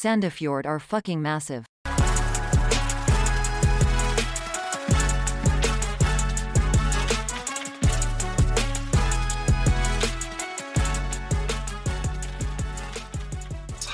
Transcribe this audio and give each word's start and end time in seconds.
Sandefjord 0.00 0.64
are 0.64 0.80
fucking 0.80 1.20
massive. 1.20 1.66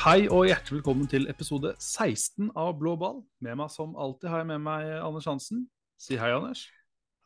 Hei 0.04 0.28
og 0.30 0.46
hjertelig 0.46 0.76
velkommen 0.76 1.08
til 1.10 1.26
episode 1.26 1.72
16 1.82 2.52
av 2.54 2.76
Blå 2.78 2.92
ball. 2.94 3.24
Med 3.42 3.58
meg 3.58 3.72
som 3.74 3.96
alltid 3.98 4.30
har 4.30 4.44
jeg 4.44 4.48
med 4.52 4.62
meg 4.62 4.86
Anders 5.00 5.26
Hansen. 5.26 5.64
Si 5.98 6.14
hei, 6.20 6.28
Anders. 6.36 6.68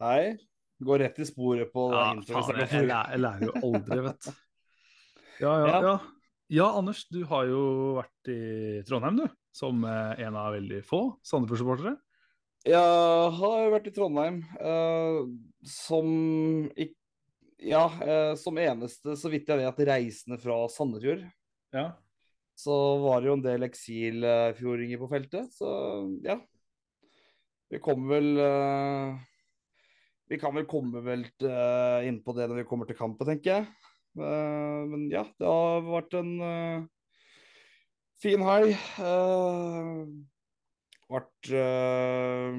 Hei. 0.00 0.38
Går 0.80 1.04
rett 1.04 1.20
i 1.20 1.26
sporet 1.28 1.68
på 1.74 1.90
Ja, 1.92 2.14
faen, 2.30 2.62
jeg, 2.62 2.88
jeg, 2.88 3.20
lærer, 3.20 3.44
jo 3.44 3.52
aldri, 3.60 4.00
vet 4.08 4.24
du. 4.24 4.40
Ja, 5.44 5.52
ja, 5.66 5.76
Ja. 5.90 5.94
Ja. 6.50 6.68
Anders, 6.78 7.06
du 7.10 7.22
har 7.30 7.48
jo 7.48 7.62
vært 7.98 8.30
i 8.32 8.40
Trondheim, 8.88 9.22
du. 9.22 9.26
Som 9.54 9.82
eh, 9.86 10.22
en 10.26 10.36
av 10.38 10.52
veldig 10.54 10.82
få 10.86 11.02
Sandefjord-supportere. 11.26 11.96
Jeg 12.68 13.34
har 13.40 13.70
vært 13.72 13.88
i 13.88 13.92
Trondheim 13.96 14.42
uh, 14.60 15.24
som 15.64 16.08
ikke 16.74 16.96
Ja, 17.60 17.86
eh, 18.00 18.34
som 18.40 18.56
eneste, 18.56 19.14
så 19.20 19.28
vidt 19.28 19.48
jeg 19.48 19.60
vet, 19.60 19.80
reisende 19.84 20.38
fra 20.40 20.62
Sandefjord. 20.72 21.26
Ja. 21.76 21.90
Så 22.56 22.72
var 23.02 23.20
det 23.20 23.28
jo 23.28 23.34
en 23.36 23.44
del 23.44 23.66
eksilfjordinger 23.66 25.00
på 25.00 25.08
feltet, 25.10 25.52
så 25.52 25.68
ja. 26.24 26.38
Vi 27.70 27.78
kommer 27.84 28.16
vel 28.16 28.40
eh, 28.42 29.20
Vi 30.32 30.38
kan 30.40 30.56
vel 30.56 30.66
komme 30.70 31.04
vel 31.04 31.26
uh, 31.44 32.00
inn 32.06 32.22
på 32.24 32.34
det 32.36 32.48
når 32.48 32.62
vi 32.62 32.66
kommer 32.70 32.88
til 32.88 32.98
kampen, 32.98 33.28
tenker 33.28 33.58
jeg. 33.58 33.89
Eh, 34.18 34.80
men 34.90 35.06
ja, 35.12 35.22
det 35.38 35.46
har 35.46 35.84
vært 35.86 36.16
en 36.18 36.32
eh, 36.42 36.82
fin 38.22 38.42
helg. 38.44 38.74
Uh, 39.00 40.04
vært 41.10 41.50
eh, 41.56 42.58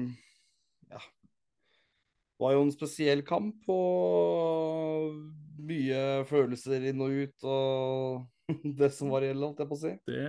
Ja. 0.92 1.02
Det 1.02 2.42
var 2.42 2.56
jo 2.56 2.64
en 2.66 2.72
spesiell 2.74 3.22
kamp 3.28 3.68
og 3.70 5.20
mye 5.62 6.24
følelser 6.26 6.88
inn 6.90 7.04
og 7.04 7.12
ut 7.14 7.46
og 7.46 8.52
det 8.80 8.88
som 8.96 9.12
var 9.14 9.22
gjeldt, 9.22 9.44
holdt 9.46 9.60
jeg 9.62 9.68
på 9.70 9.76
å 9.78 9.82
si. 9.84 9.92
Det, 10.10 10.24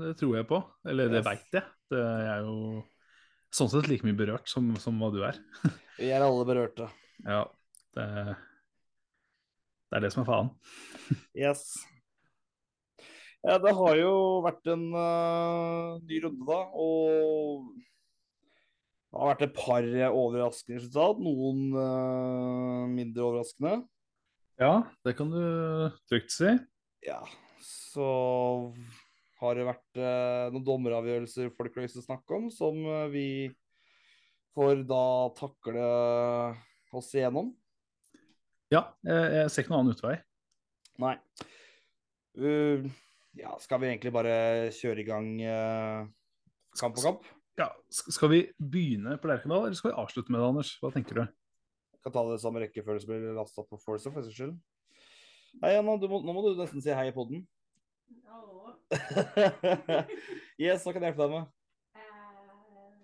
det 0.00 0.14
tror 0.18 0.38
jeg 0.38 0.48
på. 0.48 0.62
Eller 0.88 1.10
det 1.12 1.20
Yes. 1.20 1.26
veit 1.28 1.58
jeg. 1.58 1.66
Det 1.92 2.00
er 2.04 2.46
jo 2.46 2.56
sånn 3.54 3.70
sett 3.72 3.86
like 3.88 4.04
mye 4.08 4.16
berørt 4.16 4.48
som, 4.50 4.70
som 4.80 4.96
hva 5.00 5.10
du 5.12 5.20
er. 5.28 5.36
Vi 6.00 6.08
er 6.14 6.24
alle 6.24 6.46
berørte. 6.48 6.88
Ja, 7.26 7.42
det, 7.96 8.08
det 9.88 9.96
er 9.96 10.04
det 10.04 10.12
som 10.12 10.24
er 10.24 10.28
faen. 10.28 10.50
Yes. 11.36 11.64
Ja, 13.46 13.54
det 13.62 13.70
har 13.78 13.96
jo 13.96 14.14
vært 14.44 14.66
en 14.68 14.88
uh, 14.92 15.98
ny 16.04 16.18
runde, 16.24 16.44
da, 16.48 16.58
og 16.74 17.68
det 19.08 19.16
har 19.16 19.30
vært 19.30 19.44
et 19.46 19.54
par 19.56 19.86
overraskende 20.10 20.80
resultat. 20.80 21.22
Noen 21.22 21.62
uh, 21.72 22.84
mindre 22.90 23.24
overraskende. 23.28 23.76
Ja, 24.60 24.72
det 25.06 25.14
kan 25.16 25.30
du 25.32 25.40
trygt 26.10 26.34
si. 26.34 26.50
Ja, 27.06 27.22
så 27.64 28.08
har 29.38 29.54
det 29.54 29.68
vært 29.70 30.02
uh, 30.02 30.50
noen 30.52 30.66
dommeravgjørelser 30.66 31.54
folk 31.56 31.78
har 31.78 31.86
lyst 31.86 31.96
til 31.96 32.04
å 32.04 32.08
snakke 32.10 32.40
om, 32.40 32.50
som 32.52 32.82
vi 33.14 33.28
får 34.58 34.82
da 34.90 35.06
takle 35.38 35.88
oss 36.98 37.14
igjennom. 37.14 37.54
Ja, 38.68 38.82
jeg, 39.06 39.48
ser 39.50 39.64
ikke 39.64 39.72
noen 39.72 39.86
annen 39.86 39.96
utvei. 39.96 40.14
Nei. 41.00 41.14
Uh, 42.38 42.84
ja, 43.38 43.54
skal 43.62 43.80
vi 43.80 43.88
egentlig 43.88 44.12
bare 44.14 44.34
kjøre 44.76 45.02
i 45.02 45.06
gang 45.08 45.28
uh, 45.40 46.04
kamp 46.78 46.98
på 46.98 47.04
kamp? 47.06 47.28
Ja, 47.58 47.72
Skal 47.90 48.30
vi 48.30 48.40
begynne 48.60 49.16
på 49.18 49.30
Lerkendal, 49.30 49.64
eller 49.66 49.78
skal 49.78 49.90
vi 49.90 50.00
avslutte 50.04 50.30
med 50.30 50.40
det, 50.42 50.50
Anders? 50.52 50.74
Hva 50.82 50.92
tenker 50.94 51.14
du? 51.18 51.24
Jeg 51.96 52.04
kan 52.04 52.14
ta 52.14 52.22
det 52.28 52.42
samme 52.44 52.60
rekkefølge 52.62 53.02
som 53.02 53.10
blir 53.10 53.34
lasta 53.34 53.64
på 53.64 53.80
Forza, 53.82 54.12
for 54.12 54.22
saks 54.22 54.36
skyld. 54.36 54.54
Hei, 55.62 55.72
Anna, 55.74 55.96
du 55.98 56.06
må, 56.12 56.20
nå 56.22 56.30
må 56.36 56.44
du 56.44 56.52
nesten 56.60 56.84
si 56.84 56.94
hei 56.94 57.08
i 57.10 57.14
poden. 57.16 57.46
Yes, 60.58 60.82
hva 60.84 60.92
kan 60.94 61.02
jeg 61.02 61.12
hjelpe 61.12 61.24
deg 61.24 61.30
med? 61.34 61.44
Eh, 61.98 62.02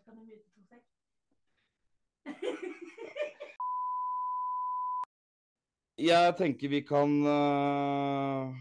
kan 0.06 0.14
du 0.16 0.22
mute 0.22 0.46
to 0.46 0.60
sek? 0.68 0.82
Jeg 6.04 6.34
tenker 6.38 6.68
vi 6.72 6.80
kan 6.86 7.12
uh, 7.24 8.52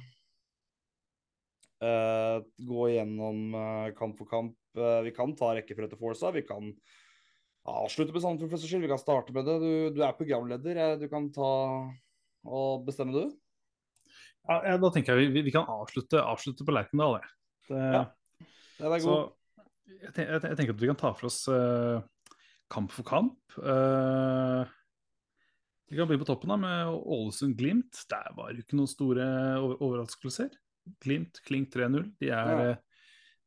uh, 1.83 2.37
gå 2.63 2.89
gjennom 2.93 3.39
uh, 3.57 3.87
kamp 3.97 4.17
for 4.19 4.29
kamp. 4.29 4.55
Vi 4.73 5.11
kan 5.13 5.35
ta 5.37 5.51
rekkefølge 5.53 5.91
til 5.91 5.99
Forza. 6.01 6.31
Vi 6.33 6.41
kan 6.47 6.71
avslutte 7.69 8.09
med 8.15 8.23
Sandefjord 8.23 8.55
for 8.55 8.63
skyld. 8.63 8.81
Vi 8.87 8.89
kan 8.89 8.97
starte 9.01 9.35
med 9.35 9.45
det. 9.45 9.57
Du, 9.61 9.73
du 9.93 9.99
er 10.01 10.15
programleder. 10.17 10.95
Du 10.97 11.05
kan 11.11 11.27
ta 11.35 11.49
og 12.43 12.81
bestemme, 12.87 13.13
du. 13.13 13.35
Ja, 14.49 14.57
ja, 14.65 14.73
da 14.81 14.89
tenker 14.91 15.13
jeg 15.21 15.29
vi, 15.31 15.43
vi 15.45 15.53
kan 15.53 15.69
avslutte, 15.69 16.19
avslutte 16.19 16.65
på 16.67 16.73
Lerkendal. 16.75 17.19
jeg. 17.21 17.29
Det, 17.69 17.83
Ja, 18.81 18.89
det 18.89 18.97
er 18.97 19.05
så 19.05 19.13
god. 19.13 19.29
jeg, 19.93 20.01
jeg, 20.01 20.15
ten- 20.17 20.33
jeg 20.49 20.57
tenker 20.59 20.73
at 20.73 20.81
vi 20.81 20.89
kan 20.89 20.99
ta 20.99 21.13
for 21.15 21.29
oss 21.29 21.37
kamp 22.73 22.91
for 22.91 23.05
kamp. 23.07 23.37
Eh, 23.61 24.73
vi 25.93 25.99
kan 25.99 26.09
begynne 26.09 26.23
på 26.25 26.29
toppen 26.31 26.49
da 26.51 26.57
med 26.59 26.95
Ålesund-Glimt. 27.13 27.99
Der 28.09 28.31
var 28.37 28.49
det 28.51 28.63
ikke 28.65 28.79
noen 28.79 28.89
store 28.89 29.27
over 29.61 29.77
overraskelser. 29.85 30.49
Glimt 31.05 31.37
klink 31.45 31.69
3-0. 31.73 32.09
Er 32.25 32.27
Ja. 32.27 32.57
eh, 32.71 32.81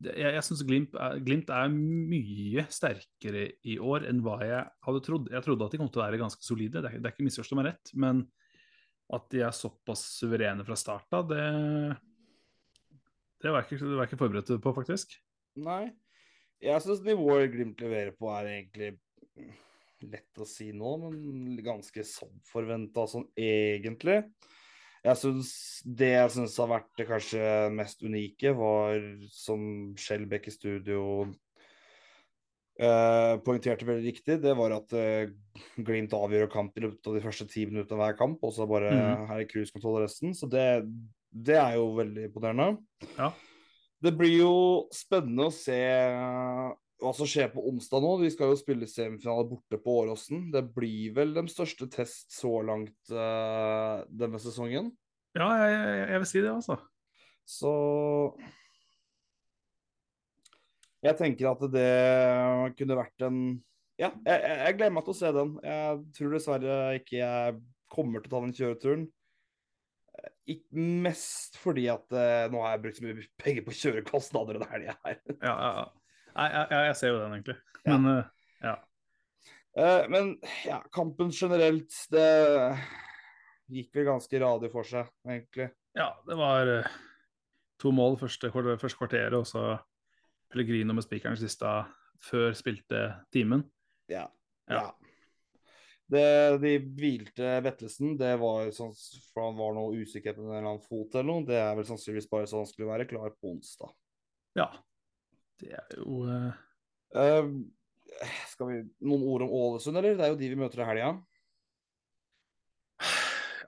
Jeg, 0.05 0.35
jeg 0.37 0.45
syns 0.45 0.61
Glimt, 0.69 0.93
Glimt 1.25 1.49
er 1.49 1.71
mye 1.73 2.67
sterkere 2.69 3.47
i 3.65 3.79
år 3.81 4.05
enn 4.11 4.19
hva 4.21 4.35
jeg 4.45 4.65
hadde 4.85 5.01
trodd. 5.07 5.31
Jeg 5.33 5.41
trodde 5.47 5.65
at 5.65 5.73
de 5.73 5.79
kom 5.81 5.89
til 5.89 6.03
å 6.03 6.05
være 6.05 6.19
ganske 6.21 6.45
solide, 6.45 6.83
det 6.85 6.91
er, 6.91 6.99
det 7.01 7.09
er 7.09 7.15
ikke 7.15 7.25
misforstå 7.25 7.57
meg 7.57 7.71
rett. 7.71 7.93
Men 7.97 8.21
at 9.17 9.25
de 9.33 9.41
er 9.41 9.55
såpass 9.57 10.03
suverene 10.19 10.67
fra 10.69 10.77
start 10.77 11.17
av, 11.17 11.25
det, 11.31 11.41
det, 13.41 13.49
var 13.49 13.63
jeg 13.63 13.71
ikke, 13.71 13.79
det 13.89 13.97
var 13.97 14.05
jeg 14.05 14.11
ikke 14.13 14.21
forberedt 14.21 14.53
på, 14.67 14.75
faktisk. 14.77 15.17
Nei. 15.65 15.95
Jeg 16.61 16.85
syns 16.85 17.01
nivået 17.07 17.51
Glimt 17.57 17.81
leverer 17.81 18.13
på, 18.21 18.29
er 18.37 18.53
egentlig 18.53 18.93
lett 20.13 20.43
å 20.43 20.47
si 20.49 20.71
nå, 20.77 20.97
men 21.03 21.57
ganske 21.65 22.05
som 22.07 22.31
forventa 22.49 23.07
sånn 23.11 23.27
egentlig. 23.39 24.23
Jeg 25.07 25.19
synes 25.21 25.51
Det 25.87 26.09
jeg 26.11 26.31
syns 26.35 26.57
har 26.59 26.71
vært 26.73 26.89
det 26.99 27.07
kanskje 27.09 27.43
mest 27.75 28.03
unike, 28.03 28.53
var 28.59 29.03
som 29.31 29.61
Skjelbekk 30.01 30.49
i 30.51 30.55
studio 30.55 31.03
eh, 32.81 33.35
poengterte 33.47 33.87
veldig 33.87 34.07
riktig, 34.09 34.39
det 34.43 34.55
var 34.59 34.75
at 34.77 34.95
eh, 34.97 35.31
Glimt 35.77 36.17
avgjør 36.17 36.51
kamp 36.53 36.77
i 36.77 36.87
løpet 36.87 37.11
av 37.11 37.19
de 37.19 37.23
første 37.25 37.47
ti 37.51 37.67
minuttene 37.69 38.01
av 38.01 38.03
hver 38.03 38.19
kamp, 38.19 38.43
og 38.43 38.55
så 38.57 38.67
bare 38.69 38.91
mm. 38.93 39.29
her 39.31 39.45
er 39.45 39.51
cruisekontroll 39.51 40.03
resten. 40.03 40.35
Så 40.37 40.49
det, 40.51 40.67
det 41.31 41.57
er 41.61 41.79
jo 41.79 41.93
veldig 41.97 42.27
imponerende. 42.29 42.75
Ja. 43.17 43.31
Det 44.05 44.13
blir 44.19 44.35
jo 44.35 44.57
spennende 44.95 45.49
å 45.49 45.55
se 45.55 45.79
hva 47.03 47.13
som 47.17 47.29
skjer 47.29 47.51
på 47.53 47.65
onsdag 47.69 48.03
nå. 48.03 48.13
Vi 48.23 48.33
skal 48.33 48.53
jo 48.53 48.59
spille 48.59 48.89
semifinale 48.89 49.47
borte 49.49 49.79
på 49.83 49.99
Åråsen. 50.03 50.49
Det 50.55 50.63
blir 50.77 51.15
vel 51.17 51.35
den 51.37 51.49
største 51.53 51.89
test 51.93 52.33
så 52.35 52.55
langt 52.65 53.13
uh, 53.13 54.05
denne 54.09 54.41
sesongen. 54.43 54.93
Ja, 55.37 55.51
jeg, 55.61 55.75
jeg, 55.77 56.07
jeg 56.15 56.23
vil 56.23 56.31
si 56.31 56.41
det, 56.41 56.53
altså. 56.55 56.79
Så 57.47 57.73
jeg 61.05 61.15
tenker 61.21 61.53
at 61.53 61.61
det 61.71 61.91
kunne 62.79 62.99
vært 62.99 63.27
en 63.29 63.41
Ja, 64.01 64.11
jeg, 64.27 64.41
jeg 64.41 64.57
jeg 64.65 64.79
gleder 64.79 64.97
meg 64.97 65.05
til 65.07 65.15
å 65.15 65.19
se 65.21 65.35
den. 65.37 65.53
Jeg 65.65 66.01
tror 66.17 66.35
dessverre 66.35 66.81
ikke 66.99 67.21
jeg 67.21 67.61
kommer 67.93 68.25
til 68.25 68.33
å 68.33 68.35
ta 68.35 68.43
den 68.45 68.57
kjøreturen. 68.57 69.07
Ikke 70.49 70.89
mest 71.05 71.61
fordi 71.61 71.87
at 71.93 72.09
uh, 72.17 72.49
nå 72.51 72.65
har 72.65 72.75
jeg 72.75 72.83
brukt 72.87 72.99
så 72.99 73.07
mye 73.07 73.31
penger 73.45 73.69
på 73.69 73.79
kjørekostnader 73.83 74.59
denne 74.59 74.73
helga 74.73 74.99
her. 75.05 75.23
Ja, 75.37 75.53
ja, 75.53 75.71
ja. 75.85 75.87
Nei, 76.37 76.47
jeg, 76.53 76.69
jeg, 76.71 76.87
jeg 76.91 76.99
ser 77.01 77.13
jo 77.13 77.19
den, 77.23 77.35
egentlig. 77.39 77.57
Ja. 77.87 77.97
Men 77.97 78.11
eh, 78.13 78.29
ja. 78.67 78.77
Uh, 79.77 80.05
men 80.13 80.31
ja, 80.65 80.79
kampen 80.93 81.33
generelt, 81.37 81.93
det 82.13 82.29
gikk 83.73 83.99
vel 83.99 84.09
ganske 84.09 84.41
radig 84.41 84.71
for 84.73 84.89
seg, 84.89 85.11
egentlig. 85.27 85.71
ja, 85.97 86.11
det 86.29 86.39
var 86.39 86.71
uh, 86.81 86.95
to 87.83 87.93
mål 87.93 88.17
første, 88.21 88.51
første 88.53 88.97
kvarteret, 88.97 89.37
og 89.37 89.49
så 89.49 89.75
Pellegrino 90.53 90.95
med 90.95 91.05
spikeren 91.05 91.37
siste 91.41 91.73
før 92.23 92.55
spilte 92.57 93.03
timen. 93.35 93.65
Ja. 94.09 94.29
Ja. 94.71 94.91
Det, 96.07 96.27
de 96.63 96.77
hvilte 96.79 97.57
Vettelsen. 97.67 98.15
det 98.19 98.37
var 98.39 98.69
sånn 98.75 98.93
for 99.33 99.49
han 99.49 99.57
var 99.59 99.75
noe 99.75 99.99
usikker 99.99 100.37
på 100.37 100.45
en 100.45 100.53
eller 100.53 100.63
annen 100.63 100.85
fot 100.85 101.17
eller 101.17 101.29
noe. 101.29 101.47
Det 101.49 101.59
er 101.59 101.73
vel 101.79 101.89
sannsynligvis 101.89 102.31
bare 102.31 102.47
så 102.51 102.63
han 102.63 102.69
skulle 102.71 102.93
være 102.93 103.09
klar 103.11 103.35
på 103.35 103.57
onsdag. 103.57 103.91
Ja. 104.59 104.69
Det 105.63 105.73
er 105.73 105.97
jo 105.97 106.23
uh... 106.29 106.53
Uh, 107.17 107.49
skal 108.51 108.71
vi 108.71 108.77
Noen 109.05 109.25
ord 109.29 109.45
om 109.47 109.53
Ålesund, 109.57 109.97
eller? 109.99 110.17
Det 110.17 110.25
er 110.27 110.33
jo 110.33 110.39
de 110.41 110.53
vi 110.53 110.59
møter 110.59 110.83
i 110.83 110.89
helga. 110.89 111.11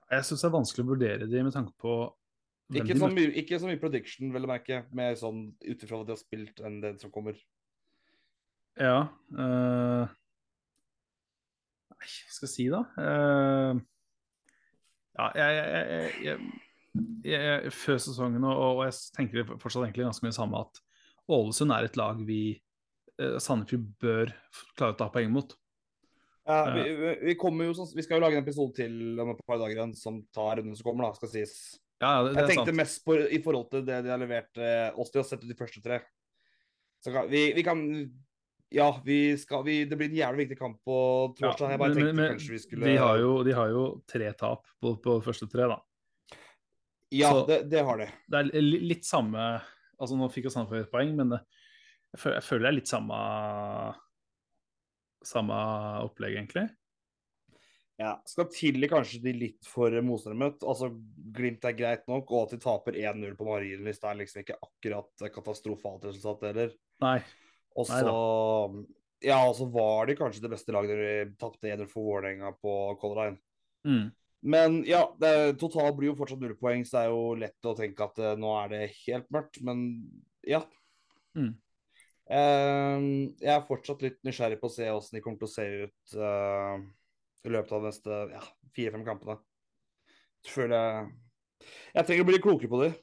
Jeg 0.08 0.24
syns 0.24 0.40
det 0.40 0.48
er 0.48 0.54
vanskelig 0.54 0.86
å 0.86 0.88
vurdere 0.88 1.28
de 1.28 1.42
med 1.44 1.52
tanke 1.52 1.74
på 1.80 1.94
Ikke 2.72 2.96
så, 2.96 3.10
mye, 3.12 3.32
ikke 3.42 3.58
så 3.60 3.68
mye 3.68 3.80
prediction, 3.80 4.32
vel 4.32 4.46
å 4.46 4.50
merke, 4.50 4.82
mer 4.96 5.18
sånn 5.20 5.50
ut 5.64 5.84
ifra 5.84 6.00
hva 6.00 6.08
de 6.08 6.14
har 6.14 6.20
spilt, 6.20 6.62
enn 6.64 6.80
det 6.84 6.94
som 7.02 7.12
kommer. 7.12 7.36
Ja. 8.78 9.08
uh... 9.36 10.08
Nei, 11.92 12.08
hva 12.08 12.34
skal 12.36 12.48
jeg 12.48 12.54
si, 12.54 12.68
da? 12.72 12.82
Uh... 12.96 13.80
ja, 15.18 15.30
jeg, 15.42 15.60
jeg, 15.60 16.18
jeg, 16.24 16.50
jeg, 17.28 17.40
jeg 17.44 17.72
Før 17.76 18.04
sesongen, 18.04 18.44
og, 18.48 18.60
og 18.68 18.84
jeg 18.86 19.00
tenker 19.16 19.56
fortsatt 19.56 19.84
egentlig 19.84 20.08
ganske 20.08 20.24
mye 20.28 20.36
samme, 20.36 20.64
at 20.64 20.84
Ålesund 21.28 21.72
er 21.74 21.84
et 21.88 21.96
lag 22.00 22.20
vi 22.26 22.40
eh, 23.20 23.38
Sandefjord 23.42 23.88
bør 24.00 24.32
klare 24.78 24.94
å 24.94 24.98
ta 24.98 25.08
poeng 25.12 25.30
mot. 25.34 25.54
Ja, 26.48 26.62
vi, 26.72 26.84
vi, 26.96 27.10
vi, 27.26 27.34
kommer 27.36 27.66
jo, 27.68 27.74
sånn- 27.76 27.90
vi 27.94 28.02
skal 28.06 28.16
jo 28.16 28.24
lage 28.24 28.38
en 28.38 28.44
episode 28.46 28.72
til 28.78 29.18
om 29.20 29.34
et 29.34 29.42
par 29.46 29.58
dager 29.60 29.90
som 29.98 30.22
tar 30.32 30.56
runden 30.56 30.76
som 30.78 30.86
kommer, 30.88 31.04
da, 31.04 31.18
skal 31.18 31.28
sies. 31.34 31.52
Ja, 32.00 32.22
det, 32.24 32.30
det 32.32 32.40
Jeg 32.46 32.48
tenkte 32.54 32.70
sant. 32.72 32.78
mest 32.78 33.02
på 33.04 33.16
i 33.20 33.40
forhold 33.44 33.68
til 33.74 33.82
det 33.84 33.98
de 34.06 34.12
har 34.14 34.22
levert 34.22 34.56
eh, 34.62 34.88
oss 34.96 35.10
til 35.12 35.20
å 35.20 35.26
sette 35.28 35.44
de 35.50 35.56
første 35.58 35.82
tre. 35.84 35.98
Så 37.04 37.12
kan, 37.12 37.28
vi, 37.30 37.52
vi 37.54 37.62
kan 37.66 37.82
Ja, 38.74 38.88
vi 39.04 39.36
skal 39.40 39.62
vi, 39.64 39.84
Det 39.88 39.96
blir 39.96 40.10
en 40.10 40.16
jævlig 40.18 40.44
viktig 40.44 40.58
kamp 40.58 40.80
på 40.84 40.96
Ja, 41.40 41.52
torsdag. 41.54 41.78
bare 41.80 41.94
men- 41.94 42.16
men- 42.16 42.38
skulle 42.38 42.84
de, 42.84 42.96
har 43.00 43.18
jo, 43.18 43.42
de 43.44 43.52
har 43.56 43.68
jo 43.72 43.84
tre 44.08 44.32
tap 44.36 44.66
på, 44.82 44.94
på 45.00 45.14
første 45.24 45.48
tre, 45.52 45.68
da. 45.68 45.78
Ja, 47.10 47.30
så- 47.32 47.46
det, 47.48 47.62
det 47.70 47.84
har 47.84 47.96
de. 47.98 48.08
Det 48.28 48.38
er 48.40 48.62
litt 48.62 49.04
samme 49.08 49.60
Altså, 49.98 50.18
nå 50.18 50.28
fikk 50.32 50.48
jo 50.48 50.54
Sandefjord 50.54 50.86
et 50.86 50.92
poeng, 50.92 51.14
men 51.18 51.34
jeg, 51.36 52.20
føler, 52.20 52.38
jeg 52.38 52.46
føler 52.46 52.64
det 52.66 52.70
er 52.70 52.78
litt 52.80 52.90
samme 52.92 53.22
Samme 55.26 55.54
opplegg, 56.06 56.36
egentlig. 56.36 56.68
Ja, 57.98 58.12
Skal 58.30 58.46
tilgi 58.54 58.86
kanskje 58.90 59.18
de 59.24 59.32
litt 59.34 59.66
for 59.66 59.90
motstandermøtt. 60.06 60.62
Altså, 60.62 60.92
Glimt 61.34 61.66
er 61.66 61.74
greit 61.74 62.04
nok, 62.06 62.30
og 62.30 62.44
at 62.46 62.54
de 62.54 62.60
taper 62.62 62.98
1-0 63.00 63.34
på 63.36 63.48
Marienlyst 63.48 64.06
er 64.06 64.20
liksom 64.20 64.44
ikke 64.44 64.60
akkurat 64.62 65.26
katastrofalt 65.34 66.06
resultat 66.06 66.46
heller. 66.52 66.70
Nei. 67.02 67.18
Og 67.74 67.90
så 67.90 68.14
Ja, 69.26 69.40
og 69.42 69.56
så 69.58 69.66
var 69.74 70.06
de 70.06 70.14
kanskje 70.14 70.44
det 70.44 70.52
beste 70.52 70.70
laget 70.70 70.94
når 70.94 71.02
de 71.02 71.36
tapte 71.42 71.74
1-0 71.74 71.90
for 71.90 72.06
Vålerenga 72.06 72.52
på 72.62 72.74
Color 73.02 73.18
Line. 73.24 73.40
Mm. 73.82 74.06
Men 74.40 74.82
ja, 74.86 75.00
det, 75.18 75.58
totalt 75.58 75.96
blir 75.98 76.12
jo 76.12 76.18
fortsatt 76.18 76.42
null 76.42 76.54
poeng, 76.60 76.84
så 76.86 76.98
det 76.98 77.06
er 77.06 77.14
jo 77.14 77.22
lett 77.40 77.66
å 77.66 77.74
tenke 77.78 78.06
at 78.06 78.20
uh, 78.22 78.34
nå 78.38 78.52
er 78.60 78.70
det 78.74 78.82
helt 79.06 79.26
mørkt. 79.34 79.58
Men 79.66 79.82
ja. 80.46 80.60
Mm. 81.34 81.56
Uh, 82.28 83.02
jeg 83.40 83.54
er 83.56 83.66
fortsatt 83.66 84.04
litt 84.04 84.20
nysgjerrig 84.26 84.60
på 84.60 84.70
å 84.70 84.74
se 84.76 84.86
hvordan 84.86 85.16
de 85.18 85.24
kommer 85.24 85.40
til 85.42 85.48
å 85.48 85.54
se 85.56 85.66
ut 85.82 86.16
uh, 86.20 86.76
i 87.48 87.52
løpet 87.54 87.74
av 87.74 87.82
de 87.82 87.90
neste 87.90 88.20
ja, 88.36 88.44
fire-fem 88.76 89.04
kampene. 89.06 89.38
Føler 90.48 90.76
jeg 90.78 91.08
Jeg 91.96 92.06
trenger 92.06 92.24
å 92.24 92.28
bli 92.28 92.42
klokere 92.42 92.70
på 92.70 92.82
dem. 92.84 92.96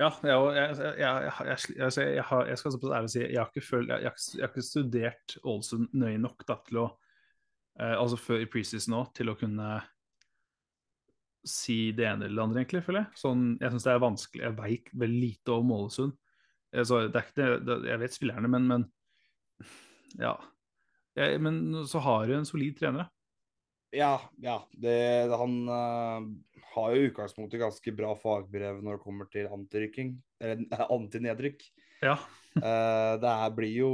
Ja, 0.00 0.08
jeg, 0.24 0.34
jeg, 0.56 0.76
jeg, 0.82 0.94
jeg, 0.98 1.32
jeg, 1.46 1.58
jeg, 1.78 2.14
jeg, 2.16 2.22
har, 2.26 2.46
jeg 2.48 2.58
skal 2.58 2.72
såpass 2.74 2.94
ærlig 2.96 3.10
si 3.12 3.20
jeg 3.20 3.38
har 3.38 3.50
ikke, 3.52 3.66
følt, 3.66 3.90
jeg, 3.92 4.02
jeg, 4.02 4.10
har 4.42 4.48
ikke- 4.48 4.62
jeg 4.62 4.66
studert 4.66 5.34
Ålesund 5.44 5.92
nøye 5.94 6.18
nok 6.18 6.42
da, 6.48 6.56
til 6.66 6.80
å 6.82 6.86
eh, 7.78 7.92
Altså 7.92 8.18
før 8.18 8.42
i 8.42 8.48
preseason 8.50 8.96
òg, 8.98 9.12
til 9.14 9.30
å 9.30 9.36
kunne 9.38 9.68
si 11.48 11.92
det 11.96 12.06
ene 12.06 12.26
eller 12.26 12.38
det 12.38 12.44
andre, 12.46 12.62
egentlig, 12.62 12.84
føler 12.86 13.04
jeg. 13.04 13.18
Sånn, 13.22 13.46
jeg 13.60 13.72
syns 13.74 13.86
det 13.86 13.92
er 13.94 14.02
vanskelig. 14.04 14.44
Jeg 14.46 14.58
veit 14.58 14.92
veldig 15.02 15.22
lite 15.22 15.56
om 15.56 15.72
Ålesund. 15.76 16.14
Eh, 16.74 16.84
Så 16.86 17.00
det 17.08 17.18
er 17.18 17.26
ikke 17.26 17.40
det, 17.40 17.48
det, 17.68 17.78
jeg 17.90 18.02
vet 18.04 18.16
spillerne, 18.18 18.52
men, 18.52 18.68
men 18.70 18.86
Ja. 20.20 20.36
Jeg, 21.18 21.40
men 21.44 21.82
så 21.88 22.00
har 22.00 22.24
du 22.26 22.36
en 22.38 22.46
solid 22.48 22.78
trener. 22.78 23.04
da. 23.04 23.08
Ja, 23.92 24.14
ja. 24.40 24.54
Det, 24.72 24.94
han 25.36 25.56
uh, 25.68 26.24
har 26.72 26.94
jo 26.94 27.02
i 27.02 27.10
utgangspunktet 27.10 27.60
ganske 27.60 27.92
bra 27.92 28.14
fagbrev 28.16 28.78
når 28.80 28.96
det 28.96 29.02
kommer 29.04 29.28
til 29.28 29.50
antirykking. 29.52 30.14
Eller 30.40 30.86
antinedrykk. 30.96 31.60
Ja. 32.00 32.16
uh, 32.56 33.18
det 33.22 33.34
her 33.42 33.52
blir 33.56 33.76
jo 33.82 33.92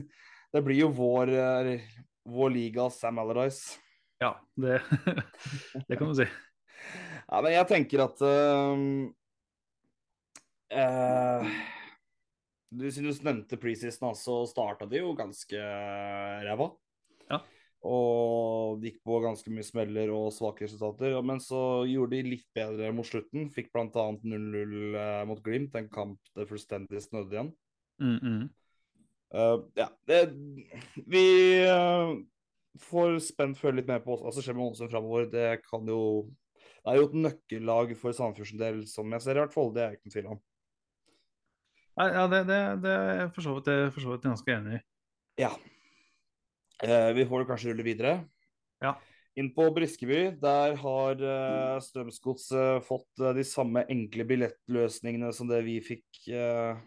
Det 0.50 0.64
blir 0.66 0.80
jo 0.82 0.88
vår, 0.90 1.30
uh, 1.30 2.00
vår 2.26 2.50
liga 2.50 2.88
Sam 2.90 3.22
Alardis. 3.22 3.78
ja 4.20 4.34
det, 4.58 4.80
det 5.86 5.96
kan 5.96 6.10
du 6.10 6.14
si. 6.18 6.26
Ja, 7.30 7.38
men 7.44 7.54
jeg 7.54 7.66
tenker 7.70 8.02
at 8.02 8.22
uh, 8.26 8.80
uh, 10.74 11.50
du, 12.74 12.88
Siden 12.90 13.06
du 13.06 13.26
nevnte 13.26 13.58
preseason, 13.60 14.16
så 14.18 14.42
starta 14.50 14.88
de 14.90 14.98
jo 14.98 15.12
ganske 15.18 15.60
ræva. 16.46 16.70
Ja. 17.30 17.38
Og 17.86 18.80
de 18.82 18.90
gikk 18.90 18.98
på 19.06 19.20
ganske 19.24 19.52
mye 19.54 19.64
smeller 19.64 20.10
og 20.12 20.32
svake 20.34 20.66
resultater. 20.66 21.14
Men 21.26 21.40
så 21.42 21.86
gjorde 21.88 22.18
de 22.18 22.34
litt 22.34 22.46
bedre 22.56 22.90
mot 22.94 23.06
slutten. 23.06 23.48
Fikk 23.54 23.70
bl.a. 23.72 23.86
0-0 23.88 24.98
eh, 25.00 25.22
mot 25.30 25.40
Glimt, 25.46 25.78
en 25.78 25.88
kamp 25.92 26.32
det 26.36 26.48
fullstendig 26.50 27.00
snødde 27.06 27.36
igjen. 27.36 27.54
Mm, 28.00 28.18
-hmm. 28.18 28.44
uh, 29.34 29.64
ja, 29.76 29.88
det, 30.08 30.20
vi 31.06 31.24
uh, 31.68 32.16
får 32.78 33.18
spent 33.18 33.58
følge 33.58 33.80
litt 33.80 33.88
mer 33.88 34.04
på 34.04 34.16
hva 34.16 34.32
som 34.32 34.42
skjer 34.42 34.56
med 34.56 34.66
Ålesund 34.66 34.90
framover. 34.90 35.30
Det 35.32 35.62
kan 35.66 35.88
jo 35.88 36.00
Det 36.80 36.92
er 36.92 36.96
jo 37.00 37.08
et 37.10 37.18
nøkkellag 37.26 37.92
for 38.00 38.16
Sandefjords 38.16 38.56
del, 38.60 38.80
som 38.88 39.12
jeg 39.12 39.24
ser 39.24 39.36
i 39.36 39.42
hvert 39.42 39.52
fall. 39.54 39.72
Det 39.74 39.82
er 39.82 39.90
jeg 39.90 39.98
ikke 40.00 40.08
noen 40.08 40.14
tvil 40.16 40.30
om. 40.34 40.40
Ja, 42.00 42.24
det, 42.32 42.40
det, 42.48 42.58
det 42.80 42.92
er 42.96 43.10
jeg 43.18 43.30
for 43.36 43.44
så 43.44 43.54
vidt- 43.58 43.66
det 43.68 43.76
jeg 43.76 43.92
for 43.92 44.04
så 44.06 44.12
vidt 44.14 44.28
ganske 44.30 44.54
enig 44.56 44.78
i. 44.78 44.82
Ja. 45.42 45.50
Eh, 46.80 47.10
vi 47.18 47.26
får 47.28 47.44
kanskje 47.48 47.72
rulle 47.74 47.84
videre. 47.84 48.14
Ja. 48.80 48.94
Inn 49.38 49.50
på 49.54 49.66
Briskeby, 49.76 50.22
der 50.40 50.74
har 50.80 51.20
uh, 51.22 51.76
Strømsgodset 51.84 52.86
fått 52.86 53.20
eh, 53.22 53.34
de 53.36 53.44
samme 53.46 53.84
enkle 53.92 54.24
billettløsningene 54.26 55.30
som 55.36 55.46
det 55.48 55.60
vi 55.68 55.76
fikk 55.84 56.24
eh, 56.34 56.80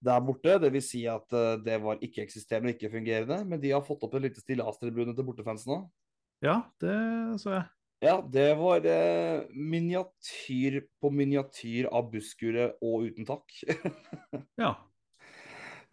der 0.00 0.22
borte. 0.24 0.56
Det 0.62 0.70
vil 0.72 0.84
si 0.86 1.02
at 1.10 1.36
eh, 1.36 1.58
det 1.66 1.76
var 1.82 2.00
ikke-eksisterende 2.00 2.72
og 2.72 2.78
ikke-fungerende, 2.78 3.42
men 3.50 3.60
de 3.60 3.74
har 3.74 3.84
fått 3.84 4.06
opp 4.06 4.16
en 4.16 4.24
lite 4.24 4.40
stillastribune 4.40 5.12
til 5.18 5.26
bortefansen 5.28 5.74
nå. 5.74 5.80
Ja, 6.46 6.62
det 6.80 6.96
så 7.42 7.58
jeg. 7.58 7.66
Ja, 8.00 8.16
det 8.24 8.54
var 8.56 8.86
eh, 8.88 9.42
miniatyr 9.52 10.78
på 11.02 11.10
miniatyr 11.12 11.90
av 11.92 12.08
busskuret 12.12 12.78
og 12.80 13.10
uten 13.10 13.28
takk. 13.28 13.60
Ja. 14.60 14.72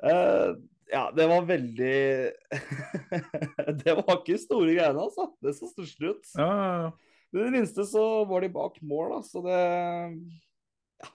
Eh, 0.07 0.53
ja, 0.87 1.01
det 1.11 1.25
var 1.27 1.47
veldig 1.49 1.97
Det 3.81 3.95
var 3.97 4.13
ikke 4.13 4.37
store 4.39 4.71
greiene, 4.77 5.03
altså. 5.03 5.25
Det 5.43 5.51
så 5.57 5.67
stusslig 5.67 6.13
ut. 6.15 6.29
Ja, 6.39 6.47
ja, 6.47 6.69
ja. 6.85 6.91
Men 7.33 7.41
i 7.41 7.47
det 7.49 7.55
minste 7.57 7.83
så 7.89 8.03
var 8.29 8.45
de 8.45 8.53
bak 8.55 8.79
mål, 8.87 9.17
da, 9.17 9.19
så 9.27 9.43
det 9.43 9.61
Ja. 11.03 11.11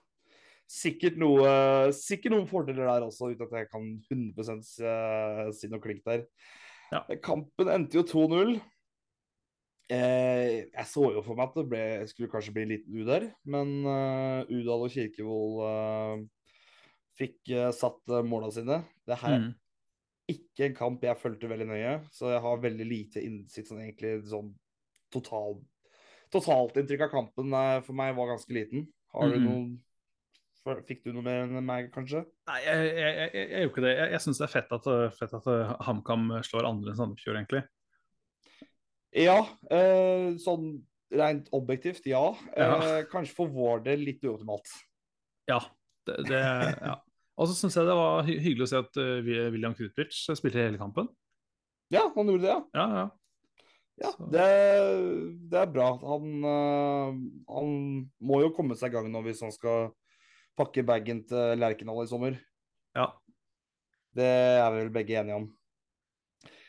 Sikkert 0.69 1.17
noe 1.21 1.49
Sikkert 1.97 2.37
noen 2.37 2.51
fordeler 2.51 2.85
der 2.85 3.07
også, 3.09 3.33
uten 3.33 3.49
at 3.49 3.63
jeg 3.63 3.71
kan 3.73 3.89
100 4.13 4.61
eh, 4.93 5.49
si 5.57 5.73
noe 5.73 5.81
klink 5.81 6.05
der. 6.05 6.27
Ja. 6.93 7.07
Kampen 7.25 7.73
endte 7.73 8.03
jo 8.03 8.05
2-0. 8.05 8.59
Eh, 9.91 10.69
jeg 10.71 10.87
så 10.89 11.09
jo 11.13 11.23
for 11.27 11.37
meg 11.37 11.51
at 11.51 11.57
det 11.59 11.65
ble, 11.69 11.83
skulle 12.09 12.31
kanskje 12.31 12.55
bli 12.55 12.63
en 12.65 12.71
liten 12.71 12.95
U 12.95 13.03
der, 13.09 13.27
men 13.51 13.73
eh, 13.89 14.53
Udal 14.55 14.87
og 14.87 14.95
Kirkevold 14.95 15.59
eh, 15.67 16.23
fikk 17.19 17.51
eh, 17.53 17.69
satt 17.77 18.01
uh, 18.09 18.23
måla 18.25 18.49
sine. 18.55 18.83
Det 19.09 19.19
her 19.21 19.37
er 19.37 19.43
Mm. 19.43 19.53
ikke 20.33 20.65
en 20.69 20.77
kamp 20.79 21.03
jeg 21.05 21.19
fulgte 21.21 21.51
veldig 21.51 21.67
nøye, 21.69 21.95
så 22.15 22.31
jeg 22.31 22.41
har 22.41 22.63
veldig 22.63 22.87
lite 22.89 23.21
innsikt. 23.27 23.69
Sånn 23.69 23.83
egentlig 23.83 24.23
sånn 24.31 24.55
total, 25.13 25.59
Totalinntrykk 26.33 27.03
av 27.05 27.11
kampen 27.13 27.53
for 27.85 27.93
meg 27.93 28.15
var 28.17 28.31
ganske 28.31 28.55
liten. 28.57 28.87
Har 29.13 29.29
du 29.29 29.41
noen 29.43 29.73
Fikk 30.87 31.03
du 31.03 31.11
noe 31.13 31.25
mer 31.27 31.41
enn 31.43 31.59
meg, 31.67 31.89
kanskje? 31.93 32.23
Nei, 32.47 32.61
jeg, 32.63 32.83
jeg, 32.87 32.95
jeg, 32.95 33.31
jeg, 33.35 33.47
jeg 33.51 33.65
gjorde 33.65 33.73
ikke 33.73 33.83
det. 33.83 33.95
Jeg, 33.99 34.11
jeg 34.15 34.23
syns 34.23 34.39
det 34.39 34.45
er 34.47 34.53
fett 34.53 34.75
at, 34.77 34.85
fett 35.19 35.33
at 35.35 35.49
HamKam 35.89 36.29
slår 36.47 36.69
andre 36.69 36.93
enn 36.93 37.01
Sandefjord, 37.01 37.41
egentlig. 37.41 37.65
Ja, 39.13 39.39
eh, 39.69 40.33
sånn 40.41 40.75
rent 41.13 41.51
objektivt, 41.53 42.07
ja. 42.09 42.25
Ja. 42.57 42.75
Eh, 42.81 43.01
kanskje 43.13 43.37
for 43.37 43.53
vår 43.53 43.83
del 43.85 44.05
litt 44.07 44.23
uoptimalt. 44.25 44.71
Ja. 45.51 45.61
Det, 46.07 46.17
det, 46.27 46.39
ja. 46.41 46.97
Og 47.39 47.49
så 47.49 47.55
syns 47.57 47.77
jeg 47.79 47.87
det 47.87 47.97
var 47.97 48.25
hy 48.27 48.37
hyggelig 48.43 48.67
å 48.67 48.71
se 48.73 48.81
at 48.83 48.97
uh, 48.99 49.19
William 49.23 49.75
Krutbridge 49.77 50.35
spilte 50.37 50.59
hele 50.59 50.81
kampen. 50.81 51.07
Ja, 51.93 52.09
han 52.15 52.31
gjorde 52.33 52.43
det, 52.43 52.55
ja. 52.55 52.63
Ja, 52.75 52.87
ja. 52.99 53.09
Ja, 54.03 54.11
det, 54.33 54.47
det 55.53 55.59
er 55.61 55.71
bra. 55.71 55.93
Han, 56.01 56.29
uh, 56.43 57.19
han 57.53 57.75
må 58.25 58.41
jo 58.43 58.51
komme 58.57 58.75
seg 58.79 58.91
i 58.91 58.97
gang 58.97 59.11
nå 59.13 59.21
hvis 59.27 59.45
han 59.45 59.53
skal 59.55 59.93
pakke 60.59 60.85
bagen 60.87 61.23
til 61.29 61.61
Lerkendal 61.61 62.03
i 62.03 62.11
sommer. 62.11 62.41
ja. 62.99 63.13
Det 64.13 64.27
er 64.29 64.67
vi 64.75 64.81
vel 64.83 64.91
begge 64.93 65.15
enige 65.23 65.37
om. 65.41 65.45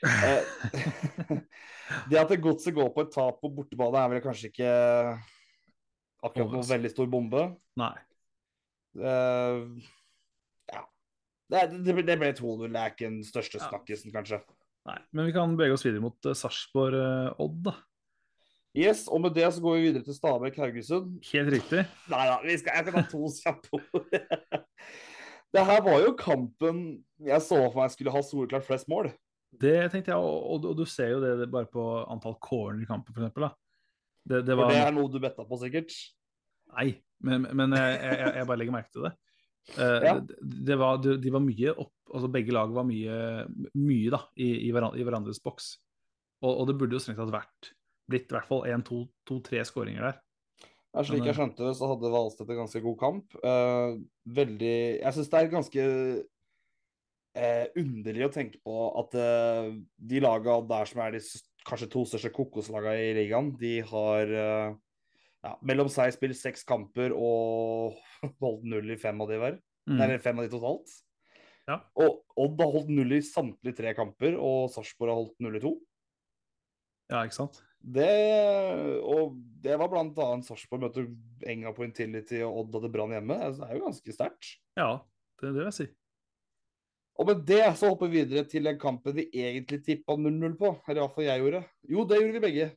Eh, 0.03 1.39
det 2.09 2.19
at 2.19 2.33
godset 2.43 2.75
går 2.75 2.89
på 2.95 3.05
et 3.05 3.13
tap 3.13 3.39
på 3.41 3.51
bortebane, 3.53 4.01
er 4.01 4.11
vel 4.13 4.23
kanskje 4.23 4.49
ikke 4.51 4.73
akkurat 6.23 6.51
noen 6.55 6.67
veldig 6.67 6.91
stor 6.91 7.09
bombe. 7.11 7.45
Nei. 7.79 7.93
Uh, 8.99 9.71
ja. 10.71 10.83
Det, 11.49 11.63
det, 11.85 11.95
det 12.05 12.19
ble 12.19 12.33
2-0. 12.37 12.67
Det 12.67 12.83
er 12.83 12.93
ikke 12.93 13.07
den 13.09 13.23
største 13.27 13.63
Ja. 13.63 13.71
kanskje. 14.13 14.43
Nei. 14.89 14.99
Men 15.15 15.29
vi 15.29 15.33
kan 15.35 15.55
bevege 15.55 15.77
oss 15.77 15.85
videre 15.85 16.03
mot 16.03 16.27
uh, 16.27 16.35
Sarpsborg-Odd, 16.35 17.59
da. 17.69 17.77
Yes, 18.73 19.05
og 19.05 19.21
med 19.21 19.35
det 19.37 19.45
så 19.53 19.61
går 19.61 19.75
vi 19.77 19.81
videre 19.85 20.03
til 20.03 20.15
Stabæk-Haugesund. 20.17 21.19
Helt 21.29 21.51
riktig. 21.53 21.83
Nei 22.09 22.23
da, 22.25 22.39
vi 22.41 22.55
skal, 22.57 22.79
jeg 22.79 22.87
kan 22.87 22.95
ta 22.97 23.03
to 23.11 23.27
kjappe 23.37 23.77
ord. 23.77 24.07
Det 25.53 25.61
her 25.61 25.83
var 25.85 25.99
jo 26.01 26.15
kampen 26.17 26.77
jeg 27.21 27.41
så 27.45 27.59
for 27.67 27.77
meg 27.77 27.91
skulle 27.93 28.13
ha 28.15 28.23
soleklart 28.25 28.65
flest 28.65 28.87
mål. 28.89 29.11
Det 29.61 29.75
tenkte 29.93 30.13
jeg, 30.13 30.17
og, 30.17 30.63
og, 30.65 30.73
du 30.77 30.85
ser 30.89 31.13
jo 31.13 31.21
det 31.23 31.49
bare 31.51 31.69
på 31.69 31.83
antall 32.09 32.37
corner 32.43 32.81
i 32.83 32.89
kampen. 32.89 33.29
Da. 33.37 33.51
Det, 34.23 34.41
det 34.47 34.55
For 34.55 34.63
var 34.63 34.73
det 34.73 34.81
er 34.81 34.95
noe 34.95 35.11
du 35.11 35.19
betta 35.21 35.45
på, 35.47 35.59
sikkert. 35.61 35.93
Nei, 36.73 36.89
men, 37.23 37.45
men 37.53 37.75
jeg, 37.77 37.99
jeg, 38.01 38.33
jeg 38.39 38.49
bare 38.49 38.61
legger 38.61 38.75
merke 38.75 38.93
til 38.95 39.07
det. 39.09 39.13
Uh, 39.77 39.99
Ja. 40.03 40.17
det, 40.19 40.39
det 40.67 40.75
var, 40.75 40.97
de, 40.99 41.15
de 41.23 41.31
var 41.31 41.39
mye 41.39 41.71
opp 41.71 41.93
altså 42.13 42.27
Begge 42.27 42.51
lag 42.51 42.73
var 42.75 42.83
mye, 42.83 43.13
mye 43.79 44.09
da, 44.11 44.19
i, 44.35 44.67
i, 44.67 44.73
hverandre, 44.75 44.99
i 44.99 45.05
hverandres 45.07 45.39
boks. 45.43 45.69
Og, 46.43 46.51
og 46.51 46.67
det 46.69 46.75
burde 46.77 46.97
jo 46.97 47.01
strengt 47.01 47.21
tatt 47.21 47.31
vært 47.33 47.71
blitt 48.11 48.29
i 48.29 48.35
hvert 48.35 48.49
fall 48.49 48.67
én, 48.69 48.83
to, 48.85 49.05
to, 49.27 49.39
tre 49.45 49.63
skåringer 49.65 50.09
der. 50.09 50.19
Ja, 50.93 51.01
slik 51.07 51.25
jeg 51.25 51.37
skjønte 51.37 51.65
det, 51.65 51.71
så 51.79 51.87
hadde 51.89 52.11
Valstedt 52.13 52.51
en 52.53 52.59
ganske 52.59 52.81
god 52.83 52.97
kamp. 52.99 53.37
Uh, 53.41 53.97
veldig 54.35 54.75
Jeg 54.99 55.15
syns 55.15 55.31
det 55.31 55.39
er 55.39 55.53
ganske 55.55 55.85
eh, 57.37 57.65
underlig 57.79 58.27
å 58.27 58.33
tenke 58.33 58.61
på 58.63 58.77
at 59.01 59.17
eh, 59.19 59.69
de 59.97 60.23
laga 60.23 60.59
der 60.69 60.89
som 60.89 61.03
er 61.05 61.17
de 61.17 61.21
kanskje 61.67 61.89
to 61.91 62.03
største 62.07 62.33
kokoslaga 62.35 62.95
i 62.99 63.13
ligaen, 63.17 63.53
de 63.59 63.77
har 63.87 64.33
eh, 64.43 64.75
ja, 65.43 65.55
mellom 65.65 65.89
seg 65.91 66.13
spilt 66.15 66.39
seks 66.39 66.65
kamper 66.67 67.15
og 67.15 67.97
holdt 68.43 68.67
null 68.69 68.93
i 68.93 68.99
fem 68.99 69.19
av 69.23 69.31
de 69.31 69.41
hver. 69.41 69.59
Mm. 69.89 69.97
Nei, 69.99 70.21
fem 70.23 70.39
av 70.39 70.47
de 70.47 70.53
totalt. 70.53 70.93
Ja. 71.67 71.79
Og 71.99 72.23
Odd 72.39 72.59
har 72.59 72.71
holdt 72.73 72.91
null 72.91 73.15
i 73.15 73.23
samtlige 73.23 73.77
tre 73.77 73.93
kamper, 73.95 74.35
og 74.35 74.71
Sarpsborg 74.73 75.13
har 75.13 75.21
holdt 75.21 75.43
null 75.43 75.59
i 75.59 75.63
to. 75.63 75.77
Ja, 77.11 77.21
ikke 77.23 77.37
sant? 77.37 77.61
Det, 77.83 78.09
og 79.03 79.35
det 79.63 79.75
var 79.79 79.95
annet 79.99 80.47
Sarpsborg 80.47 80.85
møtte 80.85 81.03
Enga 81.51 81.73
på 81.75 81.83
Intility 81.87 82.39
og 82.43 82.63
Odd 82.63 82.77
hadde 82.79 82.91
Brann 82.93 83.15
hjemme. 83.15 83.39
Det 83.43 83.67
er 83.67 83.75
jo 83.77 83.85
ganske 83.87 84.15
sterkt. 84.15 84.55
Ja, 84.79 84.95
det, 85.39 85.49
det 85.49 85.57
vil 85.59 85.67
jeg 85.67 85.77
si. 85.79 85.87
Og 87.19 87.27
med 87.29 87.43
det 87.45 87.61
så 87.77 87.91
hopper 87.91 88.09
vi 88.09 88.23
videre 88.23 88.47
til 88.49 88.65
den 88.65 88.79
kampen 88.81 89.15
vi 89.15 89.27
egentlig 89.29 89.83
tippa 89.85 90.15
0-0 90.17 90.55
på. 90.57 90.71
Eller 90.87 91.03
iallfall 91.03 91.27
jeg 91.27 91.43
gjorde. 91.43 91.61
Jo, 91.89 92.05
det 92.09 92.19
gjorde 92.21 92.33
vi 92.33 92.43
begge. 92.47 92.69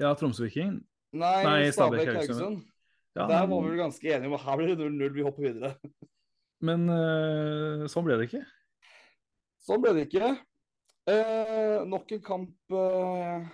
Ja, 0.00 0.12
Tromsø-Viking. 0.16 0.76
Nei, 1.16 1.38
Nei, 1.44 1.70
Stabæk 1.72 2.04
Stabæk-Haugesund. 2.04 2.60
Ja, 3.16 3.26
Der 3.26 3.46
var 3.46 3.62
vi 3.62 3.70
vel 3.72 3.80
ganske 3.80 4.12
enige 4.14 4.28
om 4.30 4.36
at 4.36 4.44
her 4.44 4.56
blir 4.56 4.68
det 4.68 4.76
0-0, 4.78 5.14
vi 5.14 5.24
hopper 5.26 5.46
videre. 5.48 5.72
Men 6.60 6.84
uh, 6.92 7.88
sånn 7.90 8.04
ble 8.06 8.20
det 8.20 8.28
ikke. 8.28 8.44
Sånn 9.64 9.80
ble 9.82 9.96
det 9.96 10.06
ikke. 10.06 10.34
Uh, 11.08 11.80
nok 11.88 12.12
en 12.14 12.22
kamp 12.22 12.76
uh, 12.76 13.48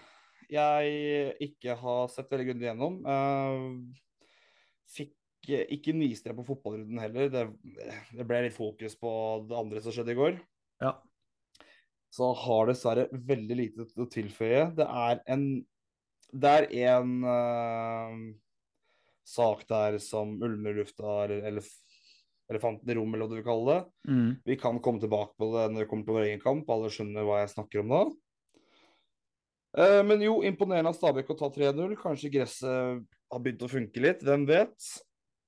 jeg 0.50 1.32
ikke 1.42 1.74
har 1.80 2.10
sett 2.12 2.30
veldig 2.30 2.46
grundig 2.50 2.68
gjennom. 2.68 2.98
Eh, 3.02 4.05
fikk 5.46 5.54
eh, 5.54 5.66
ikke 5.76 5.94
niste 5.94 6.34
på 6.34 6.44
fotballrunden 6.46 6.98
heller. 7.00 7.30
Det, 7.30 7.44
det 8.12 8.26
ble 8.26 8.42
litt 8.46 8.56
fokus 8.56 8.96
på 8.98 9.10
det 9.48 9.56
andre 9.56 9.82
som 9.82 9.94
skjedde 9.94 10.12
i 10.12 10.18
går. 10.18 10.40
Ja. 10.82 10.96
Så 12.12 12.32
har 12.34 12.66
dessverre 12.68 13.08
veldig 13.12 13.56
lite 13.56 13.86
å 13.96 14.10
tilføye. 14.10 14.72
Det 14.76 14.86
er 14.86 15.22
en 15.26 15.64
Det 16.36 16.50
er 16.50 16.66
en 16.90 17.22
uh, 17.22 18.34
sak 19.24 19.66
der 19.68 19.98
som 20.02 20.34
ulmer 20.42 20.74
i 20.74 20.80
lufta, 20.80 21.24
eller 21.24 21.46
elef, 21.46 21.68
elefanten 22.50 22.90
i 22.90 22.96
rommet, 22.98 23.14
eller 23.14 23.26
hva 23.26 23.30
du 23.30 23.36
vil 23.38 23.46
kalle 23.46 23.72
det. 23.72 24.10
Mm. 24.10 24.30
Vi 24.44 24.56
kan 24.58 24.80
komme 24.82 25.00
tilbake 25.00 25.34
på 25.38 25.52
det 25.54 25.68
når 25.70 25.84
det 25.84 25.88
kommer 25.90 26.04
til 26.04 26.16
vår 26.16 26.26
egen 26.26 26.42
kamp. 26.42 26.70
Alle 26.70 26.90
skjønner 26.90 27.26
hva 27.26 27.42
jeg 27.44 27.54
snakker 27.54 27.84
om 27.84 27.94
da. 27.94 28.02
Eh, 29.76 30.02
men 30.08 30.24
jo, 30.24 30.40
imponerende 30.46 30.90
av 30.90 30.98
Stabæk 30.98 31.30
å 31.30 31.38
ta 31.38 31.50
3-0. 31.52 31.96
Kanskje 32.00 32.32
gresset 32.32 33.06
har 33.30 33.42
begynt 33.42 33.64
å 33.66 33.70
funke 33.70 34.02
litt. 34.02 34.24
Hvem 34.26 34.48
vet? 34.50 34.90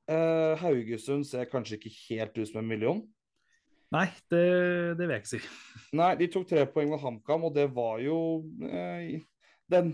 Eh, 0.09 0.53
Haugesund 0.63 1.27
ser 1.29 1.49
kanskje 1.51 1.77
ikke 1.77 1.95
helt 2.09 2.39
ut 2.39 2.49
som 2.49 2.63
en 2.63 2.69
million. 2.69 3.01
Nei, 3.93 4.07
det, 4.33 4.45
det 4.99 5.05
vil 5.05 5.15
jeg 5.15 5.23
ikke 5.23 5.33
si. 5.35 5.41
Nei, 6.01 6.13
de 6.21 6.29
tok 6.33 6.47
tre 6.49 6.65
poeng 6.73 6.93
med 6.93 7.03
HamKam, 7.03 7.45
og 7.49 7.55
det 7.57 7.67
var 7.77 8.01
jo 8.05 8.19
uh, 8.65 9.13
den 9.73 9.93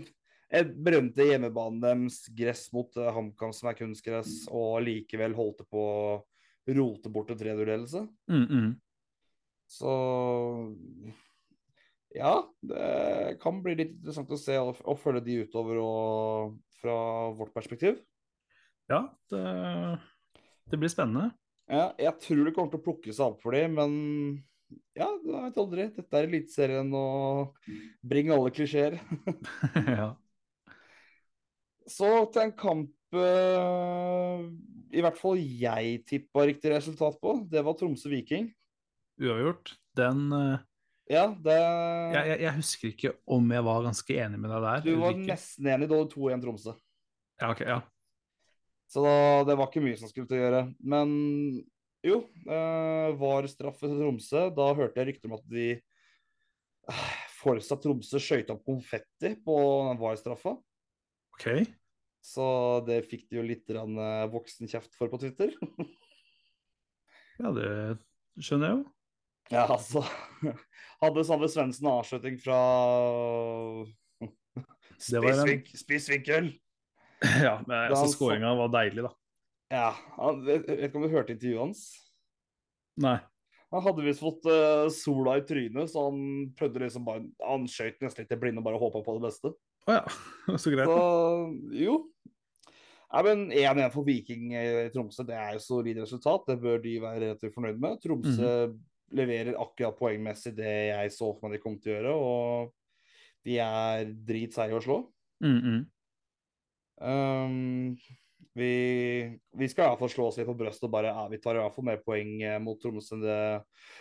berømte 0.83 1.27
hjemmebanen 1.27 1.83
deres, 1.83 2.21
gress 2.35 2.67
mot 2.75 2.91
uh, 2.99 3.11
HamKam 3.15 3.53
som 3.55 3.71
er 3.71 3.77
kunstgress, 3.79 4.45
og 4.51 4.83
likevel 4.87 5.35
holdt 5.35 5.63
det 5.63 5.69
på 5.71 5.83
å 5.83 6.17
rote 6.75 7.11
bort 7.13 7.31
en 7.31 7.39
3-0-ledelse. 7.39 8.03
Mm, 8.31 8.45
mm. 8.49 8.73
Så 9.75 9.93
ja, 12.15 12.35
det 12.63 13.37
kan 13.41 13.63
bli 13.63 13.75
litt 13.79 13.95
interessant 13.97 14.31
å 14.31 14.39
se 14.39 14.55
og, 14.61 14.79
og 14.87 14.99
følge 15.01 15.23
de 15.25 15.39
utover 15.47 15.79
og 15.81 16.59
fra 16.79 16.97
vårt 17.35 17.55
perspektiv. 17.55 17.99
Ja, 18.91 19.01
det, 19.31 19.45
det 20.71 20.79
blir 20.81 20.91
spennende. 20.91 21.31
Ja, 21.71 21.87
jeg 21.97 22.19
tror 22.21 22.43
det 22.45 22.53
kommer 22.53 22.73
til 22.73 22.81
å 22.81 22.85
plukke 22.85 23.13
seg 23.15 23.31
opp 23.31 23.41
for 23.41 23.57
dem, 23.57 23.79
men 23.79 23.95
ja, 24.97 25.07
du 25.21 25.31
vet 25.33 25.57
aldri. 25.61 25.87
Dette 25.95 26.19
er 26.19 26.27
Eliteserien 26.27 26.91
og 26.97 27.57
bring 28.05 28.29
alle 28.33 28.53
klisjeer. 28.53 28.99
ja. 29.99 30.11
Så 31.89 32.09
til 32.33 32.41
en 32.47 32.53
kamp 32.57 33.17
eh, 33.17 34.45
i 34.95 35.03
hvert 35.05 35.17
fall 35.19 35.41
jeg 35.41 35.99
tippa 36.09 36.45
riktig 36.49 36.73
resultat 36.73 37.17
på. 37.21 37.39
Det 37.49 37.65
var 37.65 37.77
Tromsø-Viking. 37.79 38.49
Uavgjort. 39.21 39.75
Den 39.95 40.29
eh, 40.35 40.63
Ja, 41.13 41.27
det 41.29 41.55
jeg, 41.55 42.23
jeg, 42.31 42.39
jeg 42.41 42.55
husker 42.57 42.91
ikke 42.91 43.11
om 43.31 43.51
jeg 43.53 43.65
var 43.67 43.83
ganske 43.85 44.21
enig 44.25 44.41
med 44.41 44.49
deg 44.53 44.65
der. 44.69 44.85
Du 44.85 44.95
var 45.01 45.19
nesten 45.19 45.69
enig. 45.73 45.89
da 45.89 45.93
Du 45.93 45.99
hadde 46.01 46.15
2-1 46.15 46.45
Tromsø. 46.45 46.77
Ja, 47.41 47.51
ok, 47.51 47.65
ja. 47.67 47.81
Så 48.95 49.01
da, 49.03 49.43
det 49.43 49.57
var 49.59 49.67
ikke 49.67 49.83
mye 49.83 49.97
som 49.99 50.07
skulle 50.07 50.29
til 50.29 50.37
å 50.37 50.45
gjøre. 50.45 50.59
Men 50.87 51.09
jo, 52.05 52.21
eh, 52.47 53.09
var 53.19 53.47
straffe 53.51 53.89
til 53.89 53.97
Tromsø. 53.99 54.45
Da 54.55 54.69
hørte 54.77 55.01
jeg 55.01 55.09
rykter 55.09 55.27
om 55.27 55.35
at 55.35 55.49
de 55.51 55.65
eh, 55.75 57.09
fortsatt 57.41 57.83
Tromsø 57.83 58.21
skøyt 58.23 58.53
opp 58.53 58.63
konfetti 58.63 59.33
på 59.43 59.57
VAR-straffa. 59.99 60.55
Ok. 61.35 61.49
Så 62.23 62.47
det 62.87 63.01
fikk 63.09 63.27
de 63.27 63.41
jo 63.41 63.45
litt 63.51 63.75
rann, 63.75 63.99
eh, 63.99 64.29
voksenkjeft 64.31 64.95
for 64.95 65.11
på 65.11 65.21
Twitter. 65.25 65.51
Ja, 67.35 67.49
det 67.51 67.69
skjønner 68.39 68.69
jeg 68.69 68.75
jo. 68.77 68.83
Ja, 69.51 69.65
altså 69.65 70.05
Hadde 71.01 71.25
Sander 71.27 71.49
Svendsen 71.51 71.89
avslutning 71.91 72.37
fra 72.39 72.59
Spissvinkel. 75.03 76.47
Ja, 77.45 77.59
men 77.65 77.77
altså, 77.77 78.03
han 78.03 78.11
skåringa 78.13 78.55
var 78.59 78.73
deilig, 78.73 79.05
da. 79.05 79.13
Ja, 79.73 79.91
han, 80.17 80.43
jeg 80.47 80.65
vet 80.65 80.89
ikke 80.89 80.99
om 80.99 81.05
du 81.07 81.13
hørte 81.13 81.33
intervjuet 81.35 81.63
hans? 81.63 81.85
Nei. 83.01 83.17
Han 83.73 83.83
hadde 83.83 84.05
visst 84.05 84.23
fått 84.23 84.45
uh, 84.47 84.87
sola 84.93 85.39
i 85.39 85.45
trynet, 85.47 85.89
så 85.91 86.05
han 86.07 86.19
prøvde 86.55 86.83
liksom 86.83 87.05
bare 87.07 87.25
Han 87.43 87.65
skøyt 87.67 87.97
nesten 88.03 88.23
litt 88.23 88.29
til 88.31 88.39
blinde 88.39 88.61
og 88.61 88.67
bare 88.67 88.79
håpa 88.79 89.01
på 89.03 89.15
det 89.17 89.25
beste. 89.25 89.51
Å 89.89 89.97
ja, 89.97 90.03
så 90.61 90.73
greit. 90.73 90.91
Så 90.91 91.79
jo. 91.81 91.97
Nei, 93.15 93.21
men 93.27 93.43
1-1 93.53 93.93
for 93.93 94.07
Viking 94.07 94.53
i 94.57 94.65
Tromsø, 94.91 95.23
det 95.27 95.37
er 95.39 95.55
jo 95.55 95.63
solid 95.63 95.99
resultat. 96.03 96.47
Det 96.49 96.59
bør 96.61 96.81
de 96.83 96.95
være 97.03 97.21
relativt 97.23 97.55
fornøyd 97.55 97.81
med. 97.81 97.99
Tromsø 98.03 98.53
leverer 99.15 99.59
akkurat 99.61 99.97
poengmessig 99.97 100.55
det 100.57 100.71
jeg 100.89 101.11
så 101.13 101.29
for 101.35 101.45
meg 101.45 101.57
de 101.57 101.63
kom 101.63 101.77
til 101.79 101.93
å 101.93 101.95
gjøre, 101.95 102.15
og 102.15 103.45
de 103.45 103.59
er 103.61 104.09
dritseige 104.27 104.75
å 104.75 104.83
slå. 104.83 104.97
Mm, 105.45 105.59
mm. 105.59 105.81
Um, 107.01 107.95
vi, 108.55 108.69
vi 109.51 109.67
skal 109.67 109.83
i 109.83 109.91
hvert 109.91 109.99
fall 109.99 110.11
slå 110.13 110.29
oss 110.29 110.37
litt 110.39 110.47
på 110.47 110.55
brystet 110.55 110.87
og 110.87 110.93
bare 110.93 111.11
ja, 111.11 111.25
vi 111.27 111.41
tar 111.43 111.59
fall 111.75 111.87
mer 111.89 111.99
poeng 112.05 112.37
eh, 112.39 112.55
mot 112.63 112.79
Tromsø 112.79 113.17
enn 113.17 113.25
det 113.25 113.39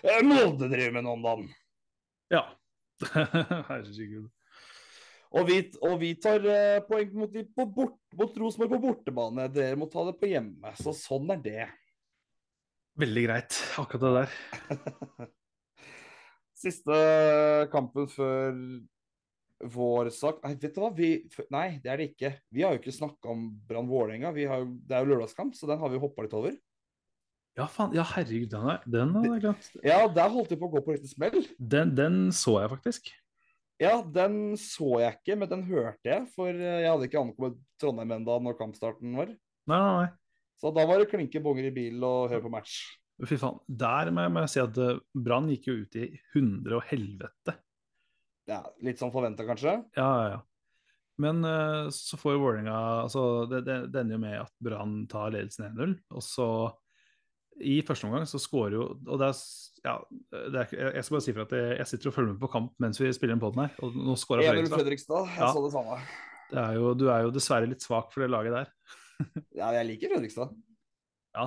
eh, 0.07 0.21
Molde 0.23 0.69
driver 0.71 0.95
med 0.95 1.07
nå 1.07 1.15
om 1.17 1.25
dagen. 1.25 1.49
Ja. 2.31 2.45
Herregud. 3.71 4.29
Og 5.35 5.49
vi, 5.49 5.57
og 5.83 5.97
vi 5.99 6.13
tar 6.23 6.47
eh, 6.47 6.79
poeng 6.87 7.17
mot, 7.19 7.33
de 7.35 7.43
på 7.51 7.67
bort, 7.67 7.99
mot 8.15 8.37
Rosenborg 8.39 8.77
på 8.77 8.83
bortebane. 8.85 9.49
Dere 9.51 9.79
må 9.81 9.91
ta 9.91 10.07
det 10.07 10.15
på 10.21 10.31
hjemme. 10.31 10.71
Så 10.79 10.95
sånn 10.95 11.35
er 11.35 11.43
det. 11.43 11.65
Veldig 13.03 13.25
greit, 13.27 13.59
akkurat 13.83 14.05
det 14.07 14.13
der. 14.21 15.31
Siste 16.65 16.97
kampen 17.75 18.07
før 18.13 18.55
vår 19.73 20.11
sak 20.15 20.43
Nei, 20.45 20.53
vet 20.61 20.77
du 20.77 20.83
hva? 20.83 20.91
Vi, 20.95 21.11
nei, 21.55 21.67
det 21.83 21.91
er 21.93 22.01
det 22.01 22.11
ikke. 22.13 22.31
Vi 22.53 22.65
har 22.65 22.75
jo 22.75 22.83
ikke 22.83 22.95
snakka 22.95 23.33
om 23.33 23.49
Brann 23.69 23.89
Vålerenga. 23.91 24.33
Det 24.35 24.47
er 24.47 25.05
jo 25.05 25.11
lørdagskamp, 25.13 25.57
så 25.57 25.69
den 25.71 25.81
har 25.81 25.93
vi 25.93 26.01
hoppa 26.03 26.27
litt 26.27 26.37
over. 26.37 26.57
Ja, 27.55 27.69
faen. 27.71 27.93
Ja, 27.95 28.03
herregud, 28.17 28.49
den, 28.51 28.65
er, 28.73 28.81
den 28.91 29.13
hadde 29.15 29.31
jeg 29.31 29.45
glemt. 29.45 29.69
Ja, 29.87 30.01
der 30.11 30.33
holdt 30.33 30.51
vi 30.51 30.59
på 30.59 30.67
å 30.67 30.73
gå 30.73 30.83
på 30.83 30.97
riktig 30.97 31.13
smell. 31.13 31.45
Den, 31.59 31.95
den 31.95 32.19
så 32.35 32.57
jeg 32.65 32.73
faktisk. 32.73 33.13
Ja, 33.83 34.01
den 34.03 34.57
så 34.59 34.99
jeg 35.03 35.19
ikke, 35.19 35.37
men 35.39 35.51
den 35.51 35.63
hørte 35.69 36.11
jeg. 36.11 36.27
For 36.35 36.51
eh, 36.51 36.83
jeg 36.83 36.91
hadde 36.91 37.09
ikke 37.09 37.23
ankommet 37.23 37.63
Trondheim 37.83 38.15
ennå 38.19 38.39
når 38.43 38.59
kampstarten 38.59 39.15
var. 39.19 39.31
Nei, 39.71 39.79
nei, 39.79 39.95
nei. 40.01 40.11
Så 40.61 40.71
da 40.75 40.85
var 40.87 41.01
det 41.01 41.11
klinke 41.11 41.43
bonger 41.43 41.69
i 41.69 41.75
bilen 41.75 42.03
og 42.07 42.31
høre 42.33 42.45
på 42.45 42.53
match. 42.53 42.79
Fy 43.23 43.39
faen. 43.39 43.61
Der 43.69 44.11
må 44.15 44.25
jeg, 44.25 44.35
må 44.35 44.43
jeg 44.45 44.53
si 44.55 44.63
at 44.63 44.83
eh, 44.83 44.99
Brann 45.15 45.51
gikk 45.53 45.71
jo 45.71 45.79
ut 45.85 45.99
i 46.01 46.09
hundre 46.35 46.81
og 46.81 46.89
helvete. 46.91 47.57
Ja, 48.51 48.61
Litt 48.85 49.01
sånn 49.01 49.13
forventa, 49.15 49.47
kanskje. 49.49 49.79
Ja, 49.97 50.09
ja, 50.09 50.27
ja. 50.35 50.43
Men 51.23 51.45
uh, 51.47 51.87
så 51.95 52.19
får 52.19 52.35
jo 52.35 52.41
Vålerenga 52.43 52.75
altså, 53.05 53.21
det, 53.47 53.61
det, 53.69 53.77
det 53.95 54.01
ender 54.01 54.17
jo 54.17 54.23
med 54.25 54.35
at 54.41 54.51
Brann 54.67 54.97
tar 55.11 55.31
ledelsen 55.31 55.69
1-0. 55.71 55.93
Og 56.11 56.25
så 56.27 56.49
i 57.63 57.77
første 57.87 58.09
omgang 58.09 58.25
så 58.27 58.41
scorer 58.43 58.75
jo 58.75 58.85
Og 59.07 59.21
det 59.21 59.29
er, 59.31 59.43
ja, 59.85 59.93
det 60.51 60.59
er, 60.65 60.73
jeg 60.97 61.05
skal 61.07 61.15
bare 61.15 61.23
si 61.29 61.35
for 61.37 61.45
at 61.45 61.53
jeg, 61.55 61.69
jeg 61.79 61.87
sitter 61.93 62.11
og 62.11 62.17
følger 62.17 62.33
med 62.33 62.41
på 62.43 62.51
kamp 62.51 62.73
mens 62.83 62.99
vi 62.99 63.13
spiller 63.15 63.37
den 63.37 63.43
poden 63.45 63.63
her, 63.63 63.77
og 63.79 63.95
nå 63.95 64.17
scora 64.19 64.43
Fredrikstad. 64.43 64.81
Fredrikstad. 64.81 65.29
Jeg 65.37 65.45
Ja. 65.45 65.51
så 65.55 65.63
det 65.63 65.71
samme. 65.77 65.99
Det 66.51 66.59
er 66.65 66.75
jo, 66.81 66.89
du 66.99 67.05
er 67.15 67.23
jo 67.29 67.31
dessverre 67.39 67.71
litt 67.71 67.87
svak 67.87 68.11
for 68.13 68.25
det 68.27 68.31
laget 68.35 68.57
der. 68.59 68.73
Ja, 69.61 69.69
jeg 69.79 69.87
liker 69.93 70.17
Fredrikstad. 70.17 70.51
Ja, 71.39 71.47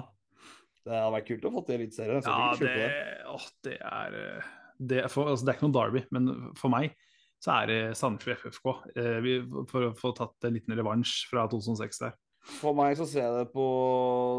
Det 0.88 0.96
hadde 0.96 1.12
vært 1.18 1.28
kult 1.28 1.50
å 1.50 1.52
få 1.58 1.66
til 1.68 1.82
Eliteserien. 1.82 2.24
ja 2.24 2.48
det, 2.64 2.88
åh, 3.36 3.50
det 3.68 3.76
er 3.84 4.18
eh, 4.22 4.48
det, 4.80 5.04
for, 5.14 5.32
altså, 5.32 5.46
det 5.46 5.54
er 5.54 5.58
ikke 5.58 5.68
noe 5.68 5.78
derby, 5.78 6.04
men 6.14 6.30
for 6.60 6.74
meg 6.74 6.96
så 7.44 7.54
er 7.60 7.70
det 7.70 7.82
Sandefjord 7.98 8.40
FFK. 8.42 8.70
Eh, 8.98 9.18
vi, 9.26 9.34
for 9.70 9.90
å 9.90 9.96
få 9.98 10.14
tatt 10.18 10.48
en 10.48 10.56
liten 10.56 10.74
revansj 10.78 11.28
fra 11.30 11.46
2006 11.52 12.02
der. 12.06 12.16
For 12.48 12.78
meg 12.78 12.96
så 12.98 13.06
ser 13.10 13.26
jeg 13.26 13.42
det 13.42 13.50
på 13.52 13.66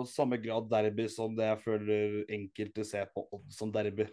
samme 0.09 0.39
grad 0.41 0.71
derby 0.71 1.07
som 1.13 1.35
det 1.37 1.51
jeg 1.51 1.61
føler 1.63 2.17
enkelte 2.39 2.87
ser 2.89 3.11
på 3.13 3.27
som 3.53 3.71
derby. 3.75 4.09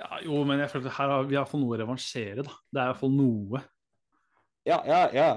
Ja, 0.00 0.18
jo, 0.24 0.42
men 0.48 0.60
jeg 0.60 0.72
føler 0.72 0.90
at 0.90 0.98
her 0.98 1.14
har 1.14 1.30
vi 1.30 1.38
fått 1.46 1.62
noe 1.62 1.76
å 1.76 1.80
revansjere, 1.80 2.44
da. 2.44 2.58
Det 2.72 2.80
er 2.80 2.90
iallfall 2.90 3.14
noe. 3.14 3.62
Ja, 4.68 4.82
ja, 4.88 5.02
ja. 5.14 5.30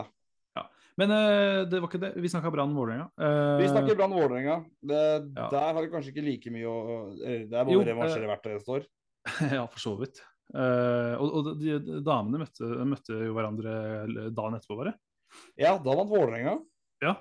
Men 0.95 1.11
uh, 1.11 1.61
det 1.67 1.79
var 1.81 1.89
ikke 1.89 1.99
det. 1.99 2.11
Vi 2.23 2.31
snakka 2.31 2.51
Brann-Vålerenga. 2.55 3.09
Uh, 3.19 3.57
Vi 3.59 3.67
snakker 3.67 3.97
Brann-Vålerenga. 3.99 4.61
Ja. 4.87 5.47
Der 5.51 5.65
har 5.75 5.79
det 5.81 5.91
kanskje 5.91 6.13
ikke 6.13 6.23
like 6.23 6.53
mye 6.55 6.71
å 6.71 6.99
Det 7.19 7.51
er 7.51 7.67
bare 7.67 7.81
å 7.81 7.87
revansjere 7.89 8.23
eh, 8.23 8.31
hvert 8.31 8.63
står. 8.63 8.85
ja, 9.57 9.65
for 9.67 9.81
så 9.81 9.95
vidt. 9.99 10.21
Uh, 10.53 11.17
og 11.17 11.31
og 11.39 11.47
de, 11.57 11.79
de, 11.81 11.99
damene 12.05 12.43
møtte, 12.43 12.67
møtte 12.85 13.17
jo 13.17 13.33
hverandre 13.33 13.73
dagen 14.29 14.57
etterpå, 14.59 14.77
bare. 14.83 14.93
Ja, 15.59 15.75
da 15.81 15.95
vant 15.97 16.11
Vålerenga. 16.11 16.59
Ja. 17.03 17.15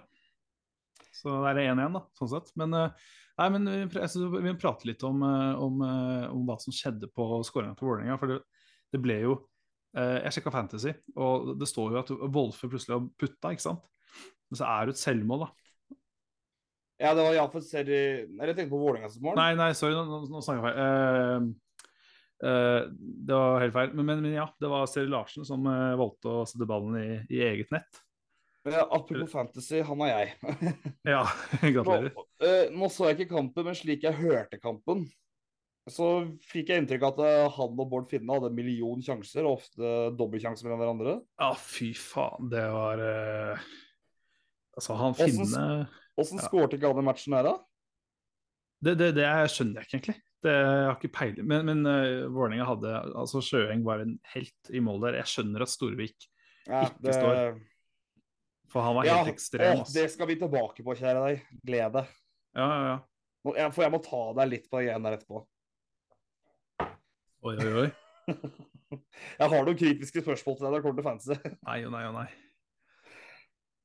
Så 1.15 1.33
det 1.45 1.55
er 1.55 1.73
1-1, 1.73 1.97
da, 1.97 2.05
sånn 2.19 2.31
sett. 2.35 2.53
Men, 2.61 2.77
eh, 2.77 3.09
nei, 3.41 3.49
men 3.57 3.71
vi, 3.71 3.81
jeg 3.97 4.31
vi 4.35 4.51
må 4.51 4.61
prate 4.61 4.89
litt 4.89 5.03
om, 5.07 5.23
eh, 5.25 5.63
om, 5.63 5.83
eh, 5.87 6.29
om 6.35 6.45
hva 6.49 6.59
som 6.61 6.75
skjedde 6.75 7.11
på 7.15 7.41
skåringa 7.47 7.77
til 7.79 7.89
Vålerenga. 7.89 8.19
For 8.21 8.35
det, 8.35 8.41
det 8.95 9.03
ble 9.03 9.19
jo 9.23 9.35
eh, 9.97 10.21
Jeg 10.27 10.37
sjekka 10.37 10.55
Fantasy, 10.55 10.95
og 11.17 11.55
det 11.61 11.71
står 11.71 11.95
jo 11.95 12.01
at 12.03 12.15
Wolfe 12.35 12.71
plutselig 12.71 12.99
har 12.99 13.07
putta, 13.21 13.55
ikke 13.55 13.69
sant? 13.69 13.85
Men 14.51 14.61
så 14.61 14.69
er 14.69 14.87
det 14.87 14.97
et 14.97 15.05
selvmål, 15.05 15.47
da. 15.47 15.53
Ja, 17.03 17.11
det 17.11 17.25
var 17.27 17.35
iallfall 17.35 17.65
serie 17.67 18.27
Nei, 18.31 18.47
jeg 18.47 18.55
tenkte 18.55 18.71
på 18.77 18.83
Vålerengas 18.85 19.17
mål. 19.23 19.39
Nei, 19.41 19.53
nei, 19.59 19.73
sorry, 19.75 19.97
nå, 19.97 20.05
nå, 20.07 20.21
nå 20.31 20.43
snakker 20.45 20.69
jeg 20.69 20.77
feil. 20.77 21.49
Eh, 22.43 22.50
eh, 22.50 22.87
det 23.29 23.37
var 23.37 23.61
helt 23.62 23.76
feil. 23.76 23.93
Men, 23.95 24.09
men, 24.09 24.23
men 24.25 24.35
ja, 24.37 24.49
det 24.61 24.71
var 24.73 24.88
Seri 24.91 25.11
Larsen 25.12 25.47
som 25.47 25.67
eh, 25.71 25.93
valgte 26.00 26.33
å 26.33 26.47
sette 26.49 26.67
ballen 26.69 26.97
i, 27.00 27.09
i 27.31 27.43
eget 27.47 27.71
nett. 27.75 28.00
Ja, 28.64 28.87
apropos 28.88 29.29
fantasy, 29.29 29.83
han 29.85 30.00
er 30.07 30.11
jeg. 30.14 30.55
Ja, 31.14 31.26
nå, 31.61 31.69
gratulerer. 31.76 32.14
eh, 32.41 32.71
nå 32.73 32.88
så 32.88 33.11
jeg 33.11 33.19
ikke 33.21 33.35
kampen, 33.37 33.67
men 33.69 33.76
slik 33.76 34.07
jeg 34.07 34.17
hørte 34.17 34.57
kampen, 34.57 35.03
så 35.85 36.07
fikk 36.49 36.73
jeg 36.73 36.81
inntrykk 36.81 37.03
av 37.05 37.11
at 37.12 37.19
eh, 37.29 37.57
han 37.59 37.75
og 37.76 37.91
Bård 37.93 38.09
Finne 38.09 38.33
hadde 38.33 38.49
en 38.49 38.57
million 38.57 39.03
sjanser, 39.05 39.45
og 39.45 39.59
ofte 39.59 39.91
dobbeltsjanser 40.17 40.64
mellom 40.64 40.81
hverandre. 40.81 41.17
Ja, 41.37 41.50
fy 41.61 41.91
faen, 41.93 42.49
det 42.53 42.64
var 42.73 43.05
uh... 43.05 43.67
Altså, 44.75 44.97
han 44.99 45.12
Finne 45.14 45.67
Åssen 46.19 46.41
Ja. 46.41 46.47
skårte 46.49 46.79
ikke 46.79 46.88
han 46.91 47.03
i 47.03 47.07
matchen 47.07 47.37
her, 47.37 47.47
da? 47.47 47.53
det, 48.85 48.97
det, 49.00 49.11
det 49.21 49.29
skjønner 49.53 49.83
jeg 49.83 49.87
ikke 49.91 49.99
egentlig. 49.99 50.17
Det 50.45 50.53
jeg 50.53 50.81
har 50.85 50.97
ikke 50.99 51.13
peiling. 51.17 51.47
Men, 51.49 51.65
men 51.71 51.87
uh, 51.89 52.27
Vålerenga 52.35 52.67
hadde 52.69 52.91
Altså, 53.17 53.41
Sjøeng 53.45 53.85
var 53.87 54.03
en 54.05 54.19
helt 54.35 54.73
i 54.73 54.83
mål 54.85 55.07
der. 55.07 55.21
Jeg 55.23 55.31
skjønner 55.33 55.65
at 55.65 55.73
Storvik 55.73 56.29
Ja, 56.69 56.85
Ikke 56.91 57.17
står. 57.17 57.41
For 58.73 58.85
han 58.85 58.97
var 58.99 59.09
Ja, 59.09 59.16
helt 59.23 59.35
ekstrem. 59.37 59.81
å, 59.81 59.88
det 59.95 60.07
skal 60.12 60.29
vi 60.29 60.37
tilbake 60.40 60.85
på, 60.85 60.97
kjære 60.99 61.25
deg. 61.29 61.42
Gled 61.64 61.97
deg. 61.99 62.14
Ja, 62.59 62.68
ja, 62.68 62.95
ja. 63.55 63.66
For 63.75 63.85
jeg 63.85 63.92
må 63.92 64.01
ta 64.05 64.23
deg 64.40 64.51
litt 64.51 64.71
på 64.73 64.81
igjen 64.83 65.05
der 65.05 65.18
etterpå. 65.18 65.42
Oi, 67.45 67.57
oi, 67.61 67.73
oi. 67.85 67.88
Jeg 69.40 69.51
har 69.51 69.66
noen 69.66 69.77
kritiske 69.79 70.23
spørsmål 70.23 70.57
til 70.57 70.64
deg 70.64 70.71
når 70.71 70.77
det 70.79 70.85
kommer 70.85 70.99
til 71.01 71.07
fantasy. 71.09 71.55
Nei 71.66 71.79
og 71.85 71.92
nei 71.95 72.03
og 72.09 72.14
nei. 72.16 72.29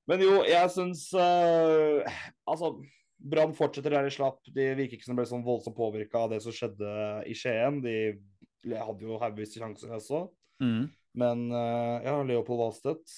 Men 0.10 0.24
jo, 0.24 0.36
jeg 0.48 0.72
syns 0.74 1.04
uh, 1.14 2.02
Altså, 2.50 2.72
Brann 3.20 3.54
fortsetter 3.56 3.92
der 3.92 4.08
de 4.08 4.14
slapp. 4.14 4.40
De 4.48 4.70
virker 4.80 4.96
ikke 4.96 5.08
som 5.08 5.16
de 5.16 5.20
ble 5.20 5.28
sånn 5.28 5.46
voldsomt 5.46 5.76
påvirka 5.78 6.24
av 6.24 6.34
det 6.34 6.40
som 6.44 6.56
skjedde 6.56 6.92
i 7.28 7.36
Skien. 7.36 7.82
De 7.84 7.96
hadde 8.80 9.06
jo 9.06 9.20
haugevis 9.20 9.58
sjanser 9.60 9.92
også. 9.98 10.24
Mm. 10.64 10.88
Men 11.20 11.46
eh, 11.52 12.06
ja, 12.06 12.16
Leopold 12.24 12.60
Valstedt 12.60 13.14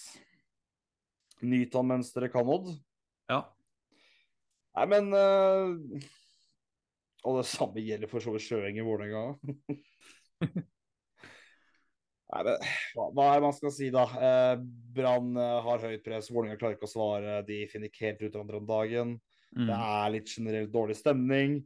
Nyt 1.41 1.73
han 1.73 1.87
mens 1.89 2.11
dere 2.13 2.29
kan, 2.31 2.49
Odd. 2.49 2.69
Ja. 3.31 3.41
Nei, 4.77 4.85
men 4.93 5.09
uh... 5.13 5.73
Og 7.27 7.37
det 7.37 7.47
samme 7.49 7.81
gjelder 7.83 8.09
for 8.09 8.23
så 8.23 8.33
vidt 8.33 8.45
Sjøeng 8.47 8.77
i 8.77 8.85
Vålerenga. 8.85 9.35
Nei, 12.31 12.41
men 12.47 12.55
hva, 12.95 13.07
hva 13.11 13.25
er 13.27 13.35
det 13.35 13.45
man 13.45 13.53
skal 13.57 13.73
si, 13.75 13.89
da? 13.93 14.05
Eh, 14.15 14.53
Brann 14.95 15.35
eh, 15.37 15.57
har 15.67 15.83
høyt 15.85 16.05
press, 16.05 16.31
Vålerenga 16.33 16.57
klarer 16.61 16.79
ikke 16.79 16.89
å 16.89 16.93
svare. 16.93 17.41
De 17.45 17.59
finner 17.69 17.91
ikke 17.91 18.07
helt 18.07 18.23
ut 18.23 18.29
av 18.31 18.39
hverandre 18.39 18.61
om 18.61 18.69
dagen. 18.71 19.13
Mm. 19.57 19.67
Det 19.67 19.77
er 19.77 20.11
litt 20.15 20.31
generelt 20.31 20.71
dårlig 20.73 20.95
stemning. 20.99 21.59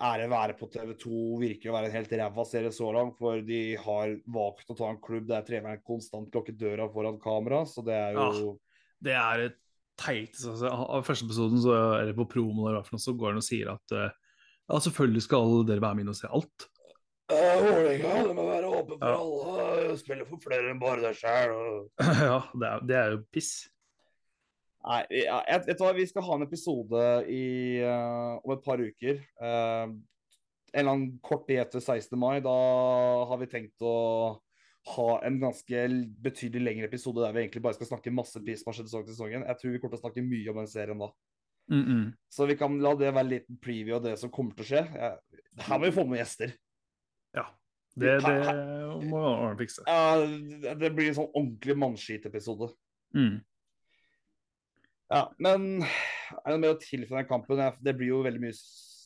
Ære 0.00 0.28
være 0.32 0.54
på 0.56 0.68
TV 0.72 0.94
2 0.96 1.22
virker 1.42 1.68
å 1.68 1.74
være 1.76 1.90
en 1.90 1.96
helt 1.98 2.12
ræva 2.16 2.44
serie 2.48 2.70
så 2.72 2.88
langt, 2.96 3.18
for 3.20 3.42
de 3.44 3.58
har 3.76 4.14
valgt 4.32 4.70
å 4.72 4.76
ta 4.78 4.88
en 4.88 5.00
klubb 5.04 5.26
der 5.28 5.44
treneren 5.44 5.82
konstant 5.84 6.32
lukker 6.32 6.56
døra 6.56 6.86
foran 6.92 7.18
kamera, 7.20 7.66
så 7.68 7.84
det 7.84 7.98
er 7.98 8.16
jo 8.16 8.54
Det 9.04 9.12
er 9.16 9.50
teit 10.00 10.38
altså, 10.40 10.70
Av 10.72 11.04
første 11.04 11.26
episoden, 11.28 11.60
så, 11.60 11.74
eller 11.98 12.16
på 12.16 12.24
promoen, 12.32 12.70
eller 12.70 12.80
hva 12.80 12.86
for 12.86 12.96
noe, 12.96 13.04
så 13.04 13.12
går 13.20 13.34
han 13.34 13.42
og 13.42 13.44
sier 13.44 13.72
at 13.74 13.92
eh, 13.96 14.14
ja, 14.70 14.78
selvfølgelig 14.86 15.22
skal 15.26 15.52
dere 15.68 15.82
være 15.84 15.98
med 15.98 16.06
inn 16.06 16.14
og 16.14 16.16
se 16.16 16.30
alt. 16.30 16.66
«Eh, 17.30 17.60
Vålerenga, 17.62 18.14
det 18.26 18.34
må 18.38 18.44
være 18.48 18.70
åpen 18.70 18.96
for 18.98 19.10
Ja. 19.10 19.18
alle. 19.20 19.98
Spille 20.00 20.24
for 20.26 20.40
flere 20.42 20.72
enn 20.72 20.80
bare 20.80 21.04
deg 21.04 21.18
sjæl. 21.20 21.52
ja, 22.30 22.38
det 22.54 22.70
er, 22.72 22.86
det 22.88 22.96
er 23.02 23.12
jo 23.16 23.20
piss. 23.34 23.52
Nei, 24.80 25.00
jeg, 25.12 25.62
vet 25.66 25.76
du 25.76 25.82
hva, 25.84 25.90
vi 25.96 26.06
skal 26.08 26.24
ha 26.24 26.36
en 26.38 26.46
episode 26.46 27.00
i, 27.28 27.44
uh, 27.84 28.38
om 28.40 28.54
et 28.54 28.62
par 28.64 28.80
uker. 28.80 29.18
Uh, 29.36 29.92
en 30.70 30.80
eller 30.80 30.92
annen 30.94 31.18
kort 31.24 31.44
tid 31.48 31.60
etter 31.60 31.82
16. 31.82 32.14
mai. 32.18 32.38
Da 32.44 32.54
har 33.28 33.40
vi 33.42 33.50
tenkt 33.50 33.84
å 33.84 33.96
ha 34.94 35.08
en 35.26 35.36
ganske 35.42 35.82
betydelig 36.24 36.62
lengre 36.64 36.88
episode 36.88 37.20
der 37.20 37.34
vi 37.36 37.42
egentlig 37.44 37.62
bare 37.66 37.76
skal 37.76 37.90
snakke 37.90 38.14
masse 38.14 38.40
piss 38.44 38.62
som 38.62 38.70
har 38.70 38.78
skjedd 38.78 38.88
i 38.88 39.12
sesongen. 39.12 39.44
Jeg 39.44 39.60
tror 39.60 39.74
vi 39.74 39.82
kommer 39.82 39.96
til 39.96 40.00
å 40.00 40.04
snakke 40.06 40.24
mye 40.24 40.52
om 40.52 40.62
den 40.62 40.70
serien 40.70 41.04
da. 41.04 41.10
Mm 41.70 41.84
-mm. 41.84 42.12
Så 42.28 42.46
vi 42.46 42.56
kan 42.56 42.80
la 42.82 42.94
det 42.94 43.14
være 43.14 43.20
en 43.20 43.28
liten 43.28 43.56
preview 43.56 43.96
av 43.96 44.02
det 44.02 44.18
som 44.18 44.30
kommer 44.30 44.54
til 44.54 44.64
å 44.64 44.68
skje. 44.68 44.82
Jeg, 44.94 45.18
her 45.58 45.78
må 45.78 45.84
vi 45.84 45.92
få 45.92 46.04
med 46.04 46.18
gjester. 46.18 46.52
Ja. 47.34 47.44
Det, 47.94 48.20
det 48.20 49.08
må 49.10 49.20
Arne 49.26 49.58
fikse. 49.58 49.82
Uh, 49.82 50.74
det 50.78 50.90
blir 50.94 51.08
en 51.08 51.14
sånn 51.14 51.32
ordentlig 51.34 51.76
mannskitepisode. 51.76 52.72
Mm. 53.14 53.40
Ja, 55.10 55.24
men 55.42 55.82
er 55.82 56.44
det 56.46 56.52
noe 56.54 56.62
mer 56.62 56.76
å 56.76 56.80
tilføye 56.80 57.18
den 57.18 57.28
kampen? 57.28 57.62
Det 57.82 57.94
blir 57.98 58.12
jo 58.12 58.20
veldig 58.26 58.42
mye 58.44 58.54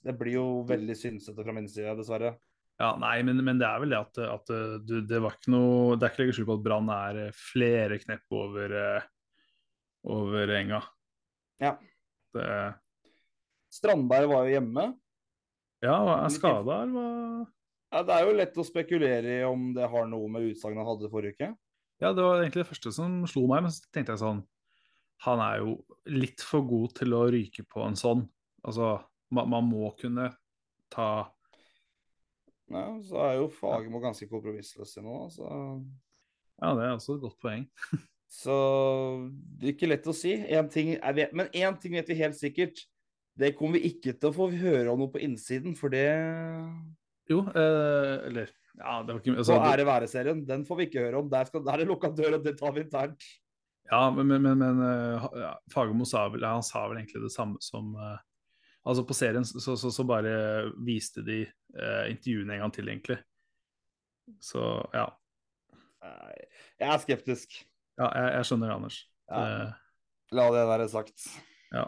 Det 0.04 0.12
blir 0.20 0.36
jo 0.36 0.48
veldig 0.68 0.96
synsete 1.00 1.46
fra 1.46 1.54
min 1.56 1.68
side, 1.70 1.94
dessverre. 1.96 2.34
Ja, 2.82 2.90
nei, 2.98 3.20
men, 3.24 3.38
men 3.46 3.60
det 3.60 3.68
er 3.68 3.80
vel 3.80 3.94
det 3.94 4.00
at, 4.02 4.18
at 4.18 4.50
uh, 4.52 4.76
du, 4.82 4.98
det 5.06 5.20
var 5.22 5.36
ikke 5.36 5.52
noe 5.54 5.94
Det 5.96 6.06
er 6.06 6.12
ikke 6.12 6.24
legge 6.24 6.36
skjul 6.36 6.48
på 6.48 6.56
at 6.58 6.64
Brann 6.64 6.90
er 6.92 7.20
uh, 7.28 7.36
flere 7.38 8.00
knepp 8.02 8.34
over, 8.34 8.74
uh, 8.74 9.06
over 10.12 10.54
enga. 10.58 10.82
Ja. 11.62 11.76
Det, 12.34 12.46
Strandberg 13.72 14.28
var 14.30 14.48
jo 14.48 14.56
hjemme. 14.56 14.88
ja, 15.82 15.96
er 16.18 16.32
skada, 16.34 16.82
eller 16.82 16.94
hva? 16.98 17.44
Ja, 17.94 18.02
det 18.02 18.14
er 18.16 18.26
jo 18.26 18.34
lett 18.34 18.56
å 18.58 18.66
spekulere 18.66 19.36
i 19.38 19.44
om 19.46 19.68
det 19.74 19.86
har 19.90 20.08
noe 20.10 20.26
med 20.30 20.48
utsagnet 20.50 20.82
han 20.82 20.88
hadde 20.88 21.10
forrige 21.12 21.38
uke. 21.38 21.48
Ja, 22.02 22.10
det 22.10 22.26
var 22.26 22.42
egentlig 22.42 22.64
det 22.64 22.70
første 22.72 22.90
som 22.94 23.20
slo 23.30 23.46
meg, 23.50 23.62
men 23.64 23.74
så 23.74 23.86
tenkte 23.94 24.16
jeg 24.16 24.22
sånn 24.24 24.42
Han 25.24 25.40
er 25.40 25.60
jo 25.62 25.76
litt 26.10 26.42
for 26.44 26.66
god 26.68 26.96
til 26.98 27.14
å 27.16 27.24
ryke 27.32 27.64
på 27.68 27.84
en 27.86 27.96
sånn. 27.96 28.24
Altså, 28.64 28.96
man, 29.34 29.50
man 29.52 29.68
må 29.68 29.90
kunne 30.00 30.30
ta 30.92 31.26
Ja, 32.72 32.86
så 33.04 33.20
er 33.26 33.36
jo 33.38 33.50
Fagermo 33.52 34.00
ganske 34.02 34.28
kompromissløs 34.30 34.96
nå. 35.04 35.20
Så, 35.32 35.46
Ja, 36.60 36.72
det 36.76 36.86
er 36.86 36.96
også 36.96 37.18
et 37.18 37.24
godt 37.24 37.38
poeng. 37.42 37.68
så 38.40 38.56
det 39.58 39.68
er 39.68 39.76
ikke 39.76 39.90
lett 39.90 40.10
å 40.10 40.16
si. 40.16 40.34
En 40.48 40.68
vet, 40.70 41.32
men 41.36 41.52
én 41.52 41.78
ting 41.80 41.96
vet 41.98 42.10
vi 42.10 42.18
helt 42.20 42.38
sikkert. 42.38 42.84
Det 43.34 43.54
kommer 43.58 43.80
vi 43.80 43.90
ikke 43.90 44.14
til 44.14 44.30
å 44.30 44.36
få 44.36 44.50
høre 44.54 44.92
om 44.92 45.00
noe 45.02 45.10
på 45.10 45.22
innsiden, 45.24 45.74
for 45.78 45.90
det 45.90 46.06
Jo, 47.30 47.40
eh, 47.50 48.28
eller 48.28 48.52
Ja, 48.78 49.00
det 49.02 49.14
var 49.14 49.20
ikke 49.20 49.34
altså, 49.34 49.56
Så 49.56 49.72
ære 49.72 49.86
være-serien, 49.88 50.44
den 50.46 50.64
får 50.66 50.78
vi 50.78 50.86
ikke 50.88 51.02
høre 51.02 51.22
om. 51.22 51.30
Der, 51.30 51.48
skal, 51.48 51.64
der 51.66 51.74
er 51.74 51.82
det 51.82 51.90
lukka 51.90 52.12
dør, 52.14 52.38
og 52.38 52.46
det 52.46 52.54
tar 52.60 52.74
vi 52.76 52.84
internt. 52.86 53.26
Ja, 53.90 54.10
men, 54.10 54.26
men, 54.30 54.46
men, 54.58 54.78
eh, 54.80 55.26
ja, 55.42 55.50
Fagermo 55.72 56.06
sa 56.08 56.24
vel, 56.32 56.44
han 56.48 56.64
sa 56.64 56.86
vel 56.88 57.02
egentlig 57.02 57.20
det 57.26 57.32
samme 57.34 57.60
som 57.60 57.92
uh, 58.00 58.16
Altså 58.84 59.04
På 59.08 59.14
serien 59.16 59.44
så, 59.44 59.60
så, 59.76 59.90
så 59.92 60.04
bare 60.08 60.32
viste 60.84 61.22
de 61.24 61.42
uh, 61.76 62.04
intervjuene 62.10 62.56
en 62.56 62.64
gang 62.66 62.72
til, 62.74 62.88
egentlig. 62.92 63.16
Så 64.44 64.60
ja. 64.92 65.06
Jeg 66.04 66.90
er 66.92 67.00
skeptisk. 67.00 67.54
Ja, 67.96 68.10
jeg, 68.12 68.34
jeg 68.38 68.48
skjønner 68.50 68.68
det, 68.68 68.76
Anders. 68.76 68.98
Ja. 69.30 69.40
Det- 69.44 69.72
La 70.34 70.48
det 70.50 70.64
være 70.66 70.88
sagt. 70.90 71.26
ja. 71.72 71.84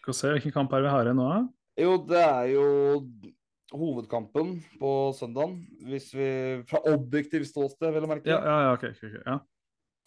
Skal 0.00 0.12
vi 0.12 0.16
se 0.16 0.28
hvilken 0.36 0.52
kamp 0.54 0.72
er 0.72 0.84
vi 0.84 0.90
har 0.92 1.04
igjen 1.08 1.18
nå, 1.20 1.26
da? 1.28 1.40
Jo, 1.80 1.94
det 2.08 2.20
er 2.20 2.44
jo 2.54 2.64
hovedkampen 3.76 4.54
på 4.80 4.90
søndagen. 5.16 5.58
Hvis 5.88 6.10
vi 6.16 6.28
Fra 6.68 6.80
objektivt 6.92 7.48
ståsted, 7.50 7.90
vil 7.92 8.04
jeg 8.06 8.08
merke. 8.12 8.30
Ja, 8.30 8.38
ja, 8.44 8.56
ja, 8.64 8.72
okay, 8.76 8.92
ok, 8.96 9.02
ok, 9.10 9.18
ja. 9.26 9.38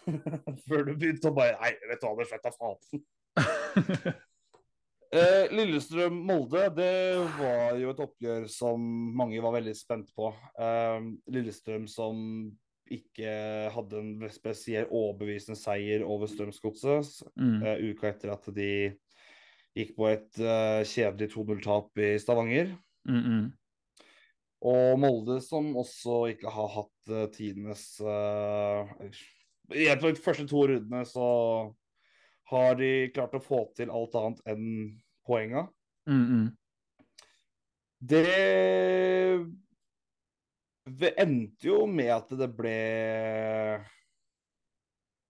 Før 0.67 0.85
du 0.87 0.93
begynte 0.95 1.31
å 1.31 1.35
bare 1.35 1.57
Nei, 1.61 1.73
vet 1.89 2.01
du 2.01 2.07
hva, 2.07 2.15
det 2.19 2.29
slett 2.29 2.51
er 2.51 2.59
faen. 2.59 4.21
Eh, 5.13 5.51
Lillestrøm-Molde, 5.53 6.63
det 6.73 7.19
var 7.37 7.75
jo 7.77 7.91
et 7.91 7.99
oppgjør 8.01 8.47
som 8.49 8.81
mange 9.13 9.37
var 9.45 9.53
veldig 9.53 9.75
spent 9.77 10.07
på. 10.17 10.31
Eh, 10.57 11.05
Lillestrøm 11.35 11.85
som 11.85 12.17
ikke 12.89 13.33
hadde 13.75 13.99
en 14.01 14.31
spesiell 14.33 14.87
overbevisende 14.89 15.57
seier 15.59 16.01
over 16.05 16.29
Strømsgodset 16.31 17.21
mm. 17.37 17.59
eh, 17.61 17.83
uka 17.93 18.09
etter 18.09 18.33
at 18.33 18.49
de 18.55 18.71
gikk 19.77 19.93
på 19.97 20.09
et 20.09 20.41
eh, 20.41 20.81
kjedelig 20.81 21.29
2-0-tap 21.35 22.01
i 22.01 22.15
Stavanger. 22.21 22.73
Mm, 23.09 23.21
mm. 23.21 23.45
Og 24.73 24.99
Molde 24.99 25.39
som 25.43 25.73
også 25.77 26.23
ikke 26.31 26.51
har 26.55 26.69
hatt 26.71 27.09
uh, 27.11 27.25
tidenes 27.35 27.97
uh, 29.71 29.95
på 30.02 30.12
de 30.12 30.23
første 30.23 30.45
to 30.49 30.65
rundene 30.69 31.04
så 31.08 31.30
har 32.52 32.76
de 32.80 32.91
klart 33.15 33.38
å 33.38 33.43
få 33.43 33.63
til 33.78 33.93
alt 33.93 34.15
annet 34.19 34.43
enn 34.52 34.67
poenga. 35.26 35.67
Mm, 36.10 36.26
mm. 36.28 36.47
Det 38.04 38.23
Det 40.84 41.13
endte 41.15 41.69
jo 41.69 41.86
med 41.88 42.12
at 42.12 42.34
det 42.36 42.49
ble 42.58 42.76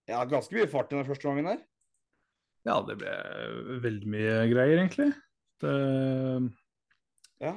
ja, 0.10 0.24
ganske 0.26 0.56
mye 0.56 0.68
fart 0.72 0.92
i 0.92 0.98
den 0.98 1.08
første 1.08 1.30
gangen 1.30 1.52
her. 1.52 1.62
Ja, 2.68 2.80
det 2.88 2.98
ble 3.00 3.14
veldig 3.84 4.10
mye 4.10 4.34
greier, 4.52 4.80
egentlig. 4.80 5.12
Det... 5.64 5.76
Ja. 7.44 7.54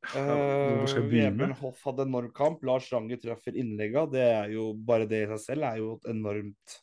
Begynne? 0.00 1.34
Vebjørn 1.36 1.58
Hoff 1.60 1.82
hadde 1.84 2.06
en 2.06 2.12
enorm 2.12 2.30
kamp. 2.36 2.62
Lars 2.66 2.88
Ranger 2.92 3.20
treffer 3.20 3.56
innlegga. 3.58 4.06
Det 4.10 4.22
er 4.24 4.54
jo 4.54 4.70
bare 4.74 5.08
det 5.08 5.24
i 5.26 5.28
seg 5.34 5.42
selv 5.44 5.68
er 5.68 5.82
jo 5.82 5.92
et 5.98 6.08
enormt 6.14 6.78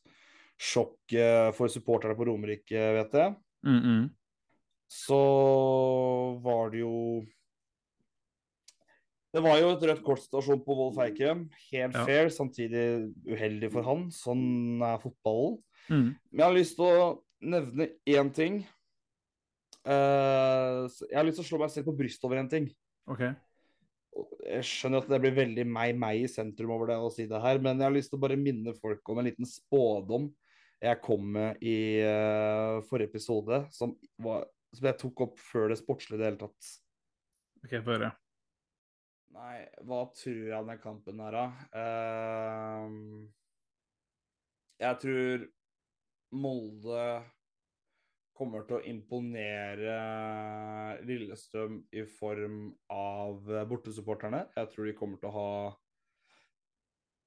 sjokk 0.58 1.14
eh, 1.18 1.50
for 1.58 1.72
supporterne 1.72 2.18
på 2.18 2.28
Romerike, 2.30 2.86
vet 2.98 3.18
jeg. 3.18 3.34
Mm, 3.66 3.82
mm. 3.82 4.06
Så 4.88 5.18
var 6.46 6.72
det 6.72 6.80
jo 6.86 7.26
Det 9.36 9.42
var 9.44 9.58
jo 9.60 9.74
et 9.74 9.84
rødt 9.90 10.06
kort-situasjon 10.06 10.64
på 10.66 10.78
Wolf 10.78 10.98
Eikrem. 11.04 11.44
Helt 11.72 11.94
Ja. 11.94 12.06
fair, 12.08 12.30
samtidig 12.34 13.14
uheldig 13.28 13.70
for 13.74 13.84
han. 13.86 14.08
Sånn 14.10 14.82
er 14.82 14.98
fotballen. 15.04 15.60
Mm. 15.90 16.16
Men 16.32 16.40
jeg 16.40 16.46
har 16.48 16.56
lyst 16.56 16.76
til 16.80 16.86
å 16.86 17.24
nevne 17.42 17.90
én 18.08 18.34
ting. 18.34 18.66
Uh, 19.86 20.88
jeg 20.90 21.16
har 21.16 21.28
lyst 21.28 21.38
til 21.40 21.46
å 21.46 21.50
slå 21.52 21.60
meg 21.62 21.72
selv 21.72 21.86
på 21.92 21.98
brystet 22.00 22.26
over 22.26 22.40
en 22.40 22.50
ting. 22.50 22.72
OK. 23.08 23.24
Jeg 24.48 24.66
skjønner 24.66 25.04
at 25.04 25.10
det 25.12 25.20
blir 25.22 25.36
veldig 25.36 25.66
meg-meg 25.70 26.24
i 26.24 26.30
sentrum 26.32 26.74
over 26.74 26.92
det 26.92 26.98
å 27.00 27.10
si 27.14 27.28
det 27.30 27.42
her, 27.44 27.60
men 27.62 27.78
jeg 27.78 27.86
har 27.86 27.96
lyst 27.96 28.12
til 28.14 28.20
å 28.20 28.24
bare 28.24 28.40
minne 28.40 28.74
folk 28.78 29.12
om 29.14 29.22
en 29.22 29.30
liten 29.30 29.48
spådom 29.50 30.32
jeg 30.82 31.02
kom 31.02 31.24
med 31.34 31.62
i 31.66 31.78
uh, 32.06 32.84
forrige 32.86 33.10
episode, 33.12 33.64
som, 33.74 33.96
var, 34.22 34.46
som 34.76 34.90
jeg 34.90 35.00
tok 35.02 35.24
opp 35.26 35.42
før 35.42 35.72
det 35.72 35.80
sportslige 35.80 36.20
i 36.20 36.22
det 36.22 36.30
hele 36.30 36.42
tatt. 36.44 36.72
ok, 37.64 37.74
Få 37.74 37.96
høre. 37.96 38.12
Nei, 39.38 39.58
hva 39.86 40.02
tror 40.18 40.44
jeg 40.50 40.58
om 40.58 40.70
den 40.72 40.82
kampen 40.82 41.22
her, 41.22 41.38
da? 41.38 41.46
Uh, 41.74 42.88
jeg 44.82 45.02
tror 45.02 45.48
Molde 46.38 47.04
kommer 48.38 48.64
til 48.68 48.78
å 48.78 48.86
imponere 48.86 49.98
Lillestrøm 51.08 51.82
i 51.92 52.06
form 52.18 52.70
av 52.94 53.50
bortesupporterne. 53.70 54.46
Jeg 54.56 54.72
tror 54.74 54.88
de 54.88 54.96
kommer 54.98 55.22
til 55.22 55.32
å 55.32 55.36
ha 55.36 55.52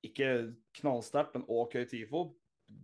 ikke 0.06 0.28
knallsterkt, 0.80 1.34
men 1.36 1.48
OK 1.50 1.80
TIFO. 1.90 2.28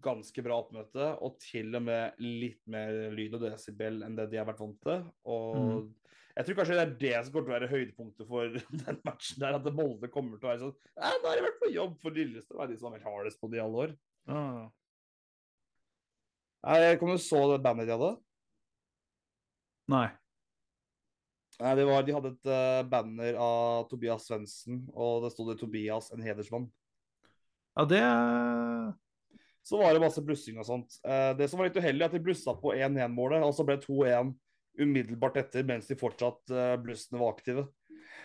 Ganske 0.02 0.42
bra 0.42 0.58
oppmøte, 0.64 1.12
og 1.22 1.38
til 1.42 1.70
og 1.78 1.84
med 1.86 2.18
litt 2.22 2.62
mer 2.70 3.12
lyd 3.14 3.36
og 3.38 3.44
desibel 3.46 4.02
enn 4.02 4.18
det 4.18 4.26
de 4.32 4.40
har 4.40 4.48
vært 4.48 4.62
vant 4.64 4.80
til. 4.82 5.04
Og 5.30 5.92
jeg 6.36 6.48
tror 6.48 6.58
kanskje 6.58 6.76
det 6.76 6.82
er 6.84 6.96
det 7.00 7.12
som 7.14 7.32
kommer 7.32 7.46
til 7.46 7.54
å 7.54 7.56
være 7.56 7.70
høydepunktet 7.70 8.28
for 8.28 8.56
den 8.82 8.98
matchen 9.06 9.44
der, 9.44 9.60
at 9.60 9.70
Molde 9.76 10.10
kommer 10.12 10.40
til 10.40 10.48
å 10.48 10.52
være 10.52 10.64
sånn 10.64 10.74
Ja, 10.98 11.12
nå 11.14 11.30
har 11.30 11.38
de 11.38 11.46
vært 11.46 11.62
på 11.62 11.70
jobb 11.72 11.94
for 12.02 12.18
Lillestrøm, 12.18 12.58
det 12.58 12.66
er 12.66 12.74
de 12.74 12.80
som 12.80 12.90
har 12.90 12.98
vært 12.98 13.08
hardest 13.08 13.40
på 13.40 13.52
det 13.52 13.60
i 13.60 13.62
alle 13.64 13.86
år. 13.86 13.94
Ah. 14.26 14.66
Nei, 16.66 16.96
Kom 16.98 17.12
du 17.14 17.18
så 17.22 17.42
det 17.52 17.62
bandet 17.62 17.86
de 17.86 17.94
hadde? 17.94 18.14
Nei. 19.92 20.08
Nei, 21.60 21.72
det 21.78 21.86
var, 21.88 22.02
De 22.04 22.14
hadde 22.16 22.32
et 22.34 22.50
uh, 22.50 22.82
banner 22.90 23.38
av 23.40 23.86
Tobias 23.90 24.26
Svendsen, 24.28 24.82
og 24.92 25.24
det 25.24 25.32
sto 25.32 25.46
det 25.48 25.56
'Tobias, 25.60 26.10
en 26.12 26.24
hedersmann'. 26.24 26.66
Ja, 27.76 27.84
det 27.84 28.02
Så 29.66 29.78
var 29.78 29.92
det 29.92 30.02
masse 30.02 30.22
blussing 30.22 30.58
og 30.58 30.66
sånt. 30.66 30.98
Uh, 31.06 31.32
det 31.38 31.48
som 31.48 31.58
var 31.58 31.70
litt 31.70 31.78
uheldig, 31.78 32.02
er 32.02 32.10
at 32.10 32.18
de 32.18 32.22
blussa 32.22 32.54
på 32.58 32.74
1-1-målet, 32.74 33.46
og 33.46 33.54
så 33.54 33.64
ble 33.66 33.78
2-1 33.82 34.34
umiddelbart 34.76 35.40
etter, 35.40 35.64
mens 35.64 35.88
de 35.88 35.96
fortsatt 35.96 36.52
uh, 36.52 36.76
blussene 36.82 37.22
var 37.22 37.34
aktive. 37.34 37.68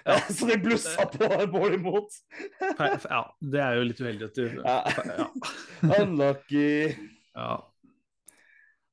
Ja. 0.03 0.17
så 0.35 0.49
de 0.49 0.57
blussa 0.59 1.05
på 1.13 1.29
mål 1.53 1.77
imot. 1.77 2.19
Ja, 2.59 3.23
det 3.39 3.63
er 3.63 3.77
jo 3.77 3.87
litt 3.87 4.01
uheldig 4.01 4.31
at 4.31 4.39
du. 4.39 4.61
Ja. 4.65 4.79
Unlucky. 6.01 6.97
ja. 7.37 7.51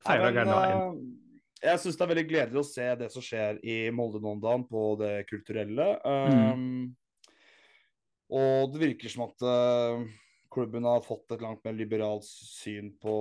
Nei, 0.08 0.16
Feila 0.16 0.30
men, 0.32 0.52
veien. 0.54 0.78
eh, 0.78 1.68
jeg 1.68 1.82
syns 1.82 1.98
det 1.98 2.04
er 2.04 2.12
veldig 2.12 2.28
gledelig 2.30 2.62
å 2.62 2.68
se 2.68 2.86
det 3.00 3.10
som 3.12 3.24
skjer 3.24 3.58
i 3.66 3.76
Molde 3.94 4.22
nå 4.22 4.36
om 4.36 4.40
dagen, 4.42 4.64
på 4.68 4.94
det 5.00 5.12
kulturelle. 5.28 5.90
Mm. 6.06 6.40
Um, 6.54 7.28
og 8.38 8.72
det 8.72 8.82
virker 8.82 9.12
som 9.12 9.24
at 9.26 9.44
uh, 9.44 10.04
klubben 10.52 10.86
har 10.88 11.04
fått 11.04 11.32
et 11.34 11.42
langt 11.44 11.60
mer 11.64 11.76
liberalt 11.76 12.26
syn 12.26 12.92
på 13.00 13.12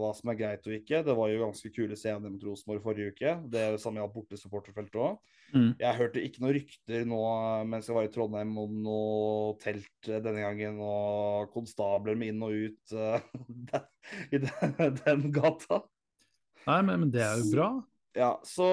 hva 0.00 0.12
som 0.16 0.32
er 0.32 0.38
greit 0.38 0.68
og 0.68 0.76
ikke. 0.76 1.02
Det 1.04 1.16
var 1.18 1.32
jo 1.32 1.42
ganske 1.44 1.72
kule 1.74 1.98
scener 1.98 2.32
mot 2.32 2.44
Rosenborg 2.48 2.84
forrige 2.84 3.12
uke. 3.12 3.36
Det 3.52 3.60
er 3.60 3.76
det 3.76 3.82
samme 3.82 4.00
gjaldt 4.00 4.16
bortesupporterfeltet 4.16 5.00
òg. 5.02 5.20
Mm. 5.52 5.72
Jeg 5.82 5.98
hørte 5.98 6.22
ikke 6.24 6.40
noen 6.40 6.54
rykter 6.56 7.02
nå 7.08 7.22
mens 7.68 7.88
jeg 7.88 7.96
var 7.96 8.06
i 8.06 8.12
Trondheim 8.12 8.54
om 8.62 8.76
noe 8.86 9.56
telt 9.60 10.08
denne 10.08 10.40
gangen, 10.40 10.78
og 10.80 11.50
konstabler 11.52 12.16
med 12.16 12.32
inn 12.32 12.46
og 12.46 12.56
ut 12.56 12.94
uh, 12.96 13.82
i 14.34 14.40
den, 14.46 14.78
den 15.02 15.28
gata. 15.34 15.82
Nei, 16.68 16.78
men, 16.86 17.04
men 17.04 17.10
det 17.12 17.24
er 17.24 17.40
jo 17.40 17.50
bra. 17.54 17.68
Ja, 18.12 18.32
så 18.44 18.66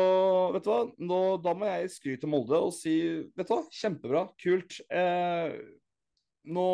vet 0.52 0.66
du 0.66 0.72
hva, 0.72 0.80
nå, 1.00 1.20
da 1.40 1.54
må 1.56 1.68
jeg 1.70 1.92
skryte 1.94 2.28
Molde 2.28 2.58
og 2.60 2.74
si 2.76 2.96
Vet 3.40 3.48
du 3.48 3.54
hva, 3.54 3.62
kjempebra, 3.72 4.26
kult. 4.42 4.82
Eh, 4.92 5.54
nå, 6.52 6.66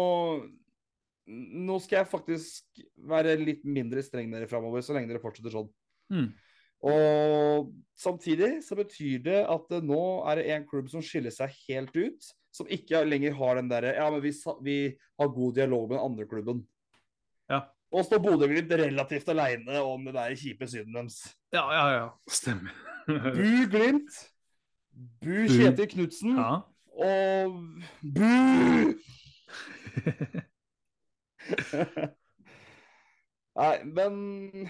nå 1.29 1.77
skal 1.83 2.01
jeg 2.01 2.09
faktisk 2.09 2.81
være 3.11 3.37
litt 3.41 3.61
mindre 3.69 4.01
streng 4.05 4.33
dere 4.33 4.49
framover, 4.49 4.81
så 4.85 4.95
lenge 4.97 5.11
dere 5.11 5.21
fortsetter 5.21 5.53
sånn. 5.53 5.69
Mm. 6.13 6.31
Og 6.85 7.69
samtidig 7.97 8.59
så 8.65 8.77
betyr 8.77 9.21
det 9.25 9.39
at 9.49 9.77
eh, 9.77 9.85
nå 9.85 10.01
er 10.29 10.41
det 10.41 10.49
en 10.55 10.67
klubb 10.69 10.89
som 10.91 11.05
skiller 11.05 11.33
seg 11.33 11.53
helt 11.67 11.93
ut, 11.93 12.33
som 12.55 12.69
ikke 12.71 13.03
lenger 13.05 13.35
har 13.37 13.59
den 13.59 13.69
derre 13.69 13.93
Ja, 13.97 14.09
men 14.13 14.23
vi, 14.23 14.33
vi 14.65 14.79
har 15.19 15.33
god 15.37 15.57
dialog 15.57 15.89
med 15.89 15.97
den 15.97 16.05
andre 16.09 16.27
klubben. 16.29 16.65
Ja. 17.51 17.65
Og 17.93 18.05
står 18.05 18.19
Bodø-Glimt 18.23 18.71
relativt 18.71 19.29
aleine 19.29 19.81
om 19.85 20.05
det 20.07 20.13
der 20.15 20.35
kjipe 20.39 20.67
synet 20.67 20.95
deres. 20.95 21.35
Ja, 21.53 21.71
ja, 21.71 21.87
ja. 21.93 22.07
Stemmer. 22.31 22.71
Bu 23.07 23.67
Glimt. 23.71 24.11
Bu 25.21 25.47
Kjetil 25.51 25.89
Knutsen. 25.91 26.37
Ja. 26.39 26.55
Og 26.95 27.51
bu! 28.01 28.35
Nei, 33.55 33.83
men 33.85 34.69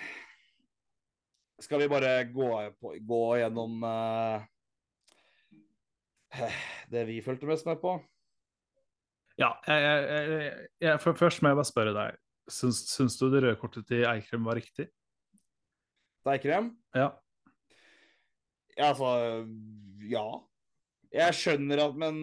Skal 1.59 1.79
vi 1.81 1.87
bare 1.89 2.23
gå, 2.29 2.71
på, 2.81 2.95
gå 3.07 3.37
gjennom 3.39 3.83
uh, 3.87 4.43
det 6.91 7.05
vi 7.07 7.21
fulgte 7.25 7.47
mest 7.49 7.65
med 7.65 7.77
på? 7.81 7.91
Ja, 9.39 9.49
jeg, 9.67 9.81
jeg, 9.81 10.29
jeg, 10.29 10.53
jeg, 10.81 10.99
for 11.03 11.13
først 11.17 11.41
må 11.41 11.47
jeg 11.51 11.59
bare 11.59 11.71
spørre 11.71 11.93
deg. 11.95 12.11
Syns, 12.51 12.83
syns 12.91 13.15
du 13.17 13.27
det 13.33 13.41
røde 13.43 13.59
kortet 13.59 13.87
til 13.89 14.05
Eikrem 14.05 14.45
var 14.45 14.59
riktig? 14.59 14.89
Deikrem? 16.25 16.73
Ja. 16.95 17.13
Ja, 18.75 18.91
altså 18.91 19.45
Ja. 20.05 20.27
Jeg 21.15 21.37
skjønner 21.37 21.79
at 21.85 21.95
Men 21.95 22.19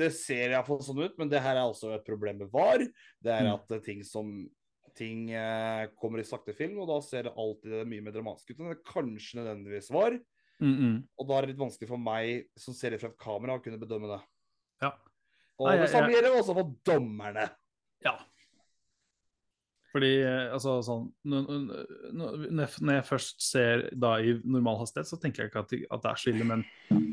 det 0.00 0.12
ser 0.16 0.54
iallfall 0.54 0.80
sånn 0.84 1.02
ut. 1.02 1.18
Men 1.18 1.28
det 1.28 1.42
her 1.42 1.58
er 1.58 1.66
også 1.66 1.92
et 1.94 2.06
problem 2.06 2.40
med 2.40 2.50
VAR. 2.52 2.78
Det 3.20 3.32
er 3.34 3.44
Mm. 3.44 3.54
at 3.54 3.68
mm. 3.68 3.84
ting 3.84 4.02
som 4.04 4.48
ting 4.96 5.30
eh, 5.30 5.88
kommer 6.00 6.20
i 6.20 6.26
sakte 6.26 6.54
film, 6.56 6.78
og 6.80 6.88
da 6.88 7.00
ser 7.00 7.24
det 7.24 7.36
alltid 7.36 7.86
mye 7.88 8.02
mer 8.02 8.12
dramatisk 8.12 8.50
ut 8.50 8.60
enn 8.60 8.72
det 8.72 8.84
kanskje 8.84 9.38
nødvendigvis 9.38 9.90
var. 9.94 10.16
Mm, 10.60 10.74
mm. 10.76 10.96
Og 11.16 11.28
da 11.28 11.36
er 11.36 11.46
det 11.46 11.52
litt 11.54 11.62
vanskelig 11.62 11.88
for 11.88 12.02
meg 12.02 12.48
som 12.58 12.74
ser 12.76 12.90
det 12.90 13.00
fra 13.00 13.08
et 13.08 13.20
kamera, 13.20 13.56
å 13.56 13.62
kunne 13.64 13.80
bedømme 13.80 14.10
det. 14.10 14.20
Ja. 14.82 14.90
Og 15.60 15.68
Nei, 15.68 15.78
det 15.80 15.90
samme 15.92 16.12
gjelder 16.12 16.36
også 16.36 16.56
for 16.56 16.74
dommerne. 16.84 17.46
ja. 18.04 18.16
Fordi 19.90 20.10
eh, 20.22 20.52
altså 20.54 20.76
sånn 20.86 21.08
Når, 21.26 22.76
jeg 22.78 23.06
først 23.08 23.42
ser 23.42 23.88
da 23.98 24.14
i 24.22 24.36
normal 24.44 24.78
hastighet, 24.84 25.08
så 25.10 25.18
tenker 25.20 25.44
jeg 25.44 25.50
ikke 25.50 25.64
at, 25.64 25.74
at 25.96 26.04
det 26.04 26.12
er 26.12 26.20
så 26.22 26.32
ille, 26.32 26.46
men 26.46 26.62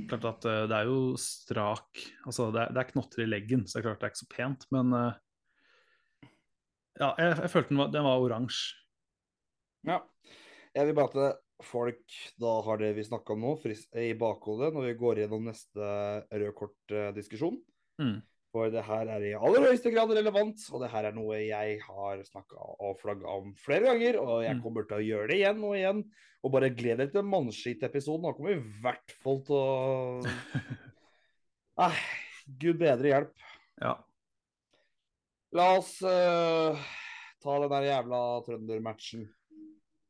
klart 0.10 0.28
at 0.30 0.50
eh, 0.50 0.66
det 0.70 0.78
er 0.78 0.92
jo 0.92 1.00
strak 1.22 2.04
Altså 2.28 2.52
det 2.54 2.66
er, 2.66 2.76
det 2.76 2.84
er 2.84 2.92
knotter 2.92 3.24
i 3.26 3.30
leggen, 3.30 3.66
så 3.66 3.78
det 3.78 3.82
er 3.82 3.88
klart 3.90 4.04
det 4.04 4.10
er 4.10 4.14
ikke 4.14 4.24
så 4.24 4.30
pent, 4.36 4.68
men 4.76 4.94
eh, 5.00 5.24
Ja, 7.02 7.10
jeg, 7.18 7.34
jeg 7.44 7.54
følte 7.56 7.74
den 7.74 7.82
var, 7.82 7.92
den 7.94 8.08
var 8.08 8.24
oransje. 8.24 8.78
Ja. 9.88 10.00
Jeg 10.78 10.90
vil 10.90 10.98
bare 10.98 11.28
at 11.32 11.44
folk 11.66 12.16
da 12.42 12.56
har 12.66 12.80
det 12.82 12.94
vi 12.98 13.06
snakka 13.06 13.34
om 13.34 13.44
nå, 13.46 13.52
i 13.98 14.14
bakhodet 14.18 14.72
når 14.74 14.92
vi 14.92 14.98
går 15.00 15.22
gjennom 15.24 15.46
neste 15.50 15.92
rød 16.30 16.52
kort-diskusjon. 16.58 17.58
Mm. 18.02 18.20
For 18.56 18.70
det 18.72 18.84
her 18.88 19.10
er 19.12 19.24
i 19.28 19.34
aller 19.36 19.66
høyeste 19.68 19.92
grad 19.92 20.10
relevant, 20.16 20.62
og 20.72 20.80
det 20.82 20.90
her 20.94 21.10
er 21.10 21.16
noe 21.18 21.36
jeg 21.42 21.82
har 21.84 22.22
snakka 22.24 22.56
og 22.80 22.96
flagga 23.02 23.28
om 23.28 23.52
flere 23.60 23.90
ganger. 23.90 24.20
Og 24.24 24.44
jeg 24.46 24.56
Mm. 24.56 24.62
kommer 24.64 24.88
til 24.88 24.98
å 24.98 25.04
gjøre 25.08 25.28
det 25.28 25.38
igjen 25.42 25.64
og 25.68 25.76
igjen. 25.76 26.04
Og 26.46 26.52
bare 26.54 26.70
gled 26.72 26.98
dere 27.02 27.12
til 27.12 27.26
mannskit-episoden. 27.28 28.24
Da 28.24 28.32
kommer 28.38 28.54
vi 28.56 28.60
i 28.62 28.82
hvert 28.82 29.12
fall 29.24 29.42
til 29.44 29.56
å 29.58 30.22
Nei, 31.82 31.92
gud 32.62 32.80
bedre 32.80 33.12
hjelp. 33.12 33.34
Ja. 33.82 33.96
La 35.58 35.68
oss 35.78 35.92
uh, 36.04 36.76
ta 37.44 37.60
den 37.62 37.70
der 37.76 37.86
jævla 37.92 38.22
trøndermatchen. 38.48 39.28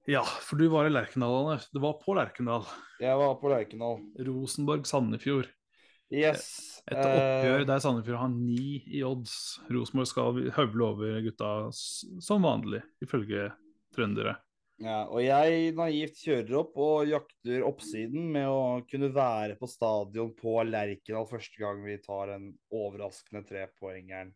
ja, 0.08 0.22
for 0.24 0.56
du 0.62 0.70
var 0.72 0.88
i 0.88 0.94
Lerkendal, 0.94 1.36
Anders. 1.42 1.68
Det 1.74 1.82
var 1.84 1.98
på 2.00 2.16
Lerkendal. 2.16 2.64
Jeg 3.04 3.18
var 3.20 3.36
på 3.42 3.50
Lerkendal. 3.52 4.00
Rosenborg-Sandefjord. 4.30 5.50
Yes. 6.14 6.82
Et 6.88 6.96
oppgjør 6.96 7.62
eh, 7.62 7.68
der 7.68 7.80
Sandefjord 7.84 8.22
har 8.22 8.32
ni 8.32 8.80
i 8.88 9.04
odds. 9.04 9.60
Rosenborg 9.68 10.08
skal 10.08 10.44
høvle 10.56 10.92
over 10.94 11.22
gutta 11.26 11.54
som 11.74 12.46
vanlig, 12.48 12.82
ifølge 13.04 13.50
trøndere. 13.96 14.38
Ja, 14.78 15.08
og 15.10 15.24
jeg 15.24 15.72
naivt 15.74 16.20
kjører 16.22 16.60
opp 16.60 16.76
og 16.78 17.10
jakter 17.10 17.64
oppsiden 17.66 18.28
med 18.36 18.46
å 18.46 18.60
kunne 18.86 19.10
være 19.14 19.56
på 19.58 19.70
stadion 19.70 20.36
på 20.38 20.60
Lerkendal 20.70 21.26
første 21.30 21.58
gang 21.64 21.82
vi 21.82 21.98
tar 22.04 22.36
en 22.36 22.52
overraskende 22.70 23.42
trepoengeren 23.48 24.30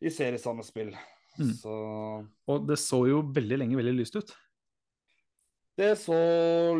i 0.00 0.12
seriesammenspill. 0.12 0.94
Mm. 1.36 1.52
Så 1.60 1.76
Og 2.48 2.64
det 2.64 2.78
så 2.80 3.02
jo 3.10 3.20
veldig 3.36 3.60
lenge 3.60 3.76
veldig 3.76 3.94
lyst 3.98 4.16
ut. 4.16 4.32
Det 5.76 5.92
så 6.00 6.16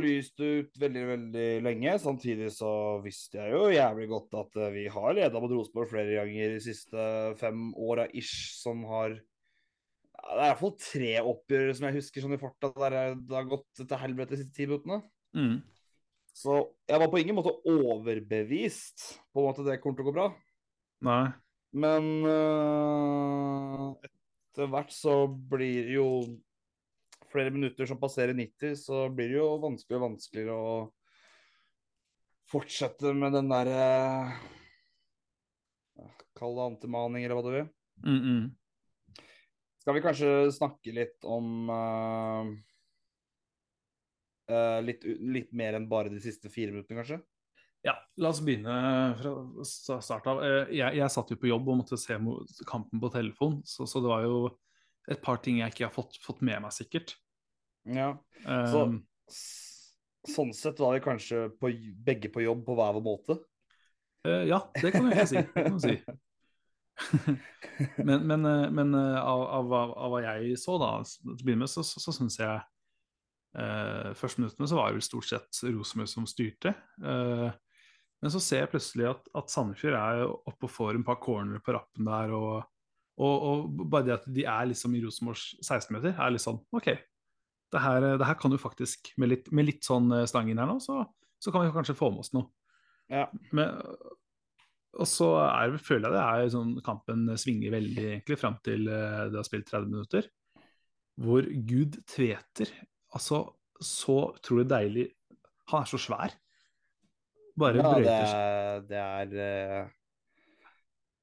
lyst 0.01 0.41
ut 0.41 0.79
veldig, 0.81 1.05
veldig 1.11 1.47
lenge. 1.67 1.97
Samtidig 2.01 2.49
så 2.55 2.71
visste 3.05 3.43
jeg 3.43 3.53
jo 3.53 3.69
jævlig 3.75 4.09
godt 4.09 4.37
at 4.41 4.59
eh, 4.63 4.73
vi 4.73 4.85
har 4.93 5.17
leda 5.17 5.43
mot 5.43 5.53
Rosenborg 5.53 5.91
flere 5.91 6.17
ganger 6.17 6.57
de 6.57 6.63
siste 6.65 7.07
fem 7.41 7.69
åra 7.77 8.07
ish, 8.17 8.57
som 8.57 8.87
har 8.89 9.13
ja, 9.13 10.31
Det 10.33 10.41
er 10.41 10.47
iallfall 10.49 10.75
tre 10.81 11.13
oppgjør 11.21 11.73
som 11.77 11.89
jeg 11.89 11.99
husker 11.99 12.25
sånn 12.25 12.37
i 12.39 12.41
farta, 12.41 12.73
der 12.81 13.19
det 13.21 13.37
har 13.37 13.51
gått 13.51 13.83
til 13.83 14.01
helvete 14.01 14.33
de 14.33 14.41
siste 14.41 14.57
ti 14.57 14.69
minuttene. 14.69 15.03
Mm. 15.37 15.59
Så 16.37 16.57
jeg 16.89 17.01
var 17.01 17.13
på 17.13 17.21
ingen 17.21 17.37
måte 17.37 17.53
overbevist 17.69 19.07
på 19.33 19.45
måte 19.45 19.65
det 19.65 19.79
kommer 19.83 20.01
til 20.01 20.07
å 20.07 20.09
gå 20.09 20.17
bra. 20.17 20.27
Nei. 21.05 21.25
Men 21.77 22.09
øh, 22.25 23.93
etter 24.09 24.73
hvert 24.73 24.93
så 24.93 25.27
blir 25.29 25.93
jo 25.93 26.09
flere 27.33 27.53
minutter 27.55 27.89
som 27.89 28.01
passerer 28.01 28.37
90, 28.37 28.77
så 28.81 29.07
blir 29.13 29.33
det 29.33 29.39
jo 29.41 29.49
vanskeligere 29.63 30.03
og 30.03 30.11
vanskeligere 30.11 30.57
å 30.57 30.77
fortsette 32.51 33.15
med 33.17 33.35
den 33.37 33.51
derre 33.51 33.89
Kall 36.37 36.53
det 36.53 36.65
antimaning, 36.67 37.25
eller 37.25 37.39
hva 37.39 37.43
du 37.47 37.53
vil. 37.55 37.69
Mm 38.05 38.21
-mm. 38.23 38.51
Skal 39.81 39.95
vi 39.95 40.03
kanskje 40.05 40.53
snakke 40.53 40.93
litt 40.93 41.25
om 41.25 41.71
øh, 41.71 42.49
øh, 44.51 44.81
litt, 44.85 45.05
litt 45.05 45.53
mer 45.53 45.79
enn 45.79 45.89
bare 45.89 46.13
de 46.13 46.21
siste 46.21 46.51
fire 46.51 46.75
minuttene, 46.75 46.99
kanskje? 46.99 47.23
Ja, 47.87 47.95
la 48.19 48.29
oss 48.29 48.43
begynne 48.43 49.15
fra 49.21 50.01
start 50.03 50.27
av. 50.27 50.43
Eh, 50.43 50.75
Jeg, 50.75 50.97
jeg 50.97 51.11
satt 51.11 51.31
jo 51.31 51.37
på 51.37 51.47
jobb 51.47 51.69
og 51.69 51.79
måtte 51.79 51.97
se 51.97 52.19
kampen 52.67 53.01
på 53.01 53.13
telefon, 53.15 53.61
så, 53.65 53.87
så 53.87 54.01
det 54.03 54.09
var 54.11 54.27
jo 54.27 54.59
et 55.11 55.21
par 55.23 55.39
ting 55.45 55.61
jeg 55.61 55.73
ikke 55.75 55.87
har 55.87 55.95
fått, 55.95 56.17
fått 56.25 56.41
med 56.47 56.63
meg, 56.65 56.75
sikkert. 56.75 57.15
Ja. 57.87 58.13
Så 58.45 58.85
Um, 58.87 58.97
s- 59.31 59.95
sånn 60.27 60.51
sett 60.57 60.81
var 60.83 60.97
vi 60.97 61.05
kanskje 61.05 61.45
på, 61.61 61.71
begge 62.07 62.31
på 62.35 62.43
jobb 62.43 62.65
på 62.67 62.75
hver 62.79 62.97
vår 62.97 63.05
måte. 63.07 63.37
Uh, 64.27 64.43
ja, 64.49 64.59
det 64.83 64.91
kan 64.95 65.07
vi 65.07 65.15
ikke 65.15 65.29
si. 65.31 65.43
Kan 65.55 65.81
si. 65.83 65.97
men 68.01 68.27
men, 68.27 68.45
eh, 68.49 68.71
men 68.73 68.95
eh, 68.97 69.19
av, 69.21 69.43
av, 69.43 69.73
av 70.01 70.15
hva 70.15 70.23
jeg 70.25 70.57
så, 70.59 70.79
da, 70.81 70.91
til 71.05 71.35
å 71.35 71.37
begynne 71.43 71.67
med, 71.67 71.71
så, 71.71 71.85
så, 71.85 72.01
så 72.01 72.15
syns 72.17 72.39
jeg 72.41 72.57
uh, 73.59 74.15
Første 74.17 74.41
minuttene 74.41 74.69
så 74.71 74.79
var 74.79 74.89
det 74.89 74.99
vel 74.99 75.05
stort 75.05 75.29
sett 75.29 75.61
Rosenborg 75.69 76.09
som 76.09 76.27
styrte. 76.29 76.73
Uh, 77.05 77.51
men 78.25 78.33
så 78.33 78.41
ser 78.41 78.65
jeg 78.65 78.73
plutselig 78.73 79.11
at, 79.11 79.29
at 79.37 79.53
Sandefjord 79.53 79.99
er 79.99 80.23
oppe 80.25 80.67
og 80.67 80.73
får 80.73 80.97
en 80.97 81.05
par 81.07 81.21
corner 81.23 81.61
på 81.63 81.75
rappen 81.77 82.09
der. 82.09 82.33
Og, 82.33 82.65
og, 83.17 83.45
og 83.49 83.85
bare 83.89 84.07
det 84.07 84.17
at 84.19 84.27
de 84.29 84.45
er 84.45 84.69
liksom 84.71 84.97
i 84.97 85.03
Rosenborgs 85.05 85.55
16-meter, 85.63 86.17
er 86.21 86.35
litt 86.35 86.45
sånn 86.45 86.61
OK. 86.77 86.91
Det 87.73 87.83
her, 87.83 88.05
det 88.21 88.29
her 88.29 88.37
kan 88.39 88.53
jo 88.53 88.61
faktisk, 88.61 89.11
med 89.21 89.33
litt, 89.33 89.49
med 89.57 89.67
litt 89.71 89.87
sånn 89.87 90.11
eh, 90.15 90.27
stang 90.29 90.51
inn 90.53 90.61
her 90.61 90.69
nå, 90.69 90.77
så, 90.83 91.01
så 91.43 91.53
kan 91.53 91.65
vi 91.65 91.75
kanskje 91.75 91.97
få 91.99 92.13
med 92.13 92.23
oss 92.23 92.35
noe. 92.37 92.51
Ja. 93.13 93.27
Men, 93.57 93.81
og 94.97 95.09
så 95.09 95.31
er, 95.45 95.77
føler 95.83 96.09
jeg 96.09 96.17
det 96.17 96.25
er 96.25 96.55
sånn 96.55 96.73
kampen 96.85 97.29
svinger 97.41 97.75
veldig 97.75 98.07
egentlig 98.15 98.39
fram 98.41 98.57
til 98.65 98.89
eh, 98.89 99.27
det 99.33 99.41
har 99.41 99.49
spilt 99.49 99.69
30 99.73 99.93
minutter. 99.93 100.31
Hvor 101.21 101.49
Gud 101.69 102.01
tveter. 102.09 102.73
Altså, 103.17 103.43
så 103.81 104.19
utrolig 104.35 104.67
deilig 104.69 105.07
Han 105.73 105.83
er 105.83 105.89
så 105.89 105.99
svær. 106.01 106.35
Bare 107.57 107.81
Ja, 107.81 107.93
brøyter 107.93 108.29
seg. 108.29 108.85
Det, 108.87 108.91
det 108.93 109.01
er 109.03 109.39
eh, 109.47 109.95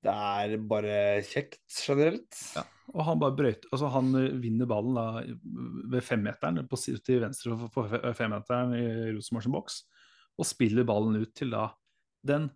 Det 0.03 0.13
er 0.13 0.55
bare 0.67 0.95
kjekt 1.23 1.77
generelt. 1.87 2.39
Ja. 2.57 2.65
Og 2.91 3.05
han 3.07 3.21
bare 3.21 3.35
brøyter 3.37 3.69
Altså, 3.71 3.87
han 3.93 4.09
eh, 4.19 4.33
vinner 4.43 4.67
ballen 4.69 4.97
da 4.97 5.05
ved 5.93 6.03
femmeteren, 6.03 6.65
på 6.67 6.79
til 6.83 7.21
venstre 7.23 7.55
på 7.55 7.69
på 7.71 7.85
femmeteren 8.17 8.75
i 8.75 8.83
Rosenborgs 9.15 9.47
boks, 9.53 9.79
og 10.37 10.49
spiller 10.49 10.87
ballen 10.87 11.21
ut 11.21 11.31
til 11.37 11.53
da 11.55 11.69
den 12.27 12.49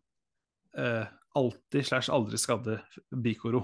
eh, 0.78 1.08
alltid 1.38 1.88
slash 1.88 2.12
aldri 2.14 2.40
skadde 2.42 2.80
Bikoro. 3.24 3.64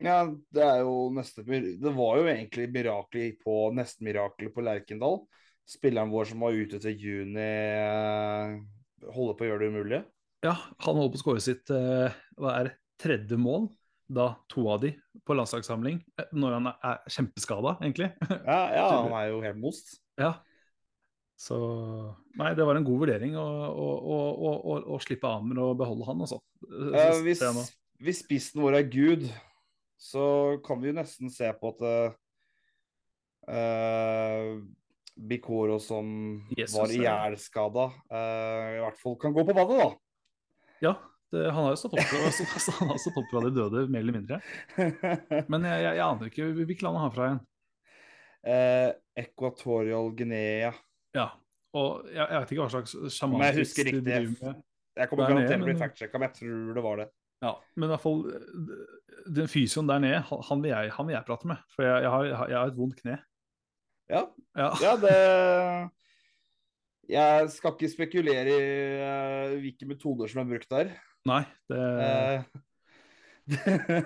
Ja, 0.00 0.22
det 0.24 0.62
er 0.64 0.78
jo 0.80 1.10
neste 1.12 1.44
Det 1.44 1.92
var 1.92 2.20
jo 2.20 2.28
egentlig 2.30 2.70
mirakler 2.72 3.34
på 3.42 3.56
nesten 3.76 4.06
mirakler 4.08 4.52
på 4.54 4.64
Lerkendal. 4.64 5.20
Spilleren 5.68 6.10
vår 6.10 6.30
som 6.30 6.40
var 6.46 6.56
ute 6.56 6.80
til 6.82 6.96
juni, 7.04 7.42
eh, 7.42 8.56
holder 9.12 9.36
på 9.36 9.44
å 9.44 9.50
gjøre 9.50 9.64
det 9.66 9.74
umulige. 9.74 10.02
Ja, 10.44 10.54
han 10.56 10.96
holder 10.96 11.12
på 11.12 11.18
å 11.18 11.22
skåre 11.24 11.42
sitt 11.44 11.70
eh, 11.74 12.14
hva 12.40 12.54
er 12.62 12.74
tredje 13.00 13.36
mål, 13.40 13.68
da 14.10 14.32
to 14.50 14.64
av 14.72 14.80
de 14.82 14.94
på 15.26 15.36
landslagssamling, 15.36 16.00
eh, 16.18 16.30
når 16.32 16.56
han 16.56 16.70
er, 16.72 17.02
kjempeskada, 17.12 17.76
egentlig. 17.82 18.08
Ja, 18.48 18.60
ja 18.74 18.86
han 18.94 19.12
er 19.20 19.34
jo 19.34 19.42
helt 19.44 19.60
most. 19.60 19.98
ja. 20.20 20.38
Så 21.40 21.56
Nei, 22.36 22.50
det 22.52 22.66
var 22.68 22.76
en 22.76 22.84
god 22.84 22.98
vurdering 23.00 23.32
å, 23.40 23.44
å, 23.72 23.86
å, 24.04 24.74
å, 24.92 24.98
slippe 25.00 25.24
Amer 25.24 25.62
og 25.64 25.78
beholde 25.80 26.04
han, 26.04 26.20
altså. 26.26 26.36
Eh, 26.68 27.20
hvis, 27.24 27.40
hvis 27.96 28.20
spissen 28.26 28.60
vår 28.60 28.76
er 28.76 28.90
Gud, 28.92 29.24
så 30.00 30.58
kan 30.66 30.82
vi 30.82 30.90
jo 30.90 30.98
nesten 30.98 31.32
se 31.32 31.48
på 31.56 31.72
at 31.72 31.80
uh, 33.48 34.60
Bikoro 35.16 35.80
som 35.80 36.06
Jesus, 36.52 36.76
var 36.76 36.92
ihjelskada, 36.92 37.88
uh, 38.12 38.68
i 38.76 38.84
hvert 38.84 39.00
fall 39.00 39.16
kan 39.24 39.32
gå 39.36 39.44
på 39.48 39.56
vannet, 39.56 39.80
da. 39.80 40.09
Ja, 40.82 40.94
det, 41.32 41.44
han 41.52 41.62
har 41.66 41.74
jo 41.74 41.78
stått 41.82 41.94
opp 41.98 42.08
fra, 42.10 42.30
så, 42.64 42.72
han 42.80 42.88
har 42.90 42.98
stått 43.02 43.18
opp 43.20 43.28
fra 43.30 43.42
de 43.44 43.50
døde, 43.54 43.84
mer 43.92 44.00
eller 44.04 44.16
mindre. 44.16 44.40
Men 45.52 45.66
jeg, 45.68 45.84
jeg, 45.84 45.94
jeg 46.00 46.04
aner 46.06 46.30
ikke 46.32 46.48
hvilket 46.58 46.82
land 46.86 46.98
han 46.98 47.04
har 47.06 47.14
fra 47.14 47.28
igjen. 47.28 47.40
Eh, 48.50 48.90
Equatorial 49.20 50.10
Guinea. 50.16 50.72
Ja, 51.14 51.28
og 51.76 52.06
jeg, 52.08 52.22
jeg 52.24 52.40
vet 52.40 52.52
ikke 52.54 52.64
hva 52.64 52.70
slags 52.72 52.94
Om 53.26 53.34
jeg 53.44 53.56
husker 53.60 53.88
riktig. 53.90 54.20
Jeg 54.98 55.08
kommer 55.10 55.28
garantert 55.30 55.52
til 55.54 55.62
å 55.62 55.68
bli 55.68 55.74
factchecka, 55.80 56.18
men 56.18 56.30
jeg 56.30 56.38
tror 56.40 56.78
det 56.78 56.84
var 56.86 57.02
det. 57.04 57.08
Ja, 57.40 57.50
men 57.76 57.86
i 57.86 57.90
hvert 57.94 58.02
fall 58.02 58.18
den 59.32 59.48
fysioen 59.48 59.88
der 59.88 60.00
nede, 60.02 60.18
han, 60.28 60.40
han, 60.48 60.60
vil, 60.64 60.72
jeg, 60.74 60.90
han 60.96 61.06
vil 61.08 61.14
jeg 61.14 61.26
prate 61.28 61.48
med. 61.48 61.62
For 61.76 61.86
jeg 61.86 62.10
har- 62.12 62.26
jeg 62.50 62.56
har 62.58 62.72
et 62.72 62.76
vondt 62.80 62.98
kne. 63.00 63.14
Ja, 64.10 64.24
Ja, 64.58 64.68
ja 64.82 64.96
det 65.00 65.14
Jeg 67.10 67.50
skal 67.54 67.74
ikke 67.76 67.90
spekulere 67.92 68.54
i 68.54 68.64
eh, 69.02 69.54
hvilke 69.62 69.88
metoder 69.90 70.30
som 70.30 70.42
er 70.44 70.50
brukt 70.54 70.70
der. 70.72 70.92
Nei, 71.28 71.42
det, 71.70 71.80
Eh, 72.00 72.42
det, 73.50 73.96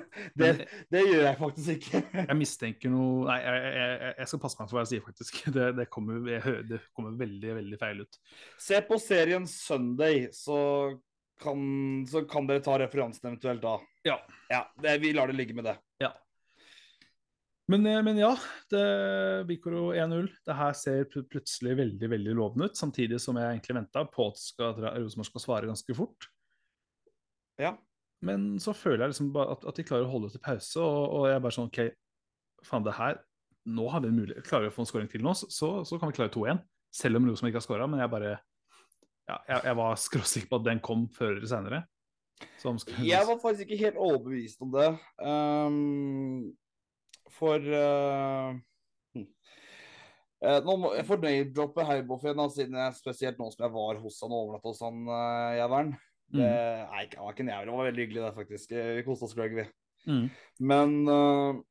det, 0.41 0.51
det 0.95 1.01
gjør 1.05 1.25
jeg 1.27 1.37
faktisk 1.37 1.73
ikke. 1.75 2.01
jeg 2.31 2.37
mistenker 2.39 2.93
noe 2.93 3.27
Nei, 3.29 3.39
jeg, 3.43 3.73
jeg, 3.77 4.13
jeg- 4.23 4.29
skal 4.31 4.41
passe 4.45 4.57
meg 4.61 4.71
for 4.71 4.79
hva 4.79 4.85
jeg 4.87 4.93
sier, 4.95 5.03
faktisk. 5.05 5.41
Det, 5.57 5.67
det, 5.77 5.89
kommer, 5.93 6.23
jeg 6.33 6.63
det 6.71 6.79
kommer 6.97 7.19
veldig, 7.21 7.51
veldig 7.59 7.81
feil 7.83 8.01
ut. 8.07 8.21
Se 8.63 8.81
på 8.89 8.97
serien 9.03 9.45
Sunday, 9.51 10.29
så 10.33 10.59
kan, 11.43 11.61
så 12.09 12.23
kan 12.31 12.49
dere 12.49 12.63
ta 12.65 12.79
referansen 12.81 13.29
eventuelt 13.33 13.61
da. 13.65 13.75
Ja. 14.09 14.17
Ja, 14.49 14.63
det, 14.81 14.97
Vi 15.03 15.13
lar 15.17 15.29
det 15.29 15.37
ligge 15.37 15.57
med 15.59 15.69
det. 15.69 15.77
Men, 17.73 17.87
eh, 17.89 18.03
men 18.05 18.19
ja, 18.21 18.33
det, 18.71 18.85
Bikoro 19.49 19.89
1-0. 19.97 20.29
Det 20.45 20.57
her 20.59 20.77
ser 20.77 21.09
plutselig 21.09 21.77
veldig 21.81 22.11
veldig 22.13 22.37
lovende 22.37 22.69
ut. 22.69 22.79
Samtidig 22.79 23.21
som 23.23 23.39
jeg 23.41 23.57
egentlig 23.57 23.79
venta 23.79 24.05
på 24.05 24.29
at 24.31 24.81
Rosenborg 24.85 25.31
skal 25.31 25.45
svare 25.47 25.71
ganske 25.71 25.97
fort. 25.97 26.29
Ja. 27.61 27.77
Men 28.25 28.55
så 28.61 28.73
føler 28.77 29.05
jeg 29.05 29.15
liksom 29.15 29.31
at, 29.41 29.65
at 29.69 29.79
de 29.79 29.85
klarer 29.87 30.09
å 30.09 30.13
holde 30.15 30.31
til 30.33 30.43
pause, 30.45 30.81
og, 30.81 31.01
og 31.13 31.27
jeg 31.29 31.37
er 31.37 31.45
bare 31.45 31.57
sånn 31.57 31.69
OK, 31.69 31.81
faen, 32.65 32.85
det 32.87 32.97
her 32.97 33.21
Nå 33.65 33.87
har 33.89 34.03
vi 34.05 34.11
en 34.11 34.17
mulighet. 34.19 34.45
Klarer 34.45 34.67
vi 34.67 34.75
å 34.75 34.75
få 34.77 34.83
en 34.85 34.89
scoring 34.91 35.07
til 35.09 35.23
nå, 35.25 35.33
så, 35.33 35.69
så 35.89 35.97
kan 35.97 36.11
vi 36.11 36.17
klare 36.19 36.33
2-1. 36.35 36.59
Selv 36.93 37.17
om 37.17 37.25
Rosenborg 37.25 37.55
ikke 37.55 37.63
har 37.63 37.65
scora, 37.65 37.87
men 37.89 38.03
jeg 38.03 38.13
bare 38.13 38.33
ja, 39.25 39.39
jeg, 39.49 39.61
jeg 39.71 39.77
var 39.79 39.95
skråsikker 40.03 40.51
på 40.51 40.59
at 40.61 40.67
den 40.67 40.83
kom 40.85 41.07
før 41.17 41.39
eller 41.39 41.49
senere. 41.49 41.79
Jeg 43.09 43.25
var 43.25 43.39
faktisk 43.41 43.71
ikke 43.71 43.81
helt 43.87 44.03
overbevist 44.05 44.61
om 44.67 44.75
det. 44.75 44.91
Ehm, 45.25 46.53
for 47.35 47.59
uh, 47.61 48.55
hm. 49.17 49.29
Eh, 50.45 50.59
nå 50.61 50.75
må 50.77 50.91
jeg 50.93 51.07
Heiboffen, 51.09 52.37
da, 52.37 52.49
siden 52.53 52.77
jeg, 52.77 52.97
spesielt 52.99 53.39
nå 53.41 53.49
som 53.53 53.65
jeg 53.65 53.73
var 53.75 54.01
hos 54.03 54.19
han 54.21 54.35
og 54.35 54.43
overnatta 54.43 54.73
hos 54.73 54.83
han 54.85 55.07
uh, 55.09 55.55
jævelen. 55.57 55.95
Det, 56.35 56.49
nei, 56.91 57.05
ikke- 57.07 57.21
han 57.21 57.25
var 57.25 57.37
ikke 57.37 57.45
en 57.45 57.53
jævel, 57.53 57.69
det 57.69 57.77
var 57.79 57.89
veldig 57.89 58.05
hyggelig 58.05 58.25
det, 58.25 58.35
faktisk. 58.41 58.73
Eh, 58.73 58.91
Vi 58.99 59.07
koste 59.07 59.25
oss 59.29 59.37
gløgg, 59.39 59.55
vi. 59.55 59.65
Mm. 60.05 60.27
Men 60.61 61.09
uh, 61.09 61.63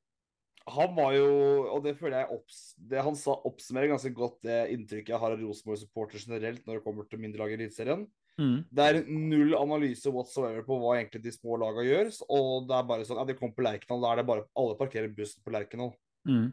han 0.73 0.95
var 0.95 1.11
jo 1.13 1.27
Og 1.69 1.83
det 1.85 1.91
føler 1.99 2.23
jeg 2.23 2.33
opps, 2.33 2.61
det 2.79 3.03
han 3.05 3.17
sa, 3.19 3.35
oppsummerer 3.45 3.91
ganske 3.91 4.09
godt 4.15 4.39
det 4.47 4.71
inntrykket 4.73 5.11
jeg 5.13 5.21
har 5.21 5.35
av 5.35 5.43
Rosenborg-supporter 5.43 6.23
generelt 6.23 6.65
når 6.65 6.79
det 6.79 6.85
kommer 6.87 7.05
til 7.05 7.21
mindre 7.21 7.43
lag 7.43 7.53
i 7.53 7.59
Eliteserien. 7.59 8.07
Mm. 8.41 8.63
Det 8.73 8.85
er 8.89 8.97
null 9.13 9.51
analyse 9.53 10.09
whatsoever 10.09 10.63
på 10.65 10.77
hva 10.81 10.95
egentlig 10.97 11.21
de 11.21 11.31
små 11.35 11.57
lagene 11.61 11.85
gjør. 11.85 12.07
Og 12.33 12.65
det 12.69 12.75
er 12.79 12.87
bare 12.89 13.05
sånn 13.05 13.19
Ja, 13.21 13.25
de 13.29 13.35
kommer 13.37 13.53
på 13.53 13.65
Lerkendal, 13.67 14.01
da 14.01 14.11
er 14.13 14.21
det 14.21 14.25
bare 14.31 14.45
Alle 14.57 14.77
parkerer 14.79 15.11
bussen 15.13 15.43
på 15.45 15.53
Lerkendal. 15.53 15.91
Mm. 16.27 16.47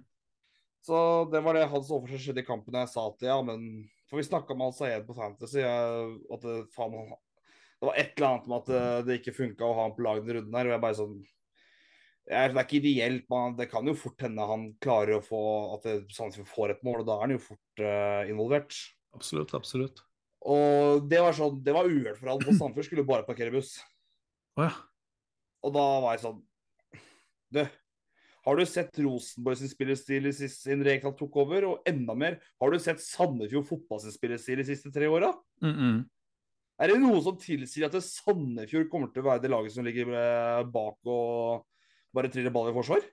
Så 0.85 1.01
det 1.33 1.41
var 1.45 1.57
det 1.57 1.67
hans 1.73 1.89
så 1.89 2.01
skjedde 2.05 2.41
i 2.43 2.47
kampen. 2.47 2.77
Jeg 2.77 2.89
sa 2.93 3.07
at 3.09 3.25
ja, 3.25 3.39
men 3.45 3.89
For 4.11 4.17
vi 4.21 4.27
snakka 4.27 4.57
med 4.57 4.67
han 4.71 4.77
Sayed 4.77 5.07
på 5.07 5.15
Fantasy, 5.17 5.61
jeg, 5.63 6.15
at 6.35 6.41
det, 6.45 6.55
faen, 6.75 6.97
han- 6.99 7.19
det 7.81 7.87
var 7.89 7.97
et 7.97 8.13
eller 8.17 8.29
annet 8.29 8.49
med 8.51 8.57
at 8.59 8.67
det, 8.67 8.81
det 9.07 9.19
ikke 9.21 9.37
funka 9.37 9.65
å 9.65 9.75
ha 9.77 9.85
han 9.87 9.95
på 9.97 10.03
laget 10.05 10.27
denne 10.27 10.41
runden 10.41 10.57
her. 10.59 10.67
Og 10.69 10.75
jeg 10.75 10.83
bare 10.85 10.99
sånn 10.99 11.15
jeg, 12.31 12.53
Det 12.53 12.59
er 12.61 12.65
ikke 12.67 12.81
ideelt, 12.83 13.25
men 13.33 13.57
det 13.57 13.71
kan 13.71 13.87
jo 13.89 13.95
fort 13.97 14.21
hende 14.21 14.45
han 14.47 14.67
klarer 14.85 15.17
å 15.17 15.25
få 15.25 15.41
At 15.79 15.83
det- 15.89 16.13
Sandefjord 16.13 16.51
får 16.53 16.71
et 16.77 16.83
mål, 16.85 17.01
og 17.01 17.07
da 17.09 17.17
er 17.17 17.21
han 17.25 17.31
jo 17.39 17.39
fort 17.39 17.81
uh, 17.81 18.23
involvert. 18.29 18.77
Absolutt, 19.17 19.55
absolutt. 19.57 20.03
Og 20.49 21.05
det 21.11 21.21
var 21.21 21.37
sånn, 21.37 21.59
det 21.65 21.75
var 21.77 21.89
uhørt 21.91 22.17
for 22.17 22.33
han, 22.33 22.41
for 22.45 22.57
Sandefjord 22.57 22.87
skulle 22.89 23.09
bare 23.09 23.27
parkere 23.27 23.53
buss. 23.53 23.75
Oh, 24.57 24.65
ja. 24.65 24.73
Og 25.67 25.75
da 25.75 25.83
var 26.01 26.15
jeg 26.17 26.23
sånn 26.25 26.39
Du, 27.53 27.61
har 28.47 28.57
du 28.57 28.63
sett 28.65 28.97
Rosenborg 29.05 29.59
sin 29.61 29.69
spillestil 29.71 30.31
i 30.31 30.33
siden 30.33 30.85
Rekdal 30.87 31.13
tok 31.19 31.37
over? 31.43 31.67
Og 31.69 31.89
enda 31.89 32.17
mer, 32.17 32.39
har 32.63 32.73
du 32.73 32.81
sett 32.81 33.03
Sandefjord 33.05 33.69
fotball 33.69 34.01
sin 34.01 34.15
spillestil 34.15 34.63
de 34.63 34.69
siste 34.71 34.93
tre 34.95 35.11
åra? 35.13 35.35
Mm 35.63 35.75
-mm. 35.77 35.99
Er 36.81 36.89
det 36.89 37.01
noe 37.03 37.21
som 37.21 37.37
tilsier 37.37 37.87
at 37.87 38.03
Sandefjord 38.03 38.89
kommer 38.89 39.13
til 39.13 39.21
å 39.21 39.29
være 39.29 39.43
det 39.43 39.51
laget 39.51 39.73
som 39.73 39.85
ligger 39.85 40.15
eh, 40.17 40.65
bak 40.65 40.97
og 41.05 41.67
bare 42.15 42.31
triller 42.33 42.51
ball 42.51 42.71
i 42.71 42.73
forsvar? 42.73 43.05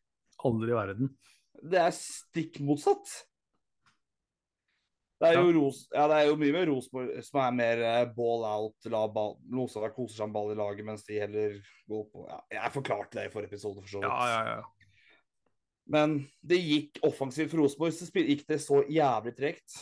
Aldri 0.47 0.71
i 0.71 0.77
verden. 0.77 1.09
Det 1.61 1.79
er 1.81 1.91
stikk 1.91 2.61
motsatt. 2.63 3.27
Det 5.17 5.29
er 5.33 5.39
Ros 5.55 5.79
ja, 5.89 6.03
det 6.11 6.17
er 6.19 6.27
jo 6.29 6.37
mye 6.37 6.53
med 6.53 6.67
Rosenborg 6.69 7.23
som 7.25 7.39
er 7.41 7.53
mer 7.57 7.79
eh, 7.81 8.09
ball 8.13 8.43
out, 8.45 8.89
la 8.93 9.03
ball, 9.09 9.37
Rosenborg 9.49 9.95
koser 9.95 10.19
seg 10.19 10.29
med 10.29 10.37
ball 10.37 10.51
i 10.53 10.57
laget, 10.59 10.85
mens 10.85 11.05
de 11.07 11.17
heller 11.17 11.55
går 11.89 12.03
på 12.13 12.25
ja, 12.29 12.41
Jeg 12.53 12.73
forklarte 12.75 13.17
det 13.17 13.25
i 13.25 13.31
forrige 13.33 13.49
episode, 13.55 13.81
for 13.81 13.95
så 13.95 14.03
vidt. 14.03 14.11
Ja, 14.11 14.27
ja, 14.29 14.57
ja. 14.59 14.97
Men 15.87 16.17
det 16.43 16.59
gikk 16.59 16.99
offensivt 17.07 17.53
for 17.53 17.63
Rosenborg, 17.63 17.95
så 17.95 18.09
gikk 18.11 18.43
det 18.49 18.59
så 18.61 18.83
jævlig 18.91 19.33
tregt. 19.37 19.79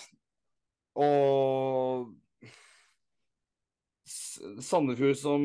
Og 1.02 2.14
Sandefjord 4.64 5.18
som 5.20 5.44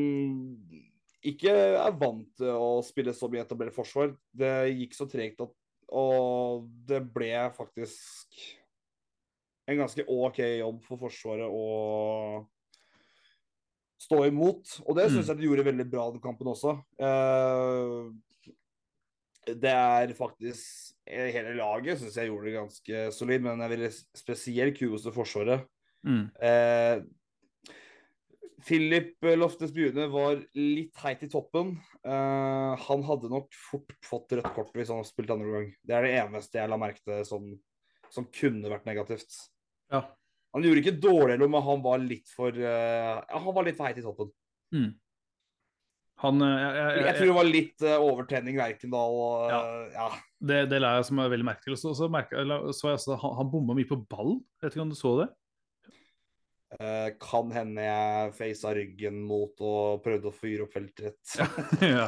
ikke 1.25 1.51
er 1.51 1.97
vant 1.99 2.29
til 2.39 2.53
å 2.53 2.79
spille 2.85 3.13
så 3.17 3.27
mye 3.29 3.43
etablert 3.43 3.75
forsvar, 3.75 4.13
det 4.31 4.53
gikk 4.77 4.95
så 4.97 5.09
tregt 5.09 5.43
at 5.43 5.57
Og 5.91 6.69
det 6.87 7.01
ble 7.11 7.33
faktisk 7.57 8.39
en 9.71 9.83
ganske 9.85 10.05
OK 10.07 10.39
jobb 10.61 10.81
for 10.85 11.01
Forsvaret 11.01 11.47
å 11.49 12.47
stå 14.01 14.25
imot. 14.27 14.81
Og 14.87 14.97
det 14.97 15.09
syns 15.11 15.27
Mm. 15.29 15.31
jeg 15.31 15.37
de 15.37 15.47
gjorde 15.49 15.67
veldig 15.69 15.87
bra 15.91 16.09
den 16.11 16.21
kampen 16.23 16.47
også. 16.51 16.75
Eh, 16.99 18.11
det 19.57 19.71
er 19.73 20.13
faktisk 20.13 20.93
Hele 21.11 21.55
laget 21.57 21.97
syns 21.99 22.15
jeg 22.15 22.29
gjorde 22.29 22.45
det 22.45 22.53
ganske 22.55 22.99
solid, 23.11 23.41
men 23.41 23.59
jeg 23.59 23.69
ville 23.73 23.89
spesielt 24.15 24.77
kudos 24.77 25.01
til 25.03 25.11
Forsvaret. 25.11 25.65
Mm. 26.05 26.29
Eh, 26.41 27.01
Philip 28.63 29.17
Loftes 29.35 29.73
Bjune 29.73 30.05
var 30.13 30.37
litt 30.55 30.95
heit 31.01 31.23
i 31.25 31.27
toppen. 31.27 31.73
Eh, 32.05 32.75
han 32.85 33.03
hadde 33.03 33.31
nok 33.33 33.49
fort 33.57 33.91
fått 34.05 34.37
rødt 34.37 34.53
kort 34.55 34.71
hvis 34.77 34.89
han 34.93 35.01
hadde 35.01 35.09
spilt 35.09 35.33
andre 35.33 35.51
gang. 35.51 35.67
Det 35.83 35.97
er 35.97 36.05
det 36.05 36.13
eneste 36.21 36.61
jeg 36.61 36.69
la 36.69 36.77
merke 36.77 37.01
til 37.03 37.25
som, 37.27 37.49
som 38.13 38.29
kunne 38.31 38.69
vært 38.71 38.85
negativt. 38.87 39.33
Ja. 39.91 40.01
Han 40.55 40.65
gjorde 40.65 40.81
ikke 40.83 40.99
dårligere, 40.99 41.47
men 41.47 41.63
han 41.63 41.83
var 41.83 42.01
litt 42.03 42.31
for 42.35 42.55
uh, 42.55 43.21
Han 43.31 43.53
var 43.55 43.67
litt 43.67 43.77
for 43.77 43.87
heit 43.87 43.99
i 44.01 44.03
toppen. 44.03 44.31
Mm. 44.75 44.89
Han 46.21 46.43
jeg, 46.43 46.57
jeg, 46.61 46.73
jeg, 46.77 47.05
Jeg 47.05 47.15
tror 47.17 47.29
det 47.29 47.35
var 47.37 47.47
litt 47.49 47.85
uh, 47.87 47.93
overtenning 48.05 48.59
Lerkendal. 48.59 49.19
Uh, 49.19 49.45
Ja. 49.51 49.61
eh, 49.61 49.93
ja. 49.95 50.09
Det, 50.41 50.57
det 50.71 50.81
la 50.81 50.95
jeg 50.97 51.07
som 51.09 51.21
er 51.21 51.31
veldig 51.33 51.47
merke 51.47 51.65
til. 51.65 51.75
Og 51.77 51.81
så, 51.81 51.93
så, 51.97 52.09
merket, 52.11 52.51
så 52.77 52.91
jeg 52.91 52.97
altså, 52.99 53.15
han, 53.23 53.37
han 53.39 53.53
bomma 53.53 53.77
mye 53.77 53.89
på 53.89 54.01
ball. 54.11 54.35
Vet 54.61 54.75
ikke 54.75 54.83
om 54.85 54.91
du 54.91 54.97
så 54.99 55.13
det? 55.21 55.29
Uh, 56.71 57.09
kan 57.19 57.49
hende 57.51 57.83
jeg 57.83 58.35
faca 58.37 58.75
ryggen 58.77 59.23
mot 59.27 59.63
og 59.65 60.03
prøvde 60.05 60.29
å 60.29 60.35
fyre 60.35 60.67
opp 60.67 60.75
feltet. 60.75 61.19
ja. 61.95 62.05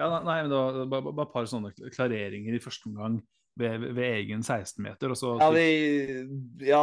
ja, 0.00 0.08
nei, 0.26 0.40
men 0.42 0.50
det 0.52 0.58
var 0.58 0.90
bare, 0.92 1.14
bare 1.14 1.28
et 1.28 1.36
par 1.36 1.48
sånne 1.48 1.72
klareringer 1.94 2.58
i 2.58 2.64
første 2.64 2.90
omgang 2.90 3.22
ved, 3.60 3.86
ved 3.94 4.04
egen 4.18 4.42
16-meter. 4.42 5.14
Så 5.18 5.36
Ja, 5.40 5.48
de, 5.54 5.64
ja 6.66 6.82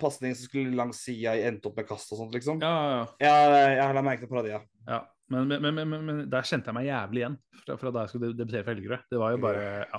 pasning 0.00 0.34
som 0.36 0.48
skulle 0.48 0.76
langs 0.78 1.02
sida 1.04 1.34
endte 1.48 1.68
opp 1.70 1.76
med 1.80 1.88
kast 1.88 2.12
og 2.14 2.22
sånt, 2.22 2.34
liksom. 2.36 2.62
ja, 2.64 2.74
ja, 2.94 3.06
Ja, 3.28 3.70
jeg 3.76 3.94
la 3.98 4.02
merke 4.06 4.24
til 4.26 4.32
Paradia. 4.32 4.62
ja. 4.88 5.04
Men, 5.28 5.44
men, 5.44 5.60
men, 5.60 5.84
men, 5.90 6.04
men 6.06 6.20
der 6.32 6.46
kjente 6.48 6.70
jeg 6.70 6.74
meg 6.78 6.86
jævlig 6.86 7.20
igjen 7.20 7.34
fra, 7.60 7.74
fra 7.76 7.90
da 7.92 8.06
jeg 8.06 8.14
skulle 8.14 8.30
debutere 8.32 8.64
for 8.64 8.72
Helgerød. 8.72 9.02
Det 9.12 9.18
var 9.20 9.34
jo 9.34 9.40
bare 9.42 9.64
Ja, 9.92 9.98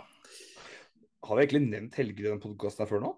Har 1.28 1.38
vi 1.38 1.44
egentlig 1.44 1.62
nevnt 1.70 1.98
Helgerød 2.00 2.26
i 2.26 2.32
den 2.32 2.42
podkasten 2.42 2.90
før 2.90 3.04
nå? 3.04 3.12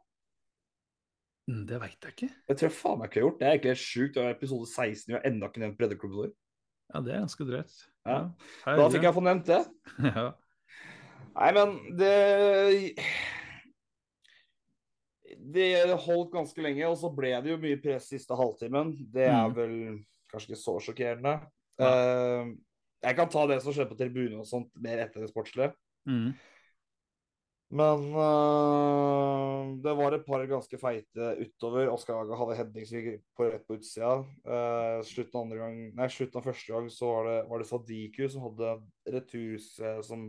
Mm, 1.48 1.62
det 1.70 1.80
veit 1.80 2.04
jeg 2.04 2.12
ikke. 2.18 2.30
Det 2.52 2.58
tror 2.60 2.68
jeg 2.68 2.76
faen 2.76 3.00
meg 3.00 3.08
ikke 3.08 3.16
jeg 3.18 3.24
har 3.24 3.30
gjort. 3.30 3.40
Det 3.40 3.48
er 3.48 3.54
egentlig 3.56 3.72
helt 3.72 3.84
sjukt. 3.86 4.14
Det 4.18 4.26
er 4.26 4.36
episode 4.36 4.68
16, 4.68 5.08
vi 5.08 5.16
har 5.16 5.24
ennå 5.32 5.48
ikke 5.48 5.64
nevnt 5.64 5.80
breddeklubben 5.80 6.20
vår. 6.20 6.34
Ja, 6.92 7.02
det 7.06 7.14
er 7.16 7.24
ganske 7.24 7.48
drøyt. 7.48 7.80
Ja. 8.12 8.20
Da 8.68 8.90
fikk 8.92 9.08
jeg 9.08 9.16
få 9.16 9.24
nevnt 9.26 9.48
det. 9.48 9.62
ja. 10.12 10.26
Nei, 11.32 11.52
men 11.56 11.78
det 11.98 12.96
Det 15.52 15.96
holdt 16.06 16.34
ganske 16.34 16.62
lenge, 16.62 16.86
og 16.90 16.98
så 17.00 17.10
ble 17.16 17.32
det 17.42 17.54
jo 17.54 17.60
mye 17.62 17.80
press 17.82 18.10
siste 18.12 18.36
halvtimen. 18.38 18.94
Det 19.12 19.26
er 19.30 19.48
Mm. 19.48 19.56
vel 19.56 19.76
kanskje 20.32 20.52
ikke 20.52 20.62
så 20.62 20.76
sjokkerende. 20.80 21.34
Ja. 21.80 21.88
Eh, 21.88 22.52
jeg 23.02 23.16
kan 23.16 23.30
ta 23.30 23.48
det 23.48 23.62
som 23.64 23.74
skjedde 23.74 23.90
på 23.90 23.98
tribunen 23.98 24.40
og 24.40 24.46
sånt 24.46 24.70
mer 24.76 25.00
etter 25.00 25.22
det 25.22 25.32
sportslige. 25.32 25.74
Mm. 26.06 26.36
Men 27.72 28.02
uh, 28.12 29.78
det 29.82 29.94
var 29.96 30.12
et 30.12 30.26
par 30.26 30.44
ganske 30.46 30.78
feite 30.78 31.30
utover. 31.40 31.88
Oskar 31.88 32.20
Aga 32.20 32.36
hadde 32.36 32.58
heading 32.60 32.86
som 32.86 33.00
gikk 33.00 33.22
på 33.38 33.48
rett 33.48 33.64
på 33.66 33.78
utsida. 33.80 34.26
Uh, 34.44 35.00
slutten, 35.08 35.38
av 35.38 35.46
andre 35.46 35.58
gang, 35.62 35.78
nei, 35.96 36.08
slutten 36.12 36.42
av 36.42 36.50
første 36.50 36.74
gang 36.74 36.90
så 36.92 37.14
var 37.16 37.30
det, 37.30 37.38
var 37.48 37.64
det 37.64 37.70
Sadiku 37.70 38.28
som 38.28 38.44
hadde 38.50 38.74
retur 39.16 39.56
som 40.04 40.28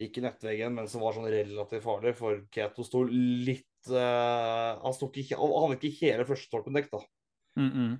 gikk 0.00 0.18
i 0.18 0.24
nettveggen, 0.26 0.74
men 0.76 0.88
som 0.90 1.04
var 1.04 1.16
sånn 1.16 1.28
relativt 1.32 1.84
farlig, 1.84 2.12
for 2.18 2.42
Keto 2.52 2.84
sto 2.84 3.02
litt 3.06 3.90
uh, 3.92 4.76
Han 4.82 4.96
sto 4.96 5.08
ikke, 5.08 5.38
han 5.38 5.54
hadde 5.54 5.78
ikke 5.78 6.02
hele 6.02 6.26
første 6.28 6.50
stolpen 6.50 6.76
dekt, 6.76 6.92
da. 6.92 7.00
Mm, 7.56 7.70
mm. 7.72 7.94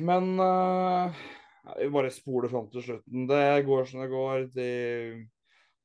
Men 0.00 0.30
uh, 0.40 1.20
vi 1.76 1.90
bare 1.92 2.12
spoler 2.14 2.48
fram 2.52 2.70
til 2.72 2.86
slutten. 2.86 3.28
Det 3.28 3.66
går 3.66 3.88
som 3.90 4.00
det 4.00 4.08
går. 4.12 4.48
De 4.54 4.70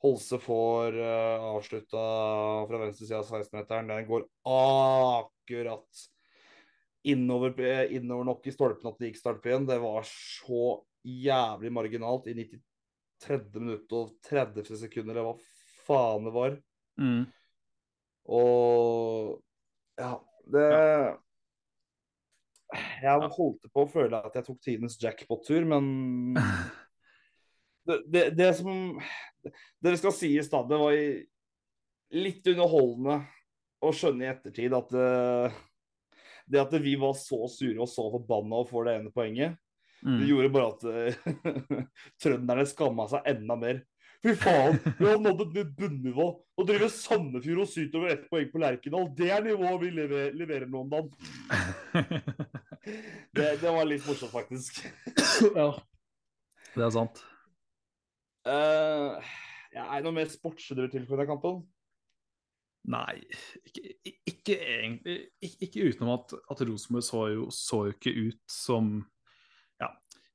Holse 0.06 0.40
får 0.40 0.96
uh, 1.00 1.46
avslutta 1.56 2.02
fra 2.70 2.82
venstre 2.82 3.08
side 3.08 3.20
av 3.20 3.28
16-meteren. 3.28 3.90
Den 3.92 4.08
går 4.08 4.28
akkurat 4.56 6.06
innover, 7.06 7.60
eh, 7.60 7.96
innover 7.96 8.26
nok 8.32 8.48
i 8.48 8.54
stolpen 8.54 8.90
at 8.90 9.00
det 9.00 9.12
gikk 9.12 9.20
stolpe 9.22 9.50
igjen. 9.50 9.68
Det 9.70 9.78
var 9.82 10.06
så 10.10 10.80
jævlig 11.06 11.72
marginalt 11.74 12.30
i 12.32 12.38
93. 13.26 13.60
minutt 13.62 13.94
og 13.98 14.14
30 14.30 14.78
sekunder, 14.86 15.16
eller 15.18 15.28
hva 15.32 15.36
faen 15.86 16.26
det 16.28 16.34
var. 16.36 16.56
Mm. 17.02 17.24
Og 18.36 19.36
ja, 20.00 20.14
det 20.50 20.66
Jeg 23.06 23.30
holdt 23.38 23.68
på 23.72 23.84
å 23.86 23.90
føle 23.92 24.20
at 24.26 24.36
jeg 24.40 24.46
tok 24.48 24.60
tidens 24.66 24.98
jackpot-tur, 25.02 25.66
men 25.70 26.34
det, 27.88 28.00
det, 28.10 28.24
det 28.38 28.50
som 28.58 28.98
Det 29.46 29.94
skal 30.02 30.16
si 30.16 30.32
i 30.40 30.44
stad, 30.46 30.68
det 30.72 30.80
var 30.82 30.96
i- 30.98 31.26
litt 32.16 32.46
underholdende 32.48 33.20
å 33.86 33.92
skjønne 33.94 34.26
i 34.26 34.30
ettertid 34.32 34.74
at 34.78 34.90
det, 34.94 35.52
det 36.50 36.62
at 36.62 36.74
vi 36.82 36.96
var 37.02 37.14
så 37.18 37.44
sure 37.52 37.82
og 37.84 37.90
så 37.92 38.06
forbanna 38.14 38.62
og 38.64 38.70
får 38.70 38.88
det 38.88 38.94
ene 39.00 39.14
poenget, 39.14 39.58
det 40.06 40.12
Mm. 40.22 40.28
gjorde 40.30 40.50
bare 40.54 40.68
at 40.70 40.84
eh, 40.86 41.14
trønderne 42.22 42.66
skamma 42.70 43.08
seg 43.10 43.26
enda 43.32 43.56
mer. 43.58 43.80
Fy 44.26 44.34
faen, 44.38 44.78
vi 45.00 45.06
har 45.06 45.20
nådd 45.22 45.42
et 45.48 45.56
nytt 45.60 45.72
bunnivå. 45.78 46.28
Å 46.58 46.66
drive 46.66 46.88
Sandefjord 46.94 47.64
og 47.64 47.70
syte 47.70 47.98
over 48.00 48.14
ett 48.14 48.24
poeng 48.30 48.48
på 48.54 48.62
Lerkendal. 48.62 49.10
Det 49.18 49.32
er 49.34 49.44
nivået 49.46 49.82
vi 49.82 49.90
lever, 49.98 50.32
leverer 50.38 50.70
nå 50.70 50.86
om 50.86 50.94
dagen. 50.94 51.12
Det, 53.36 53.46
det 53.62 53.72
var 53.74 53.88
litt 53.90 54.06
morsomt, 54.06 54.30
faktisk. 54.30 54.78
ja. 55.58 55.72
Det 56.76 56.84
er 56.86 56.92
sant. 56.94 57.18
Uh, 58.46 59.18
ja, 59.74 59.88
er 59.88 59.96
det 59.98 60.06
noe 60.06 60.14
mer 60.20 60.30
sportslig 60.30 60.86
til 60.94 61.08
for 61.08 61.18
denne 61.18 61.26
kampen? 61.32 61.64
Nei, 62.94 63.16
ikke, 63.66 63.96
ikke 64.30 64.58
egentlig. 64.62 65.18
Ikke, 65.42 65.66
ikke 65.66 65.88
utenom 65.90 66.14
at, 66.20 66.36
at 66.54 66.62
Rosenborg 66.70 67.08
så 67.08 67.24
så 67.58 67.80
jo 67.88 67.96
ikke 67.96 68.14
ut 68.28 68.42
som 68.54 69.00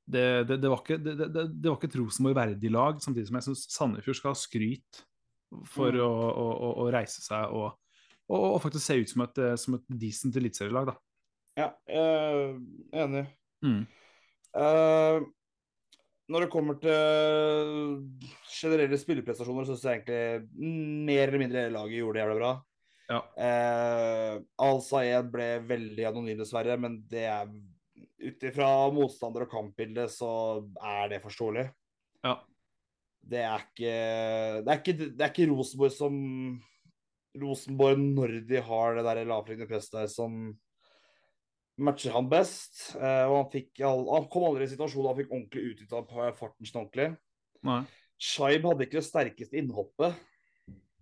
det, 0.05 0.25
det, 0.49 0.57
det, 0.63 0.71
var 0.71 0.81
ikke, 0.81 0.97
det, 1.01 1.15
det, 1.29 1.67
var 1.67 1.77
ikke 1.77 1.99
Rosenborg 1.99 2.37
verdig 2.39 2.71
lag, 2.73 2.99
samtidig 3.03 3.29
som 3.29 3.37
jeg 3.39 3.47
syns 3.49 3.67
Sandefjord 3.73 4.17
skal 4.19 4.33
ha 4.33 4.39
skryt 4.39 5.03
for 5.67 5.91
Mm. 5.91 6.01
å, 6.05 6.11
å, 6.31 6.67
å, 6.85 6.89
reise 6.93 7.19
seg 7.23 7.51
og, 7.51 7.73
og, 8.31 8.45
og 8.53 8.59
faktisk 8.63 8.85
se 8.85 8.95
ut 9.01 9.11
som 9.11 9.25
et, 9.25 9.41
eh, 9.43 9.57
som 9.59 9.75
et 9.75 9.83
decent 10.01 10.37
eliteserielag, 10.39 10.93
da. 10.93 10.95
Ja, 11.59 11.67
eh, 11.91 12.53
enig. 13.03 13.25
Mm. 13.65 13.81
Eh, 14.55 15.17
når 16.31 16.45
det 16.45 16.51
kommer 16.53 16.77
til 16.79 17.97
generelle 18.47 18.99
spilleprestasjoner, 18.99 19.67
så 19.67 19.75
syns 19.75 19.87
jeg 19.89 19.99
egentlig 19.99 20.69
mer 21.11 21.25
eller 21.27 21.41
mindre 21.43 21.65
hele 21.65 21.75
laget 21.75 21.99
gjorde 21.99 22.17
det 22.17 22.23
jævlig 22.23 22.39
bra. 22.39 22.51
Ja. 23.11 23.19
Eh, 23.43 24.37
Al-Sayed 24.63 25.31
ble 25.33 25.49
veldig 25.67 26.07
anonym, 26.07 26.39
dessverre, 26.39 26.77
men 26.79 27.01
det 27.11 27.25
er 27.27 27.51
ut 28.21 28.47
ifra 28.47 28.69
motstander 28.93 29.45
og 29.45 29.51
kampbilde 29.51 30.07
så 30.11 30.31
er 30.77 31.11
det 31.11 31.21
forståelig. 31.23 31.67
Ja. 32.25 32.35
Det 33.21 33.41
er 33.45 33.63
ikke 33.63 33.93
Det 34.65 34.71
er 34.71 34.79
ikke, 34.79 34.97
det 34.97 35.21
er 35.25 35.31
ikke 35.31 35.49
Rosenborg 35.51 35.93
som 35.93 36.15
Rosenborg 37.41 38.01
når 38.01 38.35
de 38.49 38.61
har 38.65 38.97
det 38.97 39.05
der 39.07 39.23
lavtliggende 39.29 39.69
presset 39.69 39.99
der 39.99 40.09
som 40.11 40.41
matcher 41.81 42.13
han 42.15 42.29
best. 42.31 42.91
Eh, 42.97 43.25
og 43.27 43.37
han, 43.37 43.51
fikk, 43.53 43.81
han 43.81 44.27
kom 44.31 44.47
aldri 44.49 44.67
i 44.67 44.71
situasjonen 44.73 45.11
han 45.11 45.19
fikk 45.21 45.31
ordentlig 45.31 45.67
utnytta 45.71 46.31
farten 46.37 46.67
sin 46.67 46.81
ordentlig. 46.81 47.07
Nei. 47.67 47.81
Shaib 48.21 48.67
hadde 48.67 48.85
ikke 48.85 48.99
det 48.99 49.07
sterkeste 49.07 49.57
innhoppet. 49.61 50.19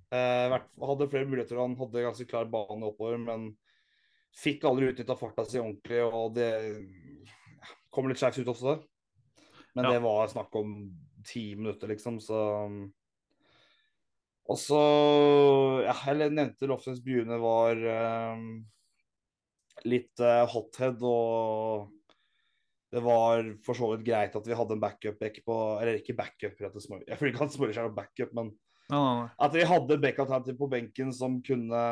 Eh, 0.10 0.54
hadde 0.56 1.10
flere 1.12 1.28
muligheter, 1.30 1.60
han 1.60 1.76
hadde 1.78 2.06
ganske 2.06 2.28
klar 2.30 2.48
bane 2.50 2.88
oppover, 2.88 3.20
men 3.22 3.50
fikk 4.40 4.64
aldri 4.70 4.94
utnytta 4.94 5.18
farta 5.18 5.46
si 5.46 5.60
ordentlig, 5.62 6.00
og 6.06 6.34
det 6.38 6.50
kom 7.94 8.10
litt 8.10 8.22
skjevt 8.22 8.42
ut 8.44 8.52
også. 8.54 8.80
Men 9.76 9.86
Ja. 9.86 9.92
det 9.96 10.02
var 10.04 10.28
snakk 10.28 10.56
om 10.56 10.74
ti 11.26 11.56
minutter, 11.56 11.88
liksom, 11.92 12.20
så 12.22 12.40
Og 14.50 14.58
så 14.58 14.80
Ja, 15.86 15.94
jeg 16.10 16.32
nevnte 16.34 16.68
Lofsens 16.68 17.04
Bjune 17.06 17.38
var 17.40 17.78
eh, 17.78 18.40
litt 19.86 20.20
eh, 20.20 20.46
hothead, 20.50 21.04
og 21.06 21.92
det 22.90 23.04
var 23.06 23.46
for 23.64 23.78
så 23.78 23.92
vidt 23.92 24.08
greit 24.08 24.36
at 24.36 24.48
vi 24.50 24.58
hadde 24.58 24.74
en 24.74 24.82
backup-back 24.82 25.44
på 25.46 25.58
Eller 25.82 26.00
ikke 26.00 26.18
backup, 26.18 26.58
rett 26.58 26.76
og 26.76 26.82
slett. 26.82 27.06
jeg 27.08 27.20
føler 27.20 27.36
ikke 27.36 27.46
at 27.46 27.54
smører 27.54 27.84
er 27.84 27.94
backup, 27.94 28.34
men 28.34 28.50
ja. 28.90 29.30
at 29.38 29.54
vi 29.54 29.68
hadde 29.70 30.00
backup-alternativ 30.02 30.58
på 30.58 30.70
benken 30.72 31.14
som 31.14 31.38
kunne 31.46 31.84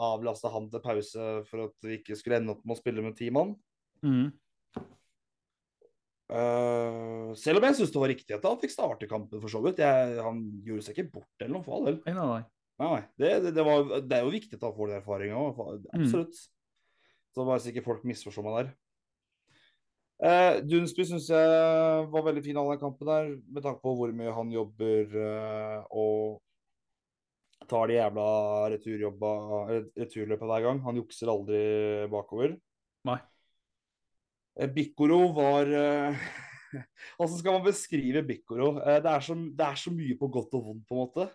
avlaste 0.00 0.48
han 0.48 0.70
til 0.72 0.80
pause 0.80 1.28
for 1.50 1.68
at 1.68 1.76
vi 1.84 1.98
ikke 2.00 2.16
skulle 2.16 2.40
ende 2.40 2.56
opp 2.56 2.64
med 2.64 2.78
å 2.78 2.80
spille 2.80 3.04
med 3.04 3.18
ti 3.20 3.28
mann. 3.28 3.52
Mm. 4.00 4.32
Eh, 6.26 7.34
selv 7.38 7.60
om 7.60 7.66
jeg 7.68 7.76
syns 7.78 7.92
det 7.94 8.00
var 8.02 8.10
riktig 8.10 8.34
at 8.34 8.46
han 8.48 8.58
fikk 8.62 8.72
starte 8.74 9.08
kampen, 9.10 9.40
for 9.42 9.52
så 9.52 9.62
vidt. 9.64 9.82
Jeg, 9.82 10.16
han 10.24 10.42
gjorde 10.66 10.86
seg 10.86 10.96
ikke 10.96 11.12
bort 11.20 11.44
eller 11.44 11.54
noe, 11.58 11.66
for 11.66 11.78
all 11.78 11.90
del. 11.90 12.00
Nei, 12.08 12.16
nei, 12.16 12.40
nei. 12.82 13.04
Det, 13.14 13.30
det, 13.44 13.52
det, 13.58 13.66
var, 13.66 13.86
det 14.02 14.18
er 14.18 14.26
jo 14.26 14.34
viktig 14.34 14.58
at 14.58 14.66
han 14.66 14.74
får 14.78 14.90
den 14.90 15.00
erfaringa 15.00 15.44
òg. 15.44 15.86
Absolutt. 15.96 16.42
Så 17.36 17.44
bare 17.44 17.60
så 17.60 17.70
ikke 17.70 17.84
folk 17.84 18.04
misforstår 18.08 18.46
meg 18.46 18.58
der. 18.58 18.74
Uh, 20.16 20.64
Dunsby 20.64 21.04
syns 21.04 21.26
jeg 21.28 22.04
var 22.08 22.22
veldig 22.24 22.40
fin 22.40 22.56
all 22.56 22.70
den 22.72 22.80
kampen 22.80 23.04
der, 23.10 23.26
med 23.52 23.60
tanke 23.66 23.82
på 23.82 23.92
hvor 23.98 24.14
mye 24.16 24.32
han 24.32 24.48
jobber 24.54 25.10
uh, 25.12 25.82
og 25.92 26.38
tar 27.68 27.90
de 27.90 27.98
jævla 27.98 28.28
returløpa 28.72 30.48
hver 30.48 30.64
gang. 30.64 30.80
Han 30.86 31.02
jukser 31.02 31.32
aldri 31.32 31.60
bakover. 32.12 32.56
Nei. 33.06 33.18
Eh, 34.56 34.68
Bikkoro 34.72 35.20
var 35.36 35.68
eh, 35.68 36.28
Hvordan 37.16 37.38
skal 37.38 37.58
man 37.58 37.66
beskrive 37.66 38.22
Bikkoro? 38.26 38.76
Eh, 38.80 39.00
det, 39.04 39.10
er 39.12 39.24
så, 39.24 39.34
det 39.34 39.66
er 39.66 39.80
så 39.80 39.92
mye 39.92 40.16
på 40.18 40.30
godt 40.32 40.56
og 40.56 40.70
vondt, 40.70 40.86
på 40.88 40.96
en 40.96 41.02
måte. 41.04 41.28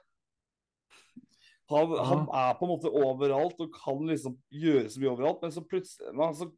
Han, 1.72 1.94
han 2.04 2.26
er 2.36 2.56
på 2.60 2.68
en 2.68 2.74
måte 2.74 2.92
overalt 2.92 3.62
og 3.64 3.78
kan 3.78 4.02
liksom 4.10 4.34
gjøre 4.52 4.90
så 4.92 5.00
mye 5.00 5.12
overalt, 5.14 5.46
men 5.46 5.54
så 5.56 5.64
plutselig 5.64 6.12
men 6.20 6.34
så 6.36 6.50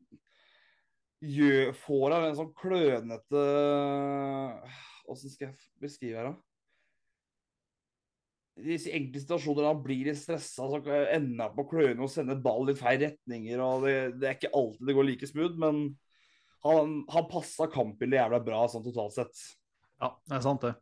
gjør, 1.23 1.69
får 1.83 2.15
han 2.15 2.25
en 2.27 2.39
sånn 2.39 2.49
klønete 2.57 3.43
Åssen 5.13 5.29
skal 5.29 5.51
jeg 5.51 5.69
beskrive 5.83 6.17
her, 6.17 6.31
da? 6.31 6.33
I 8.57 8.65
disse 8.71 8.91
enkelte 8.93 9.21
situasjoner 9.21 9.67
han 9.67 9.83
blir 9.85 10.07
litt 10.07 10.17
stressa, 10.17 10.65
så 10.69 10.79
ender 10.79 11.43
han 11.43 11.55
på 11.57 11.65
kløne 11.71 12.05
og 12.05 12.11
sende 12.13 12.37
ball 12.41 12.71
i 12.71 12.75
feil 12.77 13.01
retninger. 13.01 13.61
og 13.61 13.85
det, 13.85 13.95
det 14.21 14.29
er 14.29 14.37
ikke 14.37 14.53
alltid 14.55 14.89
det 14.89 14.97
går 14.97 15.07
like 15.09 15.29
smooth, 15.29 15.57
men 15.61 15.83
han, 16.63 17.03
han 17.11 17.27
passa 17.27 17.67
kampbildet 17.71 18.21
jævla 18.21 18.39
bra 18.43 18.63
sånn 18.71 18.85
totalt 18.85 19.15
sett. 19.17 19.43
Ja, 20.03 20.09
det 20.29 20.37
er 20.37 20.43
sant, 20.43 20.63
det. 20.63 20.73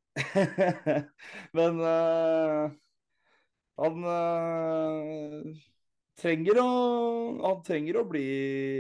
Men 1.57 1.79
uh, 1.82 2.71
han 3.82 4.05
uh, 4.05 5.61
trenger 6.21 6.59
å 6.61 6.67
Han 7.41 7.61
trenger 7.65 8.01
å 8.01 8.05
bli 8.09 8.25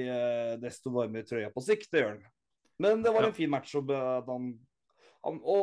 uh, 0.09 0.53
desto 0.61 0.93
varmere 0.93 1.25
i 1.25 1.29
trøya 1.29 1.49
på 1.53 1.63
sikt, 1.65 1.89
det 1.93 2.03
gjør 2.03 2.13
han. 2.15 2.29
Men 2.81 3.03
det 3.05 3.13
var 3.13 3.27
Ja. 3.27 3.31
en 3.31 3.37
fin 3.37 3.51
match 3.53 3.75
å, 3.77 3.83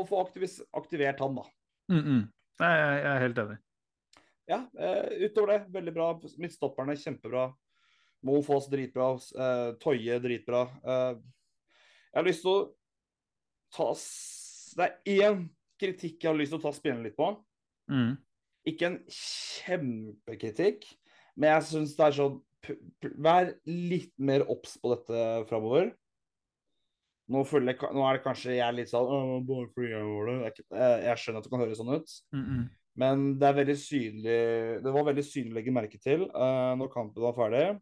få 0.07 0.21
aktivis, 0.23 0.61
aktivert 0.79 1.19
han, 1.23 1.35
da. 1.35 1.47
Mm 1.91 2.03
-mm. 2.05 2.21
Jeg, 2.59 2.83
jeg 3.03 3.13
er 3.15 3.25
helt 3.25 3.39
enig. 3.39 3.59
Ja, 4.49 4.59
utover 5.27 5.53
det, 5.53 5.59
veldig 5.75 5.93
bra. 5.95 6.21
Midtstopperne 6.39 6.95
kjempebra. 6.97 7.49
Moen 8.27 8.45
Foss 8.47 8.69
dritbra. 8.71 9.13
Eh, 9.17 9.69
Toye 9.83 10.19
dritbra. 10.23 10.65
Eh, 10.83 11.21
jeg 12.09 12.19
har 12.19 12.27
lyst 12.27 12.45
til 12.45 12.55
å 12.55 12.59
ta 13.75 13.93
Det 14.79 14.87
er 14.89 15.29
én 15.29 15.45
kritikk 15.79 16.25
jeg 16.25 16.31
har 16.31 16.39
lyst 16.39 16.55
til 16.55 16.61
å 16.61 16.65
ta 16.67 16.73
spillerne 16.75 17.07
litt 17.07 17.19
på. 17.19 17.31
Mm. 17.91 18.17
Ikke 18.69 18.91
en 18.91 18.99
kjempekritikk, 19.13 20.85
men 21.39 21.55
jeg 21.55 21.67
syns 21.71 21.97
det 21.97 22.07
er 22.09 22.21
sånn 22.21 22.45
Vær 23.23 23.53
litt 23.71 24.11
mer 24.19 24.43
obs 24.51 24.73
på 24.83 24.91
dette 24.91 25.19
framover. 25.49 25.93
Nå, 27.31 27.45
jeg, 27.45 27.77
nå 27.95 28.03
er 28.03 28.17
det 28.17 28.25
kanskje 28.25 28.57
jeg 28.57 28.65
er 28.67 28.75
litt 28.75 28.91
sånn 28.91 29.45
bare 29.47 29.69
fordi 29.71 29.93
jeg 29.93 30.03
gjorde 30.03 30.35
det. 30.35 30.51
Jeg, 30.51 30.67
jeg 31.07 31.23
skjønner 31.23 31.39
at 31.39 31.47
det 31.47 31.53
kan 31.53 31.63
høres 31.63 31.81
sånn 31.81 31.93
ut. 31.95 32.17
Mm 32.35 32.43
-mm. 32.45 32.65
Men 32.99 33.27
det 33.39 33.47
er 33.47 33.59
veldig 33.61 33.77
synlig 33.79 34.39
Det 34.83 34.93
var 34.95 35.07
veldig 35.07 35.25
synlig 35.25 35.53
å 35.53 35.59
legge 35.59 35.75
merke 35.77 36.01
til 36.03 36.25
uh, 36.35 36.75
når 36.79 36.93
kampen 36.93 37.23
var 37.23 37.37
ferdig. 37.37 37.79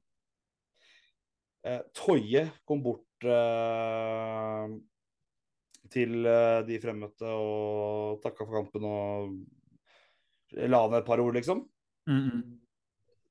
Eh, 1.67 1.81
Toje 1.93 2.45
kom 2.65 2.83
bort 2.85 3.27
eh, 3.27 4.67
til 5.91 6.29
eh, 6.31 6.61
de 6.69 6.79
fremmøtte 6.83 7.33
og 7.33 8.21
takka 8.23 8.47
for 8.47 8.61
kampen 8.61 8.87
og 8.87 9.33
la 10.55 10.85
ned 10.87 11.01
et 11.01 11.09
par 11.09 11.21
ord, 11.21 11.35
liksom. 11.35 11.65
Mm 12.07 12.23
-mm. 12.23 12.43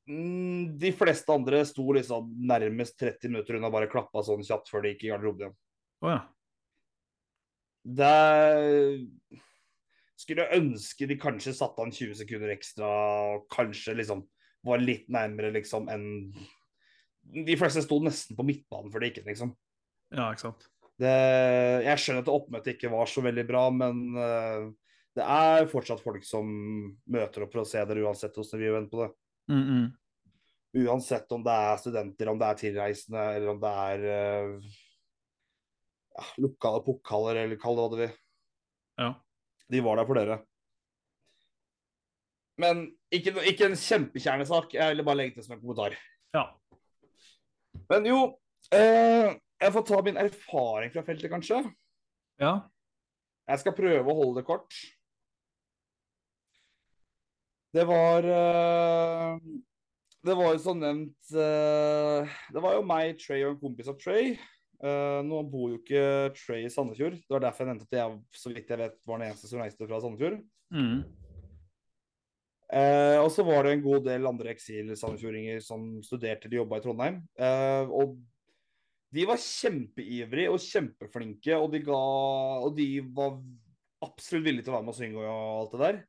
Mm, 0.07 0.77
De 0.77 0.91
fleste 0.91 1.33
andre 1.33 1.65
sto 1.65 1.91
liksom 1.91 2.33
nærmest 2.47 2.99
30 2.99 3.29
minutter 3.29 3.55
unna, 3.55 3.69
bare 3.69 3.89
klappa 3.89 4.21
sånn 4.23 4.43
kjapt 4.43 4.69
før 4.69 4.81
de 4.81 4.89
gikk 4.93 5.03
i 5.03 5.07
garderoben 5.07 5.41
igjen. 5.41 5.55
Oh, 6.01 6.09
ja. 6.09 6.21
Det 7.85 9.07
skulle 10.17 10.45
jeg 10.45 10.61
ønske 10.61 11.07
de 11.07 11.17
kanskje 11.17 11.53
satte 11.53 11.81
an 11.81 11.91
20 11.91 12.13
sekunder 12.15 12.49
ekstra, 12.49 12.85
og 12.85 13.47
kanskje 13.49 13.95
liksom 13.95 14.27
var 14.65 14.77
litt 14.77 15.09
nærmere 15.09 15.51
liksom 15.53 15.89
enn 15.89 16.33
De 17.33 17.57
fleste 17.59 17.83
sto 17.83 17.99
nesten 18.03 18.37
på 18.37 18.45
midtbanen 18.45 18.91
før 18.93 19.03
de 19.03 19.09
gikk 19.09 19.21
inn, 19.21 19.29
liksom. 19.31 19.51
Ja, 20.13 20.29
ikke 20.29 20.47
sant. 20.47 20.65
Det, 21.01 21.11
jeg 21.83 21.99
skjønner 21.99 22.23
at 22.23 22.31
oppmøtet 22.31 22.75
ikke 22.75 22.91
var 22.93 23.09
så 23.11 23.23
veldig 23.25 23.43
bra, 23.49 23.65
men 23.73 24.01
uh, 24.15 24.69
det 25.17 25.25
er 25.25 25.67
fortsatt 25.71 26.03
folk 26.03 26.23
som 26.27 26.47
møter 27.11 27.43
opp 27.43 27.55
for 27.55 27.65
å 27.65 27.67
se 27.67 27.83
dere 27.83 28.05
uansett 28.05 28.35
hvordan 28.37 28.61
vi 28.61 28.69
gjør 28.69 28.89
på 28.91 29.01
det. 29.01 29.09
Mm 29.51 29.63
-mm. 29.67 29.85
Uansett 30.85 31.31
om 31.31 31.43
det 31.43 31.51
er 31.51 31.77
studenter, 31.77 32.29
om 32.29 32.39
det 32.39 32.47
er 32.47 32.59
tilreisende, 32.59 33.23
eller 33.35 33.49
om 33.49 33.59
det 33.59 33.73
er 33.89 33.99
uh, 34.05 34.61
ja, 36.15 36.23
lokale 36.37 36.83
pokaler, 36.83 37.35
eller 37.35 37.59
kall 37.59 37.75
det 37.75 37.81
hva 37.81 37.91
du 37.91 37.97
vil. 38.03 38.13
Ja. 38.97 39.13
De 39.71 39.81
var 39.81 39.97
der 39.97 40.05
for 40.05 40.19
dere. 40.19 40.39
Men 42.57 42.85
ikke, 43.11 43.33
ikke 43.43 43.65
en 43.65 43.75
kjempekjernesak. 43.75 44.73
Jeg 44.73 44.93
ville 44.93 45.03
bare 45.03 45.19
legge 45.19 45.35
til 45.35 45.43
som 45.43 45.57
en 45.57 45.61
kommentar. 45.61 45.97
Ja. 46.35 46.45
Men 47.91 48.07
jo, 48.09 48.19
eh, 48.73 49.35
jeg 49.61 49.73
får 49.75 49.83
ta 49.87 50.01
min 50.05 50.17
erfaring 50.21 50.93
fra 50.93 51.03
feltet, 51.07 51.31
kanskje. 51.31 51.63
ja. 52.41 52.55
Jeg 53.45 53.61
skal 53.61 53.75
prøve 53.77 54.09
å 54.09 54.15
holde 54.17 54.39
det 54.41 54.47
kort. 54.47 54.73
Det 57.75 57.83
var 57.85 58.25
eh, 58.25 59.35
Det 60.25 60.33
var 60.39 60.55
jo 60.55 60.61
som 60.63 60.79
nevnt 60.81 61.33
eh, 61.35 62.35
Det 62.55 62.63
var 62.63 62.77
jo 62.77 62.85
meg, 62.87 63.19
Trey 63.21 63.43
og 63.45 63.51
en 63.53 63.59
kompis 63.61 63.91
av 63.91 63.99
Trey. 64.01 64.31
Eh, 64.81 65.19
nå 65.27 65.43
bor 65.51 65.75
jo 65.75 65.77
ikke 65.81 66.33
Trey 66.39 66.65
i 66.65 66.71
Sandefjord. 66.73 67.19
Det 67.21 67.35
var 67.35 67.43
derfor 67.45 67.65
jeg 67.65 67.73
nevnte 67.73 67.87
at 67.91 67.99
jeg 67.99 68.39
så 68.41 68.53
vidt 68.53 68.73
jeg 68.73 68.81
vet, 68.81 68.97
var 69.05 69.21
den 69.21 69.29
eneste 69.29 69.51
som 69.51 69.61
reiste 69.61 69.85
fra 69.85 70.01
Sandefjord. 70.01 70.39
Mm. 70.73 71.03
Eh, 72.73 73.17
og 73.21 73.29
så 73.29 73.45
var 73.45 73.65
det 73.65 73.75
en 73.75 73.83
god 73.83 74.07
del 74.07 74.25
andre 74.25 74.55
eksil-sandefjordinger 74.55 75.61
som 75.61 75.99
studerte 76.05 76.47
eller 76.47 76.63
jobba 76.63 76.79
i 76.79 76.85
Trondheim. 76.85 77.19
Eh, 77.37 77.93
og 77.93 78.17
de 79.15 79.27
var 79.29 79.39
kjempeivrige 79.39 80.51
og 80.51 80.63
kjempeflinke, 80.63 81.55
og 81.59 81.69
de, 81.75 81.83
ga, 81.85 82.01
og 82.65 82.73
de 82.75 82.89
var 83.15 83.37
absolutt 84.05 84.47
villige 84.47 84.65
til 84.65 84.73
å 84.73 84.77
være 84.79 84.87
med 84.87 84.95
og 84.95 84.99
synge 84.99 85.23
og 85.23 85.61
alt 85.61 85.75
det 85.75 85.83
der. 85.85 86.01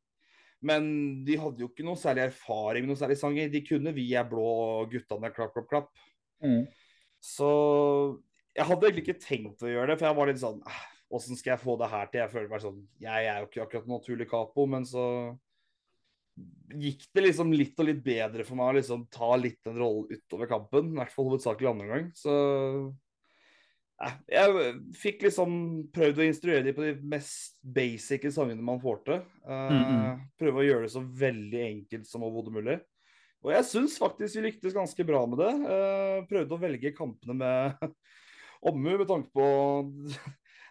Men 0.66 0.88
de 1.26 1.36
hadde 1.38 1.62
jo 1.62 1.68
ikke 1.70 1.84
noe 1.86 2.00
særlig 2.00 2.24
erfaring 2.30 2.86
med 2.86 2.94
noe 2.94 2.98
særlig 2.98 3.18
sanger. 3.20 3.52
De 3.52 3.62
kunne 3.62 3.92
'Vi 3.94 4.08
er 4.16 4.24
blå' 4.26 4.42
og 4.42 4.90
'Guttane 4.90 5.30
klapp, 5.36 5.52
klapp, 5.54 5.68
klapp'. 5.70 6.04
Mm. 6.42 6.64
Så 7.20 7.50
jeg 8.56 8.64
hadde 8.64 8.88
egentlig 8.88 9.04
ikke 9.04 9.20
tenkt 9.20 9.62
å 9.62 9.70
gjøre 9.70 9.92
det, 9.92 9.98
for 10.00 10.08
jeg 10.08 10.16
var 10.16 10.26
litt 10.26 10.42
sånn 10.42 10.62
"Ah, 10.66 10.84
Åssen 11.12 11.38
skal 11.38 11.52
jeg 11.52 11.62
få 11.62 11.76
det 11.78 11.90
her 11.90 12.06
til? 12.10 12.20
Jeg 12.20 12.30
føler 12.32 12.48
meg 12.50 12.62
sånn 12.64 12.80
Jeg 12.98 13.26
er 13.30 13.38
jo 13.38 13.46
ikke 13.46 13.62
akkurat 13.62 13.86
naturlig 13.86 14.28
capo, 14.28 14.66
men 14.66 14.82
så 14.82 15.38
gikk 16.76 17.06
det 17.14 17.22
liksom 17.28 17.52
litt 17.56 17.78
og 17.80 17.86
litt 17.88 18.02
bedre 18.04 18.44
for 18.44 18.58
meg 18.58 18.68
å 18.72 18.76
liksom 18.78 19.04
ta 19.14 19.30
litt 19.40 19.60
den 19.64 19.78
rollen 19.80 20.10
utover 20.12 20.48
kampen. 20.50 20.90
I 20.92 20.98
hvert 21.00 21.12
fall 21.14 21.30
hovedsakelig 21.30 21.70
andre 21.70 21.86
gang. 21.92 22.08
Så 22.18 22.34
jeg 24.28 24.72
fikk 25.00 25.22
liksom 25.24 25.54
prøvd 25.94 26.18
å 26.20 26.26
instruere 26.26 26.64
dem 26.66 26.76
på 26.76 26.84
de 26.84 26.90
mest 27.08 27.54
basic 27.64 28.26
sangene 28.34 28.60
man 28.64 28.82
får 28.82 28.98
til. 29.06 29.22
Eh, 29.46 29.70
Mm, 29.72 30.20
Prøve 30.36 30.60
å 30.60 30.66
gjøre 30.66 30.84
det 30.84 30.92
så 30.92 31.00
veldig 31.00 31.62
enkelt 31.70 32.06
som 32.10 32.26
overhodet 32.26 32.52
mulig. 32.58 32.76
Og 33.46 33.52
jeg 33.54 33.64
syns 33.70 33.96
faktisk 34.00 34.36
vi 34.36 34.44
lyktes 34.50 34.74
ganske 34.76 35.06
bra 35.06 35.22
med 35.26 35.38
det. 35.40 35.52
Eh, 35.72 36.26
prøvde 36.28 36.56
å 36.56 36.60
velge 36.60 36.92
kampene 36.96 37.34
med 37.40 37.80
omhu, 38.68 38.98
med 38.98 39.08
tanke 39.08 39.30
på 39.32 39.46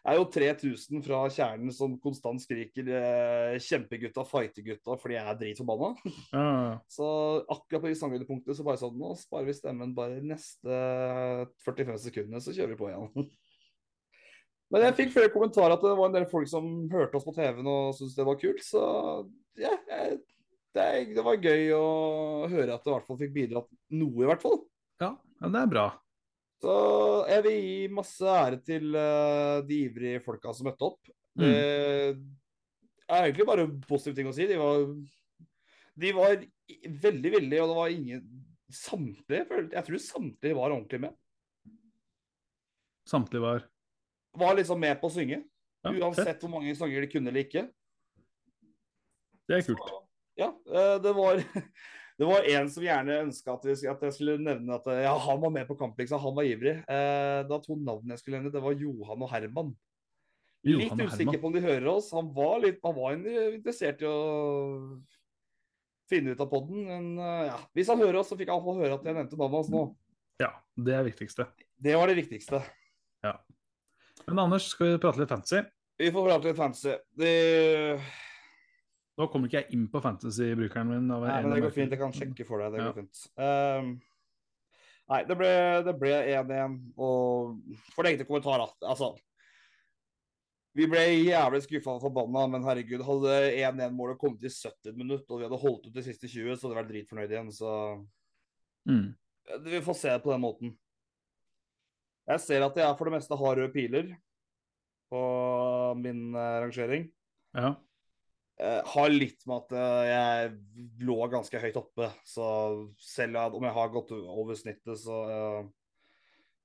er 0.05 0.19
jo 0.19 0.25
3000 0.29 1.01
fra 1.05 1.21
kjernen 1.33 1.71
som 1.73 1.95
konstant 2.01 2.41
skriker 2.43 2.89
eh, 2.93 3.55
'kjempegutta, 3.61 4.25
fightergutta' 4.29 4.97
fordi 5.01 5.17
jeg 5.17 5.31
er 5.31 5.39
dritforbanna. 5.39 6.11
Ja. 6.33 6.45
Så 6.97 7.07
akkurat 7.49 7.81
på 7.81 7.89
de 7.89 7.97
sanghøydepunktene 7.99 8.57
så 8.57 8.65
bare 8.67 8.81
sånn 8.81 8.99
Nå 8.99 9.15
sparer 9.19 9.49
vi 9.49 9.57
stemmen 9.57 9.95
bare 9.97 10.21
neste 10.21 10.77
45 11.65 11.97
sekundene, 12.05 12.43
så 12.43 12.53
kjører 12.53 12.75
vi 12.75 12.79
på 12.83 12.91
igjen. 12.91 13.09
Men 14.73 14.87
jeg 14.87 14.97
fikk 14.97 15.11
flere 15.13 15.33
kommentarer 15.33 15.75
at 15.75 15.83
det 15.83 15.97
var 15.97 16.09
en 16.09 16.15
del 16.15 16.29
folk 16.29 16.49
som 16.49 16.69
hørte 16.91 17.19
oss 17.19 17.25
på 17.25 17.35
TV-en 17.35 17.67
og 17.69 17.97
syntes 17.97 18.15
det 18.17 18.25
var 18.27 18.39
kult. 18.41 18.63
Så 18.65 18.81
ja, 19.61 19.73
jeg, 19.89 20.17
det, 20.75 20.87
det 21.15 21.25
var 21.25 21.37
gøy 21.37 21.69
å 21.77 21.85
høre 22.51 22.73
at 22.73 22.81
det 22.81 22.91
i 22.91 22.95
hvert 22.95 23.05
fall 23.07 23.19
fikk 23.21 23.35
bidratt 23.35 23.69
noe, 23.93 24.25
i 24.25 24.29
hvert 24.29 24.41
fall. 24.43 24.59
ja, 25.01 25.13
ja, 25.41 25.51
det 25.53 25.61
er 25.61 25.69
bra. 25.71 25.85
Så 26.63 26.73
jeg 27.29 27.43
vil 27.45 27.57
gi 27.59 27.75
masse 27.93 28.31
ære 28.31 28.61
til 28.65 28.95
uh, 28.95 29.59
de 29.67 29.81
ivrige 29.89 30.21
folka 30.23 30.53
som 30.55 30.69
møtte 30.69 30.87
opp. 30.87 31.11
Det 31.35 31.51
er 33.11 33.25
egentlig 33.27 33.45
bare 33.45 33.67
positive 33.85 34.15
ting 34.17 34.29
å 34.29 34.33
si. 34.33 34.47
De 34.49 34.57
var, 34.57 34.85
de 36.01 36.13
var 36.15 36.45
veldig 37.03 37.33
villige, 37.35 37.61
og 37.61 37.71
det 37.71 37.79
var 37.81 37.95
ingen 37.95 38.25
Samtlige, 38.75 39.45
jeg 39.71 39.85
tror 39.85 39.99
samtlige 40.01 40.55
var 40.57 40.73
ordentlig 40.73 40.97
med. 41.03 41.11
Samtlige 43.07 43.41
var 43.43 43.67
Var 44.35 44.55
liksom 44.57 44.79
med 44.81 44.97
på 44.99 45.07
å 45.07 45.13
synge. 45.13 45.37
ja, 45.85 45.91
fett. 45.91 46.01
Uansett 46.01 46.41
hvor 46.41 46.49
mange 46.49 46.73
sanger 46.75 47.05
de 47.05 47.09
kunne 47.11 47.29
eller 47.29 47.45
ikke. 47.45 47.69
Det 49.45 49.59
er 49.59 49.61
kult. 49.67 49.93
Ja, 50.35 50.49
eh, 50.65 50.95
det 50.99 51.13
var 51.15 51.39
Det 52.15 52.27
var 52.27 52.45
en 52.47 52.69
som 52.71 52.83
gjerne 52.85 53.17
ønska 53.25 53.57
at, 53.57 53.65
at 53.67 54.03
jeg 54.07 54.15
skulle 54.15 54.37
nevne 54.39 54.77
at 54.77 54.85
ja, 55.03 55.11
han 55.19 55.41
var 55.41 55.51
med 55.51 55.67
på 55.67 55.75
kamp, 55.79 55.97
liksom. 55.99 56.21
Han 56.23 56.37
var 56.37 56.47
ivrig. 56.47 56.77
Eh, 56.87 57.41
da 57.49 57.59
to 57.63 57.75
navn 57.75 58.13
jeg 58.13 58.21
skulle 58.21 58.39
nevne, 58.39 58.53
det 58.53 58.63
var 58.63 58.77
Johan 58.79 59.25
og 59.25 59.31
Herman. 59.33 59.73
Litt 60.65 60.95
og 60.95 61.03
usikker 61.03 61.35
Herman. 61.35 61.41
på 61.41 61.51
om 61.51 61.57
de 61.57 61.65
hører 61.65 61.89
oss. 61.91 62.07
Han 62.15 62.31
var 62.37 62.63
litt 62.63 62.79
han 62.85 62.95
var 62.95 63.19
interessert 63.19 64.01
i 64.01 64.07
å 64.07 64.15
finne 66.09 66.31
ut 66.31 66.41
av 66.45 66.49
podden. 66.53 66.87
Men 66.87 67.11
eh, 67.19 67.43
ja, 67.51 67.59
hvis 67.75 67.91
han 67.91 68.01
hører 68.01 68.21
oss, 68.21 68.31
så 68.31 68.39
fikk 68.39 68.53
han 68.53 68.63
få 68.63 68.79
høre 68.79 68.95
at 68.95 69.05
jeg 69.05 69.19
nevnte 69.19 69.41
navnet 69.41 69.59
hans 69.59 69.73
nå. 69.75 69.85
Ja, 70.39 70.53
det 70.87 70.95
er 70.95 71.05
viktigste. 71.07 71.49
Det 71.83 71.99
var 71.99 72.11
det 72.11 72.19
viktigste. 72.23 72.63
Men 74.25 74.39
Anders, 74.39 74.69
skal 74.71 74.93
vi 74.93 75.01
prate 75.01 75.21
litt 75.21 75.29
fantasy? 75.29 75.61
Vi 75.99 76.11
får 76.11 76.29
prate 76.29 76.49
litt 76.49 76.57
fancy. 76.57 76.95
Det... 77.15 77.33
Nå 79.17 79.29
kommer 79.31 79.47
ikke 79.47 79.61
jeg 79.63 79.71
inn 79.77 79.85
på 79.87 80.01
fantasy-brukeren 80.03 80.89
min. 80.89 81.05
Nei, 81.07 81.41
men 81.45 81.53
det 81.55 81.61
går 81.63 81.71
fint. 81.71 81.93
Jeg 81.93 81.99
kan 82.01 82.11
sjekke 82.15 82.45
for 82.47 82.59
deg. 82.59 82.73
Det 82.73 82.81
Ja. 82.81 82.87
går 82.91 82.97
fint. 82.99 83.21
Um, 83.39 84.01
nei, 85.09 85.19
det 85.23 85.37
ble 85.39 85.51
det 85.87 85.93
ble 86.01 86.11
1-1. 86.33 86.75
Og 86.97 87.61
for 87.95 88.03
det 88.03 88.11
enkelte 88.11 88.27
kommentar. 88.27 88.65
Altså 88.83 89.13
Vi 90.75 90.87
ble 90.91 90.99
jævlig 91.23 91.61
skuffa 91.63 91.93
og 91.95 92.01
forbanna, 92.03 92.41
men 92.51 92.61
herregud, 92.67 92.99
hadde 93.07 93.35
1-1-målet 93.55 94.17
kommet 94.19 94.43
i 94.43 94.49
70 94.51 94.91
minutter, 94.99 95.31
og 95.31 95.39
vi 95.39 95.45
hadde 95.47 95.61
holdt 95.61 95.85
ut 95.87 95.93
de 95.95 96.03
siste 96.03 96.27
20, 96.27 96.57
så 96.59 96.67
hadde 96.67 96.75
vi 96.75 96.81
vært 96.81 96.89
dritfornøyd 96.91 97.31
igjen. 97.31 97.51
Så 97.55 98.05
Mm. 98.85 99.15
vi 99.63 99.79
får 99.79 99.95
se 99.95 100.09
det 100.09 100.21
på 100.23 100.31
den 100.33 100.41
måten. 100.41 100.75
Jeg 102.27 102.39
ser 102.41 102.61
at 102.65 102.75
jeg 102.75 102.97
for 102.97 103.05
det 103.05 103.13
meste 103.13 103.37
har 103.37 103.55
røde 103.55 103.71
piler 103.71 104.17
på 105.09 105.95
min 106.01 106.35
eh, 106.35 106.59
rangering. 106.65 107.09
Ja. 107.55 107.75
Eh, 108.55 108.81
har 108.87 109.09
litt 109.11 109.41
med 109.49 109.65
at 109.65 109.73
eh, 109.75 110.01
jeg 110.07 110.51
lå 111.03 111.17
ganske 111.27 111.59
høyt 111.59 111.79
oppe, 111.79 112.07
så 112.23 112.45
selv 113.03 113.57
om 113.57 113.65
jeg 113.67 113.75
har 113.75 113.91
gått 113.91 114.13
over 114.15 114.55
snittet, 114.55 114.95
så 115.01 115.17
eh, 115.27 115.65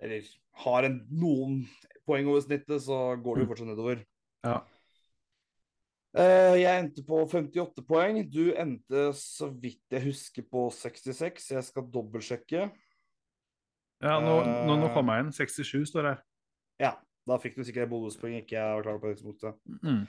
Eller 0.07 0.29
har 0.63 0.87
en, 0.87 1.01
noen 1.11 1.57
poeng 2.07 2.31
over 2.31 2.45
snittet, 2.45 2.79
så 2.85 3.17
går 3.19 3.37
det 3.37 3.43
jo 3.43 3.51
fortsatt 3.51 3.73
nedover. 3.73 4.05
ja. 4.47 4.61
Jeg 6.11 6.67
endte 6.75 7.05
på 7.07 7.21
58 7.23 7.85
poeng. 7.87 8.17
Du 8.27 8.49
endte, 8.59 9.13
så 9.15 9.47
vidt 9.47 9.95
jeg 9.95 10.03
husker, 10.09 10.43
på 10.43 10.65
66. 10.75 11.45
Jeg 11.53 11.63
skal 11.63 11.87
dobbeltsjekke. 11.87 12.65
ja 14.03 14.17
nå, 14.19 14.33
nå, 14.67 14.75
nå 14.81 14.89
kom 14.91 15.13
jeg 15.13 15.23
inn. 15.23 15.31
67 15.37 15.87
står 15.93 16.09
her. 16.09 16.25
Ja, 16.83 16.91
da 17.31 17.39
fikk 17.39 17.61
du 17.61 17.63
sikkert 17.63 17.93
bonuspoeng 17.93 18.41
ikke 18.41 18.59
jeg 18.59 18.75
var 18.75 18.83
klar 18.89 18.99
på 18.99 19.13
det 19.13 19.21
tidspunktet. 19.21 19.63
Mm. 19.87 20.03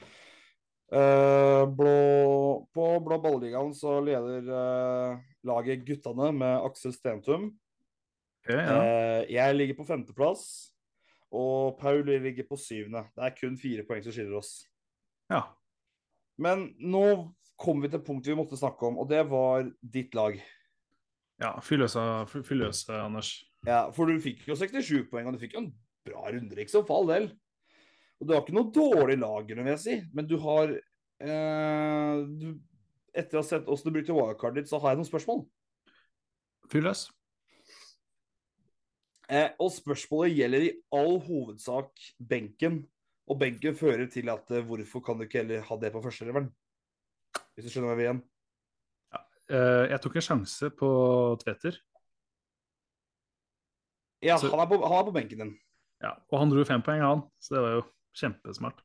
Eh, 0.91 1.65
blå, 1.71 2.67
på 2.75 2.85
Blå 2.99 3.17
ballligaen 3.23 3.71
så 3.75 3.95
leder 4.03 4.49
eh, 4.51 5.21
laget 5.47 5.85
Guttene 5.87 6.31
med 6.35 6.65
Aksel 6.67 6.91
Stentum. 6.95 7.47
Okay, 8.41 8.57
ja. 8.59 8.75
Eh, 8.75 9.21
jeg 9.31 9.55
ligger 9.55 9.77
på 9.79 9.85
femteplass, 9.87 10.43
og 11.31 11.77
Paul 11.79 12.03
ligger 12.09 12.47
på 12.49 12.59
syvende. 12.59 13.05
Det 13.15 13.23
er 13.23 13.37
kun 13.37 13.55
fire 13.59 13.85
poeng 13.87 14.03
som 14.03 14.15
skiller 14.15 14.41
oss. 14.41 14.53
ja. 15.31 15.45
Men 16.41 16.71
nå 16.79 17.05
kom 17.59 17.83
vi 17.83 17.89
til 17.91 18.01
punktet 18.01 18.31
vi 18.31 18.37
måtte 18.39 18.57
snakke 18.57 18.87
om, 18.87 18.95
og 18.97 19.05
det 19.11 19.19
var 19.29 19.67
ditt 19.83 20.15
lag. 20.17 20.39
ja. 21.43 21.51
fylløse 21.61 22.01
fyll 22.31 22.43
fyll 22.47 22.63
løs, 22.63 22.79
Anders. 22.89 23.29
Ja, 23.67 23.91
For 23.93 24.09
du 24.09 24.17
fikk 24.23 24.47
jo 24.47 24.55
67 24.57 25.05
poeng, 25.11 25.27
og 25.29 25.35
du 25.35 25.43
fikk 25.43 25.53
jo 25.53 25.61
en 25.67 25.73
bra 26.07 26.31
runde, 26.33 26.55
liksom, 26.57 26.87
for 26.87 26.97
all 26.97 27.11
del. 27.11 27.27
Og 28.21 28.27
du 28.29 28.33
har 28.35 28.43
ikke 28.43 28.53
noe 28.53 28.69
dårlig 28.75 29.17
lager, 29.17 29.57
vil 29.57 29.71
jeg 29.73 29.81
si, 29.81 29.95
men 30.13 30.27
du 30.29 30.35
har 30.43 30.69
eh, 30.75 32.19
du, 32.41 32.51
Etter 33.17 33.39
å 33.39 33.41
ha 33.41 33.47
sett 33.47 33.67
åssen 33.67 33.89
du 33.89 33.95
brukte 33.97 34.13
wildcardet 34.15 34.61
ditt, 34.61 34.69
så 34.71 34.77
har 34.79 34.93
jeg 34.93 35.01
noen 35.01 35.09
spørsmål. 35.09 35.41
Fyll 36.71 36.85
løs. 36.87 37.01
Eh, 39.31 39.49
og 39.59 39.71
spørsmålet 39.73 40.35
gjelder 40.37 40.65
i 40.67 40.71
all 40.95 41.17
hovedsak 41.25 41.91
benken. 42.29 42.81
Og 43.31 43.39
benken 43.41 43.75
fører 43.79 44.07
til 44.11 44.31
at 44.31 44.47
eh, 44.55 44.63
hvorfor 44.67 45.03
kan 45.03 45.19
du 45.19 45.25
ikke 45.25 45.41
heller 45.41 45.65
ha 45.67 45.77
det 45.81 45.91
på 45.93 46.01
førsteeleveren? 46.03 46.49
Hvis 47.55 47.67
du 47.67 47.71
skjønner 47.73 47.91
hva 47.91 47.97
vil 47.99 48.07
igjen? 48.07 48.21
Eh, 49.51 49.85
jeg 49.91 50.01
tok 50.03 50.15
en 50.19 50.27
sjanse 50.29 50.71
på 50.79 50.89
Tveter, 51.43 51.79
Ja, 54.21 54.35
Så- 54.37 54.51
han 54.53 54.59
er, 54.61 54.67
på, 54.69 54.77
han 54.85 54.99
er 54.99 55.05
på 55.07 55.13
benken 55.15 55.39
din. 55.41 55.51
ja. 56.03 56.11
og 56.29 56.39
han 56.39 56.49
dro 56.51 56.63
fem 56.63 56.81
poeng, 56.85 57.01
han. 57.01 57.23
Så 57.41 57.55
det 57.55 57.61
var 57.63 57.71
jo 57.79 57.81
kjempesmart. 58.17 58.79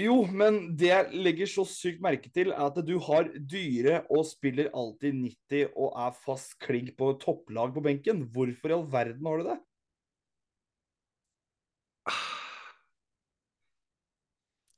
Jo, 0.00 0.22
men 0.24 0.70
det 0.80 0.88
jeg 0.88 1.10
legger 1.12 1.50
så 1.52 1.66
sykt 1.68 2.00
merke 2.00 2.30
til, 2.32 2.48
er 2.54 2.62
at 2.70 2.78
du 2.86 2.94
har 3.04 3.26
dyre 3.36 3.98
og 4.08 4.24
spiller 4.24 4.70
alltid 4.72 5.12
90 5.20 5.66
og 5.76 5.92
er 6.00 6.14
fast 6.16 6.54
klink 6.64 6.94
på 6.96 7.10
topplag 7.20 7.74
på 7.76 7.82
benken. 7.84 8.22
Hvorfor 8.32 8.72
i 8.72 8.76
all 8.78 8.86
verden 8.88 9.28
har 9.28 9.42
du 9.42 9.50
det? 9.50 9.58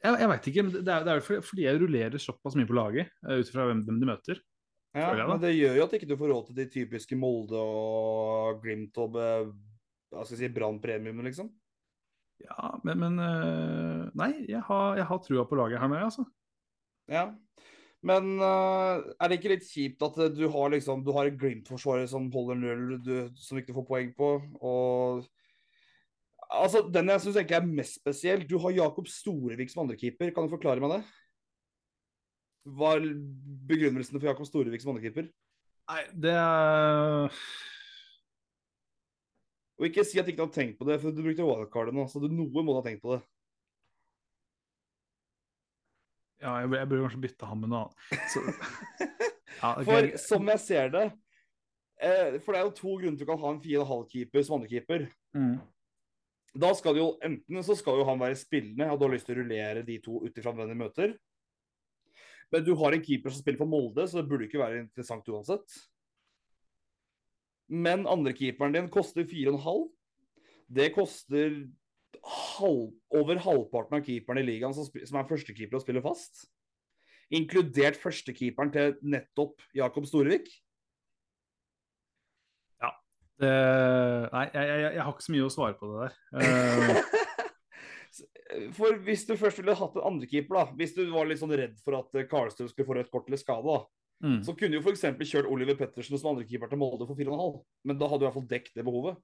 Jeg, 0.05 0.18
jeg 0.20 0.28
veit 0.28 0.49
ikke, 0.51 0.64
men 0.66 0.74
det 0.74 0.92
er, 0.92 1.05
det 1.07 1.12
er 1.14 1.22
fordi- 1.24 1.45
fordi 1.49 1.62
jeg 1.64 1.80
rullerer 1.80 2.20
såpass 2.20 2.57
mye 2.59 2.68
på 2.68 2.76
laget, 2.76 3.09
eh, 3.24 3.38
ut 3.40 3.49
ifra 3.49 3.64
hvem, 3.70 3.84
de 3.86 4.07
møter. 4.11 4.40
Ja, 4.95 5.26
men 5.26 5.40
det 5.40 5.55
gjør 5.57 5.76
jo 5.78 5.84
at 5.88 5.95
ikke 5.97 6.07
du 6.07 6.16
får 6.16 6.28
råd 6.30 6.47
til 6.47 6.55
de 6.61 6.66
typiske 6.70 7.16
Molde 7.18 7.57
og 7.59 8.61
Glimt 8.62 8.97
og 8.99 9.16
eh, 9.16 9.49
skal 10.24 10.36
si, 10.38 10.49
Brann-premiumene, 10.55 11.24
liksom. 11.26 11.49
Ja, 12.43 12.74
men, 12.85 12.99
men 13.01 13.20
eh, 13.22 14.03
Nei, 14.18 14.32
jeg 14.51 14.62
har, 14.66 14.97
jeg 14.99 15.07
har 15.09 15.22
trua 15.22 15.47
på 15.49 15.59
laget 15.59 15.80
her 15.80 15.91
nå, 15.91 16.01
altså. 16.03 16.26
Ja. 17.11 17.28
Men 18.05 18.35
eh, 18.37 19.05
er 19.16 19.30
det 19.30 19.39
ikke 19.39 19.55
litt 19.55 19.68
kjipt 19.68 20.03
at 20.05 20.18
du 20.37 20.45
har 20.53 20.74
liksom 20.74 21.05
Du 21.07 21.12
har 21.16 21.28
et 21.28 21.39
Glimt-forsvarer 21.41 22.09
som 22.11 22.26
holder 22.32 22.61
null, 22.61 22.99
du, 23.05 23.14
som 23.41 23.61
ikke 23.61 23.76
får 23.76 23.89
poeng 23.89 24.12
på, 24.18 24.37
og 24.61 25.24
Altså, 26.55 26.85
Den 26.93 27.09
jeg 27.11 27.22
syns 27.24 27.39
er 27.41 27.66
mest 27.66 27.99
spesiell 27.99 28.45
Du 28.49 28.59
har 28.62 28.74
Jakob 28.76 29.09
Storevik 29.11 29.72
som 29.72 29.82
andrekeeper. 29.82 30.30
Kan 30.30 30.47
du 30.47 30.53
forklare 30.53 30.82
meg 30.82 30.93
det? 30.93 31.01
Hva 32.76 32.95
er 32.97 33.09
begrunnelsen 33.68 34.20
for 34.20 34.28
Jakob 34.28 34.47
Storevik 34.49 34.85
som 34.85 34.93
andrekeeper? 34.93 35.26
Nei, 35.91 36.03
det 36.24 36.32
er 36.32 37.35
Og 39.80 39.88
ikke 39.88 40.04
si 40.06 40.20
at 40.20 40.26
du 40.26 40.30
ikke 40.34 40.46
har 40.46 40.54
tenkt 40.54 40.78
på 40.78 40.86
det, 40.86 41.00
for 41.02 41.14
du 41.14 41.22
brukte 41.24 41.46
wildcardet 41.46 41.96
nå, 41.96 42.06
så 42.10 42.22
du, 42.22 42.28
noe 42.30 42.62
må 42.66 42.76
ha 42.76 42.84
tenkt 42.84 43.02
på 43.02 43.16
det. 43.16 43.22
Ja, 46.44 46.58
jeg, 46.60 46.70
jeg 46.76 46.88
burde 46.90 47.04
kanskje 47.06 47.22
bytte 47.24 47.48
ham 47.48 47.62
med 47.64 47.72
noe 47.72 47.84
annet. 47.86 48.24
Så, 48.30 48.42
ja, 49.62 49.70
okay. 49.72 49.86
For 49.88 50.08
som 50.20 50.50
jeg 50.52 50.60
ser 50.60 50.90
det 50.92 51.04
eh, 52.02 52.36
For 52.42 52.52
det 52.52 52.58
er 52.58 52.66
jo 52.66 52.74
to 52.76 52.96
grunner 53.00 53.20
til 53.20 53.28
kan 53.30 53.40
ha 53.40 53.52
en 53.54 53.62
4,5-keeper 53.64 54.44
som 54.46 54.58
andrekeeper. 54.58 55.08
mm. 55.36 55.54
Da 56.54 56.68
skal 56.78 56.94
jo 57.00 57.06
enten 57.26 57.64
så 57.66 57.74
skal 57.74 57.96
jo 57.98 58.04
han 58.06 58.20
være 58.20 58.38
spillende, 58.38 58.86
og 58.86 59.00
du 59.00 59.08
har 59.08 59.16
lyst 59.16 59.26
til 59.26 59.34
å 59.34 59.40
rullere 59.40 59.80
de 59.82 59.96
to 60.04 60.20
ut 60.22 60.36
ifra 60.38 60.52
hvem 60.54 60.68
de 60.70 60.76
møter. 60.78 61.16
Men 62.54 62.62
du 62.62 62.70
har 62.78 62.94
en 62.94 63.02
keeper 63.02 63.32
som 63.34 63.42
spiller 63.42 63.58
for 63.58 63.66
Molde, 63.66 64.04
så 64.06 64.20
det 64.20 64.28
burde 64.30 64.46
ikke 64.46 64.60
være 64.60 64.84
interessant 64.84 65.26
uansett. 65.34 65.74
Men 67.68 68.08
andrekeeperen 68.10 68.74
din 68.76 68.90
koster 68.92 69.24
4,5. 69.28 69.86
Det 70.74 70.90
koster 70.94 71.62
halv, 72.24 72.90
over 73.12 73.40
halvparten 73.44 73.98
av 73.98 74.04
keeperne 74.06 74.42
i 74.44 74.48
ligaen 74.48 74.74
som, 74.76 74.86
som 74.86 75.20
er 75.20 75.28
førstekeeper 75.28 75.78
og 75.78 75.84
spiller 75.84 76.04
fast. 76.04 76.46
Inkludert 77.34 77.98
førstekeeperen 78.00 78.72
til 78.74 78.94
nettopp 79.02 79.64
Jakob 79.76 80.06
Storevik. 80.08 80.50
det, 83.40 83.50
Nei, 84.30 84.44
jeg, 84.54 84.68
jeg, 84.68 84.90
jeg 84.94 85.02
har 85.02 85.14
ikke 85.14 85.26
så 85.26 85.34
mye 85.34 85.46
å 85.48 85.52
svare 85.52 85.78
på 85.78 85.90
det 85.90 86.04
der. 86.04 86.18
Eh, 86.40 87.00
For 88.76 88.94
hvis 89.02 89.24
du 89.26 89.34
først 89.38 89.58
ville 89.58 89.74
hatt 89.74 89.96
en 89.98 90.06
andrekeeper, 90.12 90.74
hvis 90.78 90.94
du 90.94 91.02
var 91.10 91.26
litt 91.26 91.40
sånn 91.40 91.54
redd 91.56 91.80
for 91.82 91.96
at 91.98 92.12
Karlstrøm 92.30 92.68
skulle 92.70 92.86
få 92.86 92.94
rødt 93.00 93.10
kort 93.10 93.26
eller 93.26 93.40
skade, 93.40 93.66
da, 93.66 94.03
mm. 94.24 94.40
så 94.46 94.56
kunne 94.58 94.78
jo 94.78 94.82
f.eks. 94.82 95.04
kjørt 95.28 95.50
Oliver 95.52 95.76
Pettersen 95.78 96.18
som 96.18 96.32
andrekeeper 96.32 96.72
til 96.72 96.80
Molde 96.80 97.06
for 97.08 97.18
4,5. 97.18 97.62
Men 97.84 98.00
da 98.00 98.08
hadde 98.10 98.22
du 98.22 98.26
i 98.26 98.28
hvert 98.30 98.38
fall 98.40 98.50
dekket 98.50 98.80
det 98.80 98.86
behovet. 98.88 99.20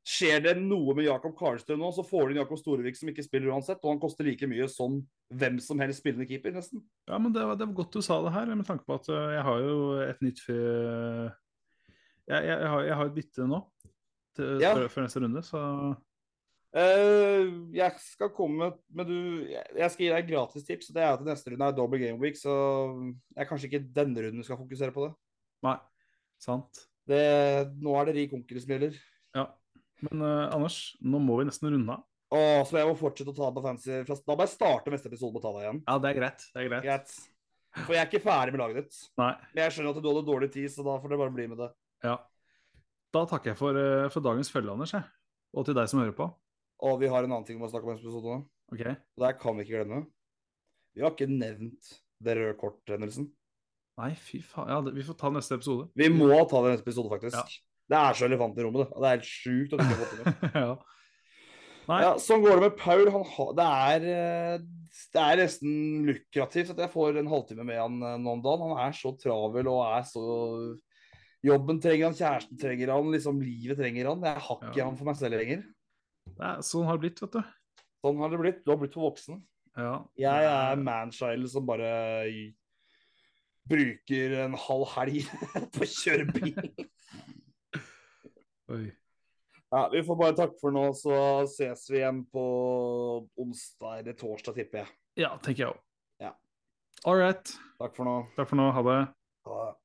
Skjer 0.00 0.40
det 0.40 0.54
noe 0.56 0.94
med 0.96 1.04
Jakob 1.04 1.34
Karlstrøm 1.36 1.82
nå, 1.82 1.90
så 1.92 2.00
får 2.06 2.22
du 2.24 2.32
inn 2.32 2.40
Jakob 2.40 2.56
Storevik 2.56 2.96
som 2.96 3.10
ikke 3.12 3.24
spiller 3.26 3.52
uansett, 3.52 3.82
og 3.84 3.92
han 3.92 4.00
koster 4.00 4.24
like 4.24 4.48
mye 4.48 4.64
som 4.72 4.96
hvem 5.36 5.58
som 5.60 5.82
helst 5.84 6.00
spillende 6.00 6.24
keeper, 6.28 6.54
nesten. 6.56 6.80
Ja, 7.10 7.18
men 7.20 7.34
det 7.34 7.44
var, 7.44 7.58
det 7.60 7.68
var 7.68 7.76
godt 7.82 7.98
du 7.98 8.00
sa 8.04 8.16
det 8.24 8.32
her, 8.32 8.48
med 8.56 8.64
tanke 8.68 8.86
på 8.88 8.96
at 8.96 9.10
eh, 9.12 9.34
jeg 9.36 9.44
har 9.44 9.66
jo 9.66 9.74
et 10.06 10.22
nytt 10.24 10.40
fyr. 10.40 10.62
Jeg, 12.30 12.38
jeg, 12.46 12.56
jeg, 12.56 12.70
har, 12.72 12.86
jeg 12.88 12.96
har 12.96 13.10
et 13.10 13.18
bytte 13.18 13.50
nå 13.50 13.60
til, 14.38 14.64
Ja. 14.64 14.72
før, 14.88 15.04
neste 15.04 15.20
runde, 15.20 15.42
så 15.44 15.60
jeg 16.70 17.96
skal 17.98 18.28
komme 18.30 18.68
med 18.94 19.08
du 19.08 19.42
Jeg 19.50 19.90
skal 19.90 20.04
gi 20.04 20.10
deg 20.12 20.20
et 20.20 20.28
gratis 20.28 20.66
tips. 20.66 20.90
og 20.90 20.94
Det 20.94 21.02
er 21.02 21.16
at 21.16 21.24
neste 21.26 21.50
runde 21.50 21.66
er 21.66 21.74
double 21.74 21.98
game 21.98 22.20
week, 22.22 22.38
så 22.38 22.52
jeg 23.34 23.48
kanskje 23.48 23.70
ikke 23.70 23.82
denne 23.96 24.26
runden 24.26 24.46
skal 24.46 24.60
fokusere 24.60 24.94
på 24.94 25.08
det. 25.08 25.14
Nei. 25.66 25.76
Sant. 26.40 26.86
det 27.10 27.24
nå 27.82 27.96
er 27.98 28.06
det 28.08 28.14
rik 28.16 28.36
onkel 28.36 28.62
som 28.62 28.70
gjelder. 28.72 28.94
Ja. 29.36 29.48
Men 30.06 30.22
uh, 30.24 30.46
Anders, 30.54 30.78
nå 31.02 31.20
må 31.20 31.40
vi 31.40 31.48
nesten 31.50 31.72
runde 31.74 31.98
av. 31.98 32.06
Åh, 32.30 32.62
så 32.62 32.78
jeg 32.78 32.86
må 32.86 32.94
fortsette 32.94 33.32
å 33.32 33.36
ta 33.36 33.50
på 33.50 33.62
fancy. 33.64 34.00
Da 34.06 34.34
må 34.38 34.46
jeg 34.46 34.54
starte 34.54 34.92
neste 34.94 35.10
episode 35.10 35.34
med 35.34 35.42
å 35.42 35.44
ta 35.48 35.52
deg 35.56 35.66
igjen. 35.66 35.80
Ja, 35.82 35.96
det 35.98 36.10
er 36.12 36.18
greit. 36.20 36.44
Det 36.54 36.62
er 36.62 36.68
greit. 36.68 36.84
Greit. 36.86 37.14
For 37.80 37.94
jeg 37.94 38.02
er 38.02 38.08
ikke 38.08 38.22
ferdig 38.22 38.54
med 38.54 38.62
laget 38.62 38.84
ditt. 38.84 39.00
Nei. 39.18 39.32
Men 39.50 39.64
jeg 39.64 39.74
skjønner 39.74 39.96
at 39.96 40.02
du 40.02 40.08
hadde 40.10 40.26
dårlig 40.28 40.50
tid, 40.54 40.68
så 40.70 40.86
da 40.86 40.94
får 41.02 41.12
det 41.12 41.18
bare 41.20 41.34
bli 41.34 41.46
med 41.50 41.60
det. 41.62 41.68
Ja. 42.06 42.14
Da 43.14 43.24
takker 43.30 43.52
jeg 43.52 43.58
for, 43.58 43.78
eh, 43.78 44.06
for 44.14 44.22
dagens 44.22 44.50
følge, 44.54 44.70
Anders. 44.70 44.94
Jeg. 44.94 45.06
Og 45.58 45.66
til 45.66 45.74
deg 45.74 45.90
som 45.90 46.02
hører 46.02 46.14
på. 46.14 46.30
Og 46.86 47.00
vi 47.02 47.10
har 47.12 47.24
en 47.26 47.32
annen 47.34 47.46
ting 47.48 47.58
vi 47.58 47.64
må 47.64 47.70
snakke 47.70 47.88
om 47.88 47.96
i 47.96 47.98
episode. 48.00 48.24
nå. 48.38 48.38
Ok. 48.72 48.84
Og 49.18 49.24
det 49.26 49.32
kan 49.40 49.56
vi 49.58 49.64
ikke 49.66 49.76
glemme. 49.80 50.04
Vi 50.96 51.02
har 51.04 51.12
ikke 51.14 51.30
nevnt 51.30 51.90
det 52.24 52.36
røde 52.38 52.56
kort-hendelsen. 52.60 53.28
Nei, 54.00 54.12
fy 54.16 54.40
faen. 54.44 54.70
Ja, 54.72 54.78
det, 54.84 54.94
vi 54.96 55.04
får 55.04 55.18
ta 55.20 55.30
neste 55.34 55.58
episode. 55.58 55.90
Vi 55.98 56.08
må 56.12 56.30
ta 56.48 56.62
det 56.64 56.76
neste 56.76 56.86
episode, 56.86 57.10
faktisk. 57.12 57.36
Ja. 57.36 57.66
Det 57.90 57.98
er 57.98 58.16
så 58.16 58.26
elefant 58.28 58.58
i 58.58 58.64
rommet, 58.64 58.84
det. 58.86 58.94
Og 58.94 59.02
Det 59.02 59.08
er 59.10 59.16
helt 59.18 59.28
sjukt 59.28 59.72
at 59.74 59.80
du 59.80 59.84
ikke 59.84 59.96
har 59.96 60.00
fått 60.00 60.16
det 60.16 60.24
med. 60.24 60.56
ja. 60.64 60.72
Ja, 61.90 62.10
sånn 62.22 62.44
går 62.44 62.60
det 62.60 62.66
med 62.68 62.76
Paul. 62.78 63.08
Han 63.10 63.24
har, 63.26 63.48
det, 63.58 63.64
er, 63.66 64.04
eh, 64.14 65.00
det 65.16 65.22
er 65.24 65.40
nesten 65.40 65.72
lukrativt 66.06 66.70
at 66.70 66.82
jeg 66.84 66.92
får 66.92 67.18
en 67.18 67.30
halvtime 67.32 67.64
med 67.66 67.80
han 67.82 67.96
eh, 68.06 68.18
nå 68.22 68.36
om 68.36 68.44
dagen. 68.44 68.62
Han 68.76 68.84
er 68.84 68.94
så 68.94 69.10
travel 69.18 69.70
og 69.72 69.82
er 69.88 70.06
så 70.06 70.22
Jobben 71.40 71.78
trenger 71.80 72.10
han, 72.10 72.14
kjæresten 72.18 72.58
trenger 72.60 72.90
han, 72.92 73.06
liksom 73.14 73.38
livet 73.40 73.78
trenger 73.80 74.10
han. 74.10 74.24
Jeg 74.28 74.42
har 74.44 74.58
ikke 74.60 74.76
Ja. 74.76 74.84
han 74.90 74.98
for 74.98 75.08
meg 75.08 75.16
selv 75.16 75.38
lenger. 75.40 75.62
Er, 76.38 76.62
sånn 76.64 76.86
har 76.88 76.98
det 76.98 77.04
blitt, 77.06 77.20
vet 77.24 77.36
du. 77.38 77.42
Sånn 78.00 78.22
har 78.22 78.32
det 78.32 78.40
blitt. 78.40 78.62
Du 78.64 78.72
har 78.72 78.80
blitt 78.80 78.96
for 78.96 79.10
voksen. 79.10 79.40
Ja. 79.78 79.96
Jeg 80.18 80.48
er 80.50 80.80
manchild 80.80 81.50
som 81.52 81.66
bare 81.68 81.90
bruker 83.70 84.38
en 84.44 84.56
halv 84.58 84.88
helg 84.96 85.28
på 85.74 85.84
å 85.84 85.90
kjøre 85.90 86.26
bil. 86.34 86.56
Oi. 88.74 88.86
Ja, 89.70 89.84
vi 89.92 90.02
får 90.02 90.16
bare 90.18 90.34
takke 90.34 90.58
for 90.58 90.74
nå, 90.74 90.88
så 90.98 91.14
ses 91.46 91.84
vi 91.92 92.00
igjen 92.00 92.24
på 92.32 92.42
onsdag 93.38 94.00
eller 94.00 94.16
torsdag, 94.18 94.56
tipper 94.58 94.82
jeg. 94.82 94.94
Ja, 95.22 95.36
tenker 95.38 95.62
jeg 95.62 95.74
òg. 95.76 95.84
Ja. 96.24 96.32
All 97.06 97.20
right. 97.20 97.52
Takk 97.78 97.94
for 97.94 98.08
nå. 98.08 98.16
Takk 98.34 98.50
for 98.50 98.58
nå. 98.58 98.66
Ha 98.74 98.82
det. 98.88 98.98
Ha 99.46 99.60
det. 99.68 99.79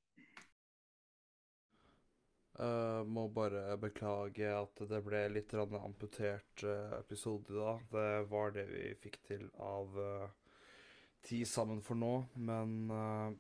Eh, 2.56 3.02
må 3.04 3.26
bare 3.36 3.76
beklage 3.82 4.48
at 4.48 4.84
det 4.88 5.02
ble 5.04 5.26
litt 5.34 5.52
amputert 5.60 6.64
uh, 6.64 6.94
episode 7.02 7.52
i. 7.52 7.74
Det 7.92 8.12
var 8.32 8.54
det 8.56 8.64
vi 8.70 8.84
fikk 9.02 9.20
til 9.28 9.50
av 9.60 9.98
uh, 10.00 10.30
tid 11.26 11.44
sammen 11.52 11.82
for 11.84 12.00
nå, 12.00 12.14
men 12.40 12.78
uh, 12.94 13.34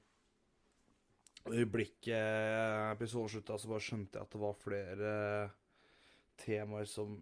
øyeblikket 1.47 2.91
episoden 2.91 3.31
slutta, 3.37 3.57
så 3.57 3.71
bare 3.71 3.87
skjønte 3.87 4.19
jeg 4.19 4.27
at 4.27 4.35
det 4.35 4.43
var 4.43 4.59
flere 4.59 5.15
temaer 6.41 6.89
som 6.89 7.15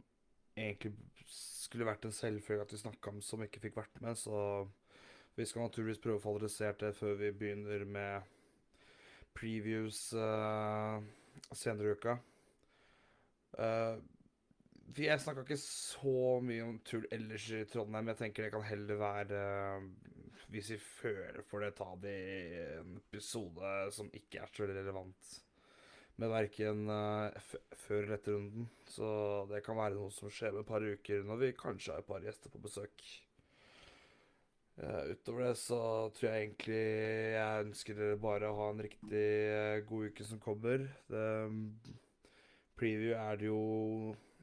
egentlig 0.57 0.95
skulle 1.29 1.85
vært 1.85 2.07
en 2.07 2.15
selvfølge 2.15 2.65
at 2.65 2.73
vi 2.73 2.81
snakka 2.81 3.13
om, 3.13 3.21
som 3.21 3.45
ikke 3.45 3.61
fikk 3.67 3.77
vært 3.83 4.01
med, 4.01 4.17
så 4.17 4.65
vi 5.37 5.45
skal 5.45 5.67
naturligvis 5.67 6.01
prøve 6.01 6.17
å 6.17 6.23
få 6.23 6.37
adressert 6.39 6.81
det 6.81 6.95
før 6.97 7.19
vi 7.21 7.35
begynner 7.37 7.85
med 7.89 8.33
previews 9.37 10.07
eh, 10.13 11.05
senere 11.53 11.91
i 11.91 11.97
uka. 11.97 12.17
Uh, 13.53 14.01
jeg 14.93 15.21
snakka 15.21 15.43
ikke 15.45 15.57
så 15.57 16.17
mye 16.45 16.65
om 16.67 16.75
tull 16.86 17.05
ellers 17.13 17.47
i 17.55 17.63
Trondheim. 17.69 18.11
Jeg 18.11 18.19
tenker 18.19 18.45
det 18.45 18.51
kan 18.53 18.65
heller 18.67 18.99
være 18.99 19.39
eh, 19.39 19.88
Hvis 20.53 20.69
vi 20.73 20.77
føler 20.77 21.41
for 21.47 21.63
det, 21.63 21.71
ta 21.79 21.88
det 22.01 22.13
i 22.13 22.59
en 22.75 22.99
episode 22.99 23.71
som 23.95 24.11
ikke 24.13 24.43
er 24.43 24.53
så 24.53 24.67
relevant. 24.69 25.31
Med 26.21 26.29
verken 26.29 26.86
eh, 26.93 27.53
før 27.88 28.03
eller 28.03 28.19
etter 28.19 28.38
runden. 28.38 28.69
Så 28.86 29.07
det 29.49 29.63
kan 29.65 29.79
være 29.79 29.97
noe 29.97 30.13
som 30.13 30.29
skjer 30.29 30.53
med 30.53 30.61
et 30.61 30.69
par 30.69 30.86
uker 30.86 31.25
når 31.25 31.41
vi 31.41 31.53
kanskje 31.57 31.95
har 31.95 32.03
et 32.03 32.11
par 32.11 32.25
gjester 32.27 32.53
på 32.53 32.61
besøk. 32.61 33.07
Eh, 34.78 35.11
utover 35.13 35.47
det 35.47 35.55
så 35.61 35.80
tror 36.15 36.30
jeg 36.30 36.45
egentlig 36.47 36.84
jeg 37.36 37.65
ønsker 37.67 37.99
dere 37.99 38.21
bare 38.21 38.49
å 38.49 38.57
ha 38.57 38.69
en 38.74 38.82
riktig 38.82 39.26
eh, 39.53 39.82
god 39.89 40.09
uke 40.09 40.26
som 40.26 40.41
kommer. 40.41 40.88
Det, 41.11 41.26
preview 42.80 43.13
er 43.17 43.38
det 43.39 43.49
jo 43.51 43.63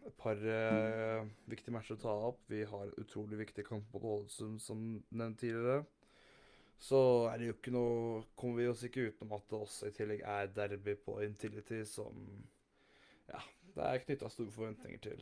et 0.07 0.15
par 0.17 0.39
uh, 0.39 1.27
viktige 1.51 1.75
matcher 1.75 1.99
å 1.99 2.03
ta 2.03 2.13
opp. 2.31 2.45
Vi 2.49 2.63
har 2.65 2.87
en 2.87 3.03
utrolig 3.03 3.41
viktig 3.43 3.67
kamp 3.67 3.91
mot 3.93 4.07
Ålesund, 4.15 4.61
som 4.63 4.81
nevnt 5.11 5.41
tidligere. 5.43 5.83
Så 6.81 7.01
er 7.29 7.37
det 7.37 7.51
jo 7.51 7.57
ikke 7.59 7.75
noe 7.75 8.23
Kommer 8.41 8.63
vi 8.63 8.71
oss 8.71 8.87
ikke 8.87 9.11
utenom 9.11 9.35
at 9.37 9.51
det 9.51 9.59
også 9.59 9.91
i 9.91 9.93
tillegg 9.99 10.23
er 10.25 10.49
derby 10.57 10.95
på 10.97 11.19
Intility, 11.27 11.83
som 11.85 12.25
Ja, 13.29 13.43
det 13.75 13.85
er 13.87 14.03
knytta 14.07 14.31
store 14.33 14.55
forventninger 14.55 15.03
til. 15.05 15.21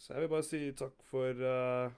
Så 0.00 0.12
jeg 0.12 0.22
vil 0.22 0.32
bare 0.32 0.46
si 0.46 0.60
takk 0.76 1.00
for 1.08 1.42
eh, 1.44 1.96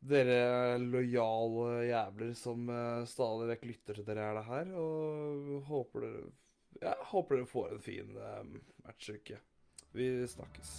dere 0.00 0.78
lojale 0.78 1.84
jævler 1.90 2.32
som 2.34 2.68
eh, 2.72 3.04
stadig 3.08 3.50
vekk 3.52 3.66
lytter 3.68 3.98
til 3.98 4.06
dere 4.08 4.30
er 4.30 4.38
det 4.38 4.46
her. 4.48 4.72
Og 4.80 5.60
håper 5.68 6.06
dere, 6.06 6.32
ja, 6.80 6.94
håper 7.12 7.40
dere 7.40 7.50
får 7.50 7.74
en 7.74 7.84
fin 7.84 8.16
um, 8.16 8.56
matchuke. 8.86 9.40
Vi 9.92 10.26
snakkes. 10.26 10.74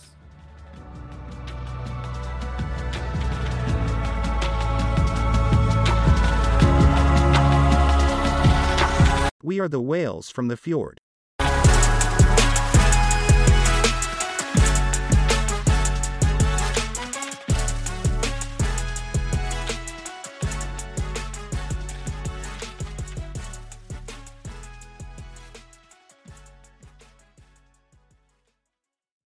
We 9.44 9.60
are 9.60 9.68
the 9.68 9.82
whales 9.82 10.30
from 10.30 10.48
the 10.50 10.56
fjord. 10.58 11.00